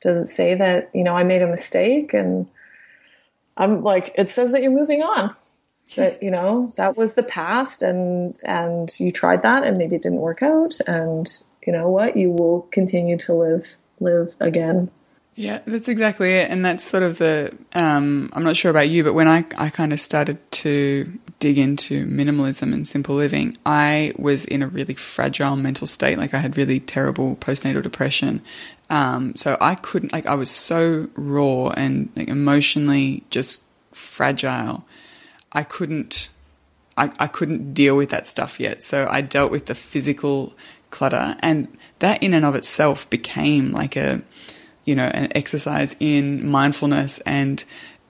Does 0.00 0.18
it 0.18 0.32
say 0.32 0.54
that, 0.54 0.90
you 0.94 1.04
know, 1.04 1.16
I 1.16 1.24
made 1.24 1.42
a 1.42 1.46
mistake? 1.46 2.14
And 2.14 2.50
I'm 3.56 3.82
like, 3.82 4.14
it 4.16 4.28
says 4.28 4.52
that 4.52 4.62
you're 4.62 4.70
moving 4.70 5.02
on. 5.02 5.34
That, 5.96 6.22
you 6.22 6.30
know, 6.30 6.72
that 6.76 6.96
was 6.96 7.14
the 7.14 7.22
past 7.22 7.82
and 7.82 8.38
and 8.42 8.92
you 9.00 9.10
tried 9.10 9.42
that 9.42 9.64
and 9.64 9.78
maybe 9.78 9.96
it 9.96 10.02
didn't 10.02 10.20
work 10.20 10.42
out. 10.42 10.78
And 10.86 11.26
you 11.66 11.72
know 11.72 11.88
what? 11.88 12.16
You 12.16 12.30
will 12.30 12.68
continue 12.70 13.16
to 13.18 13.32
live 13.32 13.74
live 13.98 14.36
again. 14.38 14.90
Yeah, 15.34 15.60
that's 15.66 15.86
exactly 15.86 16.34
it. 16.34 16.50
And 16.50 16.64
that's 16.64 16.82
sort 16.82 17.04
of 17.04 17.18
the 17.18 17.56
um, 17.72 18.28
I'm 18.32 18.42
not 18.42 18.56
sure 18.56 18.72
about 18.72 18.88
you, 18.88 19.04
but 19.04 19.14
when 19.14 19.28
I, 19.28 19.44
I 19.56 19.70
kind 19.70 19.92
of 19.92 20.00
started 20.00 20.38
to 20.50 21.12
dig 21.38 21.58
into 21.58 22.04
minimalism 22.06 22.72
and 22.72 22.84
simple 22.84 23.14
living, 23.14 23.56
I 23.64 24.12
was 24.18 24.44
in 24.44 24.62
a 24.62 24.66
really 24.66 24.94
fragile 24.94 25.54
mental 25.54 25.86
state. 25.86 26.18
Like 26.18 26.34
I 26.34 26.38
had 26.38 26.56
really 26.56 26.80
terrible 26.80 27.36
postnatal 27.36 27.84
depression 27.84 28.42
um, 28.90 29.34
so 29.36 29.56
I 29.60 29.74
couldn't, 29.74 30.12
like, 30.12 30.26
I 30.26 30.34
was 30.34 30.50
so 30.50 31.08
raw 31.14 31.68
and 31.70 32.10
like, 32.16 32.28
emotionally 32.28 33.24
just 33.30 33.62
fragile. 33.92 34.84
I 35.52 35.62
couldn't, 35.62 36.30
I, 36.96 37.10
I 37.18 37.26
couldn't 37.26 37.74
deal 37.74 37.96
with 37.96 38.10
that 38.10 38.26
stuff 38.26 38.58
yet. 38.58 38.82
So 38.82 39.06
I 39.10 39.20
dealt 39.20 39.50
with 39.50 39.66
the 39.66 39.74
physical 39.74 40.54
clutter, 40.90 41.36
and 41.40 41.68
that 41.98 42.22
in 42.22 42.32
and 42.32 42.44
of 42.44 42.54
itself 42.54 43.08
became 43.10 43.72
like 43.72 43.96
a, 43.96 44.22
you 44.84 44.94
know, 44.94 45.04
an 45.04 45.30
exercise 45.36 45.94
in 46.00 46.48
mindfulness 46.48 47.18
and, 47.26 47.62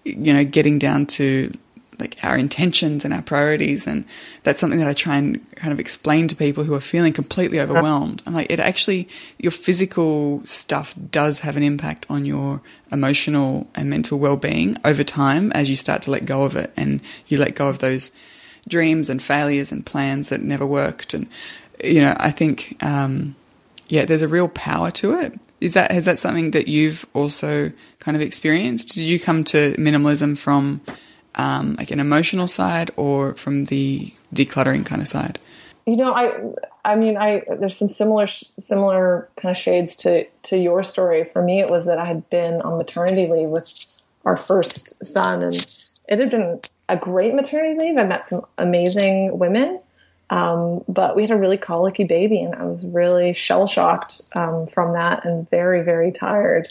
you 0.05 0.33
know, 0.33 0.45
getting 0.45 0.79
down 0.79 1.07
to 1.07 1.53
like 1.99 2.16
our 2.22 2.36
intentions 2.36 3.05
and 3.05 3.12
our 3.12 3.22
priorities 3.22 3.86
and 3.86 4.05
that's 4.42 4.61
something 4.61 4.78
that 4.78 4.88
I 4.88 4.92
try 4.92 5.16
and 5.16 5.51
kind 5.57 5.72
of 5.72 5.80
explain 5.80 6.28
to 6.28 6.36
people 6.36 6.64
who 6.64 6.74
are 6.74 6.80
feeling 6.80 7.12
completely 7.12 7.61
overwhelmed. 7.61 8.22
I'm 8.26 8.34
like 8.34 8.51
it 8.51 8.61
actually 8.61 9.09
your 9.38 9.51
physical 9.51 10.44
stuff 10.44 10.94
does 11.11 11.40
have 11.40 11.57
an 11.57 11.62
impact 11.62 12.07
on 12.09 12.24
your 12.24 12.61
emotional 12.92 13.68
and 13.74 13.90
mental 13.90 14.18
well-being 14.18 14.76
over 14.84 15.05
time 15.05 15.53
as 15.53 15.68
you 15.68 15.76
start 15.76 16.03
to 16.03 16.11
let 16.11 16.26
go 16.26 16.44
of 16.44 16.57
it 16.57 16.72
and 16.76 17.01
you 17.26 17.38
let 17.38 17.55
go 17.55 17.68
of 17.68 17.80
those 17.80 18.12
dreams 18.68 19.09
and 19.09 19.22
failures 19.22 19.72
and 19.72 19.84
plans 19.84 20.28
that 20.28 20.42
never 20.42 20.66
worked. 20.66 21.14
And 21.14 21.28
you 21.82 22.01
know 22.01 22.14
I 22.18 22.30
think 22.30 22.76
um, 22.80 23.36
yeah 23.88 24.05
there's 24.05 24.22
a 24.22 24.28
real 24.28 24.49
power 24.49 24.90
to 24.92 25.18
it. 25.18 25.38
Is 25.61 25.74
that 25.74 25.90
has 25.90 26.05
that 26.05 26.18
something 26.18 26.53
that 26.53 26.68
you've 26.68 27.05
also 27.14 27.72
kind 27.99 28.16
of 28.16 28.22
experienced? 28.22 28.94
Did 28.94 29.03
you 29.03 29.18
come 29.18 29.42
to 29.44 29.74
minimalism 29.74 30.38
from 30.38 30.80
um, 31.39 31.76
like 31.78 31.91
an 31.91 32.01
emotional 32.01 32.47
side 32.47 32.91
or 32.97 33.34
from 33.34 33.66
the 33.66 34.12
decluttering 34.34 34.84
kind 34.84 35.01
of 35.01 35.09
side? 35.09 35.39
You 35.86 35.97
know, 35.97 36.12
I 36.12 36.32
I 36.84 36.97
mean, 36.97 37.16
I 37.16 37.45
there's 37.49 37.78
some 37.78 37.89
similar 37.89 38.26
similar 38.26 39.30
kind 39.36 39.57
of 39.57 39.57
shades 39.57 39.97
to 39.97 40.26
to 40.45 40.59
your 40.59 40.82
story. 40.82 41.24
For 41.24 41.43
me, 41.43 41.61
it 41.61 41.70
was 41.70 41.86
that 41.86 41.99
I 41.99 42.05
had 42.05 42.28
been 42.28 42.61
on 42.61 42.76
maternity 42.76 43.26
leave 43.26 43.49
with 43.49 43.86
our 44.26 44.36
first 44.36 45.05
son, 45.07 45.43
and 45.43 45.55
it 46.09 46.18
had 46.18 46.30
been 46.30 46.61
a 46.91 46.97
great 46.97 47.34
maternity 47.34 47.78
leave. 47.78 47.97
I 47.97 48.05
met 48.05 48.26
some 48.26 48.45
amazing 48.59 49.39
women, 49.39 49.80
um, 50.28 50.84
but 50.89 51.16
we 51.16 51.22
had 51.22 51.30
a 51.30 51.36
really 51.36 51.57
colicky 51.57 52.05
baby, 52.05 52.43
and 52.43 52.55
I 52.55 52.64
was 52.64 52.84
really 52.84 53.32
shell 53.32 53.66
shocked 53.66 54.20
um, 54.34 54.66
from 54.66 54.93
that, 54.93 55.24
and 55.24 55.49
very 55.49 55.82
very 55.82 56.12
tired. 56.12 56.68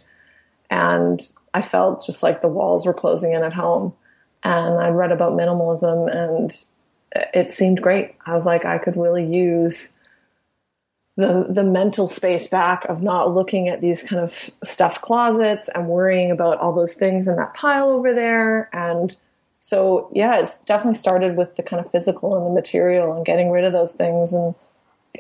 And 0.70 1.28
I 1.56 1.64
felt 1.64 2.06
just 2.06 2.22
like 2.22 2.42
the 2.42 2.50
walls 2.50 2.86
were 2.86 2.94
closing 2.94 3.34
in 3.34 3.42
at 3.42 3.54
home 3.54 3.94
and 4.48 4.80
I'd 4.80 4.96
read 4.96 5.12
about 5.12 5.34
minimalism 5.34 6.10
and 6.16 6.52
it 7.34 7.52
seemed 7.52 7.82
great. 7.82 8.16
I 8.26 8.34
was 8.34 8.46
like, 8.46 8.64
I 8.64 8.78
could 8.78 8.96
really 8.96 9.26
use 9.26 9.94
the 11.18 11.48
the 11.50 11.64
mental 11.64 12.08
space 12.08 12.48
back 12.48 12.86
of 12.86 13.02
not 13.02 13.34
looking 13.34 13.68
at 13.68 13.82
these 13.82 14.04
kind 14.04 14.22
of 14.22 14.52
stuffed 14.64 15.02
closets 15.02 15.68
and 15.74 15.88
worrying 15.88 16.32
about 16.32 16.60
all 16.60 16.74
those 16.74 16.94
things 16.94 17.28
in 17.28 17.36
that 17.36 17.56
pile 17.56 17.90
over 17.90 18.14
there. 18.14 18.70
And 18.72 19.18
so 19.60 20.10
yeah, 20.14 20.40
it's 20.40 20.64
definitely 20.64 21.00
started 21.00 21.36
with 21.36 21.56
the 21.58 21.64
kind 21.64 21.84
of 21.84 21.92
physical 21.92 22.38
and 22.38 22.46
the 22.46 22.62
material 22.62 23.14
and 23.14 23.26
getting 23.26 23.50
rid 23.52 23.66
of 23.66 23.74
those 23.74 23.94
things. 23.94 24.32
And 24.32 24.56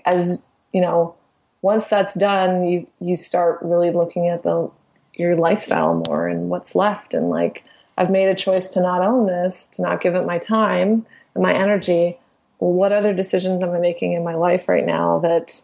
as 0.05 0.49
you 0.71 0.80
know, 0.80 1.15
once 1.61 1.88
that's 1.88 2.13
done, 2.13 2.65
you 2.65 2.88
you 3.01 3.17
start 3.17 3.59
really 3.61 3.91
looking 3.91 4.30
at 4.30 4.43
the 4.43 4.71
your 5.15 5.36
lifestyle 5.36 6.03
more 6.07 6.28
and 6.28 6.49
what's 6.49 6.75
left 6.75 7.13
and 7.13 7.30
like 7.30 7.63
I've 7.98 8.12
made 8.12 8.28
a 8.28 8.36
choice 8.36 8.70
to 8.70 8.82
not 8.82 9.02
own 9.02 9.26
this, 9.26 9.68
to 9.70 9.82
not 9.82 10.02
give 10.02 10.16
it 10.16 10.26
my 10.26 10.38
time 10.38 11.06
and 11.34 11.43
my 11.43 11.54
energy. 11.54 12.20
what 12.60 12.91
other 12.91 13.14
decisions 13.14 13.62
am 13.62 13.72
I 13.72 13.80
making 13.80 14.14
in 14.14 14.24
my 14.24 14.36
life 14.36 14.68
right 14.68 14.86
now 14.86 15.20
that 15.20 15.62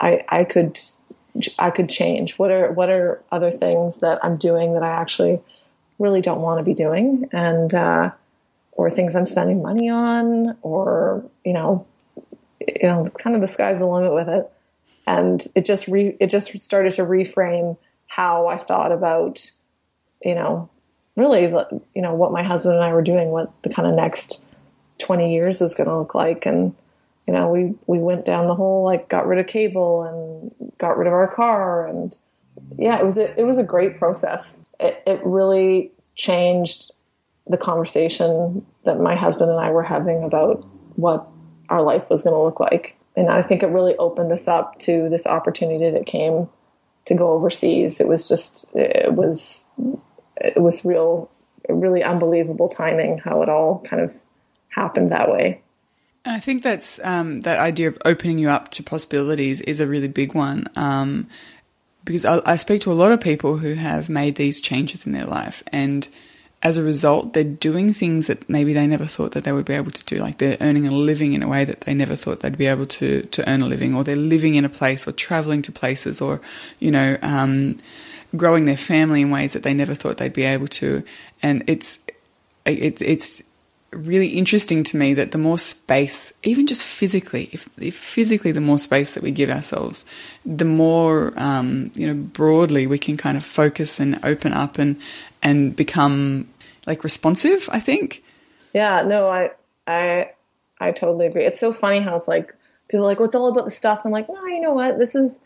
I, 0.00 0.24
I 0.28 0.44
could 0.44 0.78
I 1.58 1.70
could 1.70 1.88
change? 1.88 2.38
What 2.38 2.50
are 2.50 2.72
what 2.72 2.88
are 2.88 3.22
other 3.30 3.50
things 3.50 3.98
that 3.98 4.24
I'm 4.24 4.36
doing 4.36 4.74
that 4.74 4.82
I 4.82 4.90
actually 4.90 5.40
really 5.98 6.20
don't 6.20 6.40
want 6.40 6.58
to 6.58 6.64
be 6.64 6.74
doing, 6.74 7.28
and 7.32 7.74
uh, 7.74 8.10
or 8.72 8.90
things 8.90 9.14
I'm 9.14 9.26
spending 9.26 9.62
money 9.62 9.88
on, 9.88 10.56
or 10.62 11.24
you 11.44 11.52
know, 11.52 11.86
you 12.60 12.88
know, 12.88 13.06
kind 13.18 13.34
of 13.34 13.42
the 13.42 13.48
sky's 13.48 13.78
the 13.78 13.86
limit 13.86 14.14
with 14.14 14.28
it. 14.28 14.50
And 15.06 15.46
it 15.54 15.64
just 15.64 15.88
re 15.88 16.16
it 16.20 16.28
just 16.28 16.56
started 16.62 16.92
to 16.94 17.02
reframe 17.02 17.76
how 18.06 18.46
I 18.46 18.56
thought 18.56 18.92
about, 18.92 19.50
you 20.24 20.34
know, 20.34 20.70
really, 21.16 21.42
you 21.94 22.02
know, 22.02 22.14
what 22.14 22.32
my 22.32 22.42
husband 22.42 22.74
and 22.74 22.84
I 22.84 22.92
were 22.92 23.02
doing, 23.02 23.30
what 23.30 23.50
the 23.62 23.70
kind 23.70 23.88
of 23.88 23.94
next 23.94 24.44
20 24.98 25.32
years 25.32 25.60
was 25.60 25.74
going 25.74 25.88
to 25.88 25.98
look 25.98 26.14
like. 26.14 26.46
And, 26.46 26.74
you 27.26 27.32
know, 27.32 27.48
we, 27.50 27.74
we 27.86 27.98
went 27.98 28.24
down 28.24 28.46
the 28.46 28.54
whole, 28.54 28.84
like, 28.84 29.08
got 29.08 29.26
rid 29.26 29.38
of 29.38 29.46
cable 29.46 30.02
and 30.02 30.72
got 30.78 30.98
rid 30.98 31.06
of 31.06 31.14
our 31.14 31.32
car. 31.32 31.86
And 31.86 32.16
yeah, 32.78 32.98
it 32.98 33.04
was 33.04 33.16
a, 33.16 33.38
it 33.38 33.44
was 33.44 33.58
a 33.58 33.64
great 33.64 33.98
process. 33.98 34.62
It, 34.78 35.02
it 35.06 35.20
really 35.24 35.90
changed 36.14 36.92
the 37.46 37.56
conversation 37.56 38.64
that 38.84 39.00
my 39.00 39.16
husband 39.16 39.50
and 39.50 39.60
I 39.60 39.70
were 39.70 39.82
having 39.82 40.22
about 40.22 40.66
what 40.96 41.26
our 41.68 41.82
life 41.82 42.10
was 42.10 42.22
going 42.22 42.34
to 42.34 42.42
look 42.42 42.60
like. 42.60 42.96
And 43.16 43.30
I 43.30 43.42
think 43.42 43.62
it 43.62 43.68
really 43.68 43.96
opened 43.96 44.32
us 44.32 44.46
up 44.46 44.78
to 44.80 45.08
this 45.08 45.26
opportunity 45.26 45.90
that 45.90 46.06
came 46.06 46.48
to 47.06 47.14
go 47.14 47.30
overseas. 47.30 48.00
It 48.00 48.08
was 48.08 48.28
just, 48.28 48.66
it 48.74 49.14
was 49.14 49.70
it 50.36 50.60
was 50.60 50.84
real, 50.84 51.30
really 51.68 52.02
unbelievable 52.02 52.68
timing 52.68 53.18
how 53.18 53.42
it 53.42 53.48
all 53.48 53.84
kind 53.88 54.02
of 54.02 54.14
happened 54.68 55.12
that 55.12 55.30
way. 55.30 55.62
And 56.24 56.34
I 56.34 56.40
think 56.40 56.62
that's 56.62 56.98
um, 57.04 57.42
that 57.42 57.58
idea 57.58 57.88
of 57.88 57.98
opening 58.04 58.38
you 58.38 58.50
up 58.50 58.70
to 58.72 58.82
possibilities 58.82 59.60
is 59.60 59.78
a 59.80 59.86
really 59.86 60.08
big 60.08 60.34
one. 60.34 60.66
Um, 60.74 61.28
because 62.04 62.24
I, 62.24 62.40
I, 62.44 62.56
speak 62.56 62.82
to 62.82 62.92
a 62.92 62.94
lot 62.94 63.12
of 63.12 63.20
people 63.20 63.58
who 63.58 63.74
have 63.74 64.08
made 64.08 64.36
these 64.36 64.60
changes 64.60 65.06
in 65.06 65.12
their 65.12 65.24
life, 65.24 65.62
and 65.72 66.06
as 66.62 66.78
a 66.78 66.82
result, 66.82 67.32
they're 67.32 67.44
doing 67.44 67.92
things 67.92 68.26
that 68.26 68.48
maybe 68.48 68.72
they 68.72 68.86
never 68.86 69.06
thought 69.06 69.32
that 69.32 69.44
they 69.44 69.52
would 69.52 69.64
be 69.64 69.74
able 69.74 69.90
to 69.90 70.04
do. 70.04 70.16
Like 70.16 70.38
they're 70.38 70.56
earning 70.60 70.86
a 70.86 70.90
living 70.90 71.32
in 71.32 71.42
a 71.42 71.48
way 71.48 71.64
that 71.64 71.82
they 71.82 71.94
never 71.94 72.16
thought 72.16 72.40
they'd 72.40 72.58
be 72.58 72.66
able 72.66 72.86
to 72.86 73.22
to 73.22 73.48
earn 73.48 73.62
a 73.62 73.66
living, 73.66 73.94
or 73.94 74.02
they're 74.02 74.16
living 74.16 74.56
in 74.56 74.64
a 74.64 74.68
place, 74.68 75.06
or 75.06 75.12
traveling 75.12 75.62
to 75.62 75.72
places, 75.72 76.20
or 76.20 76.40
you 76.78 76.90
know. 76.90 77.18
Um, 77.22 77.78
growing 78.34 78.64
their 78.64 78.76
family 78.76 79.22
in 79.22 79.30
ways 79.30 79.52
that 79.52 79.62
they 79.62 79.74
never 79.74 79.94
thought 79.94 80.18
they'd 80.18 80.32
be 80.32 80.44
able 80.44 80.68
to. 80.68 81.04
And 81.42 81.62
it's 81.66 81.98
it, 82.64 83.00
it's 83.00 83.42
really 83.92 84.28
interesting 84.28 84.84
to 84.84 84.96
me 84.96 85.14
that 85.14 85.32
the 85.32 85.38
more 85.38 85.58
space, 85.58 86.32
even 86.42 86.66
just 86.66 86.82
physically, 86.82 87.48
if, 87.52 87.68
if 87.78 87.96
physically 87.96 88.52
the 88.52 88.60
more 88.60 88.78
space 88.78 89.14
that 89.14 89.22
we 89.22 89.30
give 89.30 89.50
ourselves, 89.50 90.04
the 90.44 90.64
more 90.64 91.32
um, 91.36 91.90
you 91.94 92.06
know 92.06 92.14
broadly 92.14 92.86
we 92.86 92.98
can 92.98 93.16
kind 93.16 93.36
of 93.36 93.44
focus 93.44 94.00
and 94.00 94.18
open 94.24 94.52
up 94.52 94.78
and 94.78 94.98
and 95.42 95.76
become 95.76 96.48
like 96.86 97.04
responsive. 97.04 97.68
I 97.72 97.80
think. 97.80 98.22
Yeah. 98.72 99.02
No. 99.02 99.28
I. 99.28 99.50
I. 99.86 100.30
I 100.78 100.92
totally 100.92 101.26
agree. 101.26 101.46
It's 101.46 101.58
so 101.58 101.72
funny 101.72 102.00
how 102.00 102.16
it's 102.16 102.28
like 102.28 102.54
people 102.88 103.04
are 103.04 103.08
like, 103.08 103.18
"Well, 103.18 103.26
it's 103.26 103.34
all 103.34 103.48
about 103.48 103.64
the 103.64 103.70
stuff." 103.70 104.02
I'm 104.04 104.10
like, 104.10 104.28
no, 104.28 104.44
you 104.44 104.60
know 104.60 104.74
what? 104.74 104.98
This 104.98 105.14
is 105.14 105.40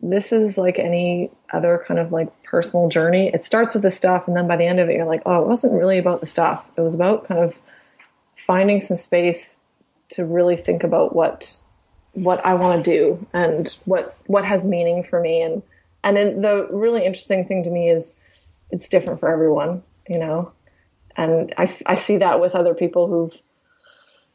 this 0.00 0.32
is 0.32 0.58
like 0.58 0.78
any 0.78 1.30
other 1.52 1.84
kind 1.86 2.00
of 2.00 2.12
like 2.12 2.42
personal 2.42 2.88
journey. 2.88 3.30
It 3.32 3.44
starts 3.44 3.74
with 3.74 3.82
the 3.82 3.90
stuff, 3.90 4.26
and 4.28 4.36
then 4.36 4.48
by 4.48 4.56
the 4.56 4.66
end 4.66 4.80
of 4.80 4.88
it, 4.88 4.96
you're 4.96 5.06
like, 5.06 5.22
oh, 5.26 5.42
it 5.42 5.48
wasn't 5.48 5.74
really 5.74 5.98
about 5.98 6.20
the 6.20 6.26
stuff. 6.26 6.68
It 6.76 6.80
was 6.80 6.94
about 6.94 7.28
kind 7.28 7.40
of 7.40 7.60
finding 8.34 8.80
some 8.80 8.96
space 8.96 9.60
to 10.10 10.24
really 10.24 10.56
think 10.56 10.84
about 10.84 11.14
what 11.14 11.58
what 12.12 12.44
I 12.46 12.54
want 12.54 12.84
to 12.84 12.90
do 12.90 13.26
and 13.32 13.68
what 13.84 14.16
what 14.26 14.44
has 14.44 14.64
meaning 14.64 15.02
for 15.02 15.20
me 15.20 15.42
and 15.42 15.62
and 16.04 16.44
the 16.44 16.68
really 16.70 17.04
interesting 17.04 17.46
thing 17.46 17.64
to 17.64 17.70
me 17.70 17.88
is 17.88 18.14
it's 18.70 18.88
different 18.88 19.20
for 19.20 19.30
everyone, 19.30 19.82
you 20.08 20.18
know. 20.18 20.52
And 21.16 21.54
I, 21.56 21.74
I 21.86 21.94
see 21.94 22.18
that 22.18 22.40
with 22.40 22.54
other 22.54 22.74
people 22.74 23.06
who've 23.08 23.40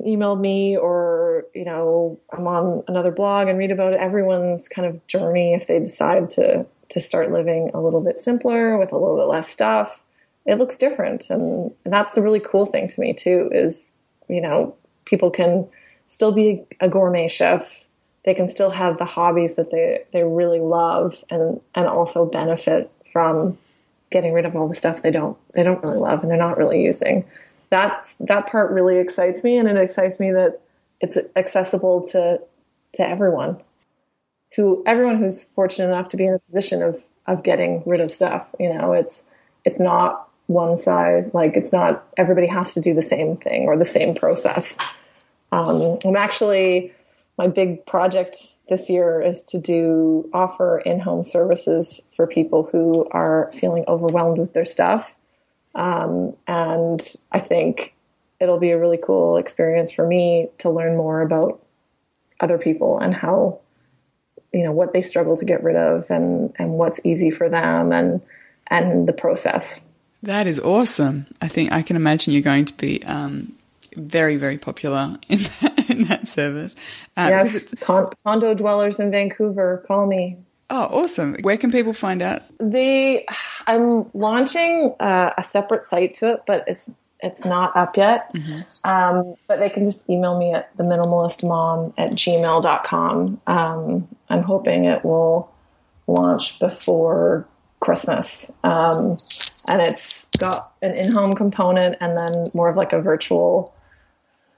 emailed 0.06 0.40
me 0.40 0.78
or 0.78 1.46
you 1.54 1.66
know 1.66 2.20
I'm 2.32 2.48
on 2.48 2.84
another 2.88 3.12
blog 3.12 3.48
and 3.48 3.58
read 3.58 3.72
about 3.72 3.94
everyone's 3.94 4.68
kind 4.68 4.88
of 4.88 5.06
journey 5.08 5.54
if 5.54 5.68
they 5.68 5.80
decide 5.80 6.30
to 6.32 6.66
to 6.90 7.00
start 7.00 7.32
living 7.32 7.70
a 7.74 7.82
little 7.82 8.02
bit 8.02 8.20
simpler 8.20 8.78
with 8.78 8.92
a 8.92 8.98
little 8.98 9.18
bit 9.18 9.28
less 9.28 9.50
stuff 9.50 10.04
it 10.50 10.58
looks 10.58 10.78
different. 10.78 11.30
And, 11.30 11.72
and 11.86 11.94
that's 11.94 12.14
the 12.14 12.22
really 12.22 12.40
cool 12.40 12.66
thing 12.66 12.88
to 12.88 13.00
me 13.00 13.14
too 13.14 13.50
is 13.52 13.96
you 14.28 14.42
know 14.42 14.76
people 15.06 15.32
can 15.32 15.68
still 16.08 16.32
be 16.32 16.66
a 16.80 16.90
gourmet 16.90 17.28
chef. 17.28 17.86
They 18.26 18.34
can 18.34 18.48
still 18.48 18.72
have 18.72 18.98
the 18.98 19.06
hobbies 19.06 19.56
that 19.56 19.72
they 19.72 20.04
they 20.12 20.24
really 20.24 20.60
love 20.60 21.24
and 21.30 21.62
and 21.76 21.88
also 21.88 22.26
benefit 22.26 22.92
from 23.12 23.58
getting 24.12 24.34
rid 24.34 24.46
of 24.46 24.56
all 24.56 24.68
the 24.68 24.74
stuff 24.74 25.02
they 25.02 25.12
don't 25.12 25.38
they 25.54 25.64
don't 25.64 25.84
really 25.84 26.00
love 26.00 26.22
and 26.22 26.32
they're 26.32 26.38
not 26.38 26.58
really 26.58 26.82
using 26.82 27.26
that's 27.70 28.16
that 28.16 28.48
part 28.48 28.72
really 28.72 28.98
excites 28.98 29.44
me 29.44 29.58
and 29.58 29.68
it 29.68 29.78
excites 29.78 30.20
me 30.20 30.32
that 30.32 30.62
it's 31.00 31.18
accessible 31.36 32.02
to 32.02 32.40
to 32.94 33.08
everyone 33.08 33.62
who 34.56 34.84
everyone 34.86 35.18
who's 35.18 35.44
fortunate 35.44 35.88
enough 35.88 36.10
to 36.10 36.18
be 36.18 36.26
in 36.26 36.34
a 36.34 36.40
position 36.40 36.82
of 36.82 37.04
of 37.28 37.44
getting 37.44 37.84
rid 37.86 38.02
of 38.02 38.12
stuff 38.12 38.48
you 38.60 38.72
know 38.74 38.94
it's 38.94 39.28
it's 39.66 39.80
not 39.80 40.30
one 40.48 40.78
size 40.78 41.32
like 41.34 41.56
it's 41.56 41.72
not 41.72 42.08
everybody 42.18 42.48
has 42.48 42.74
to 42.74 42.82
do 42.82 42.94
the 42.94 43.02
same 43.02 43.38
thing 43.38 43.66
or 43.66 43.78
the 43.78 43.86
same 43.86 44.16
process. 44.16 44.78
Um, 45.52 45.98
i'm 46.06 46.16
actually 46.16 46.94
my 47.38 47.48
big 47.48 47.86
project 47.86 48.36
this 48.68 48.90
year 48.90 49.22
is 49.22 49.44
to 49.46 49.60
do 49.60 50.30
offer 50.34 50.80
in-home 50.80 51.24
services 51.24 52.02
for 52.16 52.28
people 52.28 52.70
who 52.72 53.08
are 53.12 53.50
feeling 53.54 53.84
overwhelmed 53.88 54.38
with 54.38 54.54
their 54.54 54.66
stuff 54.66 55.16
um, 55.76 56.36
and 56.48 57.02
I 57.32 57.40
think 57.40 57.96
it'll 58.40 58.60
be 58.60 58.72
a 58.72 58.80
really 58.80 59.00
cool 59.02 59.38
experience 59.38 59.92
for 59.92 60.08
me 60.08 60.50
to 60.60 60.70
learn 60.70 60.96
more 60.96 61.22
about 61.22 61.62
other 62.40 62.58
people 62.58 63.00
and 63.00 63.14
how, 63.14 63.60
you 64.54 64.64
know, 64.64 64.72
what 64.72 64.94
they 64.94 65.02
struggle 65.02 65.36
to 65.38 65.46
get 65.46 65.64
rid 65.64 65.76
of 65.76 66.10
and, 66.10 66.54
and 66.58 66.72
what's 66.72 67.06
easy 67.06 67.32
for 67.32 67.50
them 67.50 67.92
and, 67.92 68.22
and 68.68 69.08
the 69.08 69.14
process. 69.14 69.82
That 70.24 70.48
is 70.48 70.60
awesome. 70.60 71.28
I 71.42 71.48
think 71.48 71.72
I 71.72 71.82
can 71.82 71.96
imagine 71.96 72.34
you're 72.34 72.42
going 72.42 72.66
to 72.66 72.78
be 72.78 73.04
um, 73.04 73.54
very, 73.96 74.38
very 74.38 74.58
popular 74.58 75.18
in 75.30 75.40
that, 75.40 75.90
in 75.90 76.04
that 76.06 76.28
service. 76.28 76.76
Uh, 77.16 77.28
yes, 77.30 77.74
con- 77.76 78.12
condo 78.24 78.54
dwellers 78.54 79.00
in 79.00 79.12
Vancouver, 79.12 79.84
call 79.86 80.06
me. 80.08 80.38
Oh, 80.70 80.88
awesome. 80.92 81.36
Where 81.42 81.58
can 81.58 81.72
people 81.72 81.94
find 81.94 82.22
out? 82.22 82.44
The 82.60 83.28
I'm 83.66 84.10
launching 84.14 84.94
uh, 85.00 85.34
a 85.38 85.44
separate 85.44 85.84
site 85.84 86.14
to 86.16 86.34
it, 86.34 86.44
but 86.46 86.64
it's 86.68 86.96
it's 87.22 87.44
not 87.44 87.76
up 87.76 87.98
yet. 87.98 88.34
Mm-hmm. 88.34 88.90
Um, 88.90 89.36
but 89.48 89.60
they 89.60 89.70
can 89.70 89.84
just 89.84 90.10
email 90.10 90.38
me 90.38 90.54
at 90.54 90.76
the 90.78 90.84
minimalistmom 90.84 91.94
at 91.98 92.12
gmail.com. 92.12 93.42
Um, 93.48 94.08
I'm 94.30 94.44
hoping 94.44 94.86
it 94.86 95.04
will 95.04 95.52
launch 96.08 96.60
before 96.60 97.48
Christmas. 97.80 98.56
Um, 98.64 99.18
and 99.68 99.82
it's 99.82 100.30
got 100.38 100.74
an 100.82 100.94
in 100.94 101.12
home 101.12 101.36
component 101.36 101.98
and 102.00 102.18
then 102.18 102.52
more 102.54 102.70
of 102.70 102.78
like 102.78 102.94
a 102.94 103.02
virtual 103.02 103.74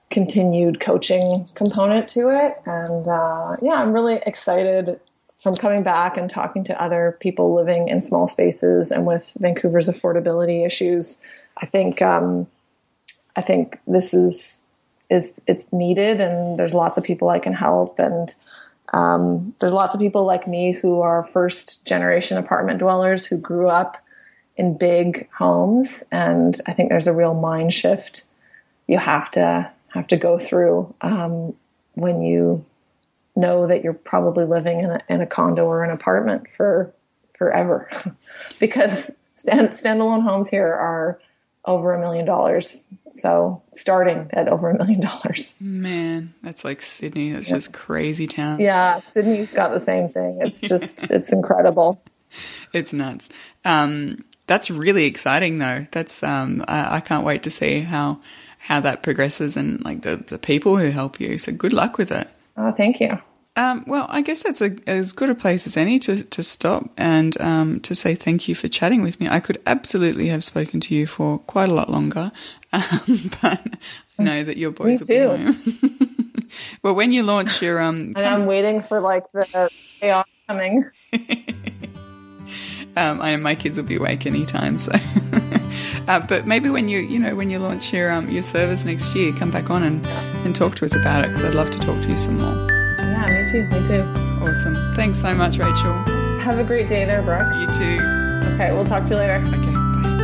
continued 0.10 0.80
coaching 0.80 1.48
component 1.56 2.08
to 2.10 2.30
it. 2.30 2.62
And 2.66 3.08
uh, 3.08 3.56
yeah, 3.62 3.76
I'm 3.76 3.94
really 3.94 4.22
excited 4.26 5.00
from 5.42 5.56
coming 5.56 5.82
back 5.82 6.18
and 6.18 6.30
talking 6.30 6.64
to 6.66 6.82
other 6.82 7.18
people 7.20 7.56
living 7.56 7.88
in 7.88 8.00
small 8.00 8.28
spaces 8.28 8.92
and 8.92 9.08
with 9.08 9.36
Vancouver's 9.40 9.90
affordability 9.90 10.64
issues, 10.64 11.20
I 11.58 11.66
think 11.66 12.02
um, 12.02 12.48
I 13.36 13.42
think 13.42 13.80
this 13.88 14.14
is 14.14 14.66
is 15.10 15.42
it's 15.48 15.74
needed, 15.74 16.22
and 16.22 16.58
there's 16.58 16.74
lots 16.74 16.98
of 16.98 17.04
people 17.04 17.30
I 17.30 17.40
can 17.40 17.54
help, 17.54 18.00
and 18.00 18.34
um, 18.94 19.56
there's 19.60 19.74
lots 19.74 19.94
of 19.94 20.00
people 20.00 20.26
like 20.26 20.48
me 20.48 20.74
who 20.74 21.02
are 21.02 21.26
first 21.26 21.86
generation 21.86 22.38
apartment 22.38 22.80
dwellers 22.80 23.26
who 23.26 23.38
grew 23.38 23.68
up 23.68 23.98
in 24.56 24.78
big 24.78 25.28
homes, 25.32 26.04
and 26.12 26.62
I 26.68 26.74
think 26.74 26.90
there's 26.90 27.08
a 27.08 27.14
real 27.14 27.34
mind 27.34 27.74
shift 27.74 28.26
you 28.88 28.98
have 28.98 29.32
to 29.32 29.72
have 29.88 30.08
to 30.08 30.18
go 30.18 30.38
through 30.38 30.94
um, 31.02 31.56
when 31.96 32.22
you 32.22 32.64
know 33.42 33.68
that 33.68 33.84
you're 33.84 33.94
probably 33.94 34.46
living 34.46 34.80
in 34.80 34.92
a, 34.92 35.00
in 35.10 35.22
a 35.22 35.28
condo 35.28 35.66
or 35.66 35.84
an 35.84 35.92
apartment 35.92 36.50
for 36.50 36.94
forever 37.34 37.90
because 38.60 39.18
stand, 39.34 39.70
standalone 39.70 40.24
homes 40.24 40.48
here 40.48 40.68
are 40.68 41.20
over 41.66 41.94
a 41.94 42.00
million 42.00 42.26
dollars. 42.26 42.88
So 43.12 43.62
starting 43.76 44.30
at 44.34 44.48
over 44.48 44.70
a 44.70 44.78
million 44.78 45.00
dollars. 45.00 45.58
Man, 45.60 46.34
that's 46.42 46.64
like 46.64 46.82
Sydney. 46.82 47.32
That's 47.32 47.50
just 47.50 47.74
crazy 47.74 48.28
town. 48.28 48.60
Yeah, 48.60 49.02
Sydney's 49.08 49.54
got 49.54 49.72
the 49.72 49.80
same 49.80 50.10
thing. 50.10 50.40
It's 50.42 50.62
just 50.62 51.04
it's 51.12 51.32
incredible. 51.32 52.02
It's 52.74 52.94
nuts. 52.94 53.30
Um, 53.66 54.24
that's 54.48 54.72
really 54.72 55.06
exciting 55.06 55.60
though. 55.60 55.86
That's 55.92 56.24
um, 56.24 56.64
I, 56.68 56.98
I, 56.98 57.00
can't 57.00 57.26
wait 57.26 57.44
to 57.44 57.50
see 57.50 57.82
how 57.82 58.20
how 58.58 58.80
that 58.80 59.04
progresses 59.04 59.56
and 59.56 59.84
like 59.84 60.02
the 60.02 60.18
the 60.18 60.40
people 60.40 60.78
who 60.78 60.90
help 60.90 61.20
you. 61.20 61.38
So 61.38 61.52
good 61.52 61.74
luck 61.74 61.98
with 61.98 62.12
it. 62.12 62.28
Oh, 62.58 62.72
thank 62.72 63.00
you. 63.00 63.20
Um, 63.58 63.84
well, 63.86 64.06
I 64.08 64.22
guess 64.22 64.44
that's 64.44 64.62
a, 64.62 64.76
as 64.88 65.12
good 65.12 65.30
a 65.30 65.36
place 65.36 65.68
as 65.68 65.76
any 65.76 66.00
to, 66.00 66.24
to 66.24 66.42
stop 66.42 66.90
and 66.98 67.40
um, 67.42 67.82
to 67.82 67.94
say 67.94 68.16
thank 68.16 68.48
you 68.48 68.56
for 68.56 68.70
chatting 68.70 69.02
with 69.02 69.20
me. 69.20 69.28
I 69.28 69.42
could 69.42 69.62
absolutely 69.68 70.28
have 70.28 70.44
spoken 70.44 70.80
to 70.82 70.96
you 70.96 71.06
for 71.06 71.40
quite 71.40 71.68
a 71.68 71.74
lot 71.74 71.90
longer, 71.90 72.32
um, 72.74 73.32
but 73.42 73.62
I 74.18 74.24
know 74.24 74.44
that 74.44 74.56
your 74.56 74.72
boys 74.72 75.10
me 75.10 75.20
will 75.20 75.38
too. 75.38 75.54
be 75.54 75.88
home. 75.90 76.48
well, 76.84 76.96
when 76.96 77.12
you 77.12 77.24
launch 77.24 77.62
your 77.62 77.82
um, 77.82 78.14
and 78.16 78.26
I'm 78.26 78.46
waiting 78.46 78.82
for 78.82 79.02
like 79.02 79.30
the 79.34 79.70
chaos 80.00 80.42
coming. 80.48 80.86
um, 82.96 83.22
I 83.22 83.36
know 83.36 83.38
my 83.38 83.56
kids 83.56 83.78
will 83.78 83.86
be 83.86 83.98
awake 83.98 84.26
anytime, 84.26 84.80
so. 84.80 84.94
uh, 86.08 86.22
but 86.22 86.48
maybe 86.48 86.70
when 86.70 86.88
you 86.88 87.00
you 87.00 87.20
know 87.20 87.36
when 87.36 87.50
you 87.50 87.60
launch 87.60 87.92
your 87.92 88.12
um, 88.12 88.32
your 88.32 88.44
service 88.44 88.86
next 88.86 89.14
year, 89.14 89.34
come 89.34 89.52
back 89.52 89.70
on 89.70 89.84
and, 89.84 90.08
and 90.46 90.56
talk 90.56 90.76
to 90.76 90.86
us 90.86 90.96
about 90.96 91.26
it 91.26 91.28
because 91.28 91.44
I'd 91.44 91.54
love 91.54 91.72
to 91.72 91.80
talk 91.80 92.02
to 92.02 92.10
you 92.10 92.18
some 92.18 92.40
more. 92.40 92.81
Yeah, 93.22 93.44
me 93.44 93.52
too. 93.52 93.64
Me 93.66 93.88
too. 93.88 94.02
Awesome. 94.44 94.96
Thanks 94.96 95.22
so 95.22 95.36
much, 95.36 95.60
Rachel. 95.60 95.94
Have 96.40 96.58
a 96.58 96.64
great 96.64 96.88
day 96.88 97.06
there, 97.06 97.22
Brooke. 97.22 97.54
You 97.56 97.68
too. 97.68 98.04
Okay, 98.56 98.72
we'll 98.72 98.84
talk 98.84 99.06
to 99.06 99.12
you 99.12 99.18
later. 99.18 99.36
Okay. 99.36 99.74
Bye. 99.74 100.18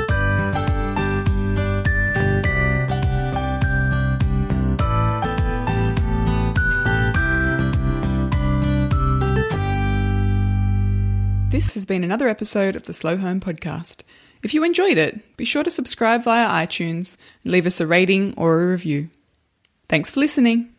This 11.52 11.76
has 11.76 11.86
been 11.86 12.04
another 12.04 12.28
episode 12.28 12.76
of 12.76 12.84
the 12.84 12.94
Slow 12.94 13.18
Home 13.18 13.40
Podcast. 13.40 14.02
If 14.42 14.56
you 14.56 14.64
enjoyed 14.64 14.98
it, 14.98 15.38
be 15.38 15.46
sure 15.46 15.64
to 15.64 15.70
subscribe 15.70 16.24
via 16.24 16.48
iTunes 16.66 17.16
and 17.44 17.54
leave 17.54 17.68
us 17.68 17.80
a 17.80 17.86
rating 17.86 18.34
or 18.38 18.60
a 18.60 18.68
review. 18.72 19.10
Thanks 19.88 20.10
for 20.10 20.20
listening. 20.20 20.74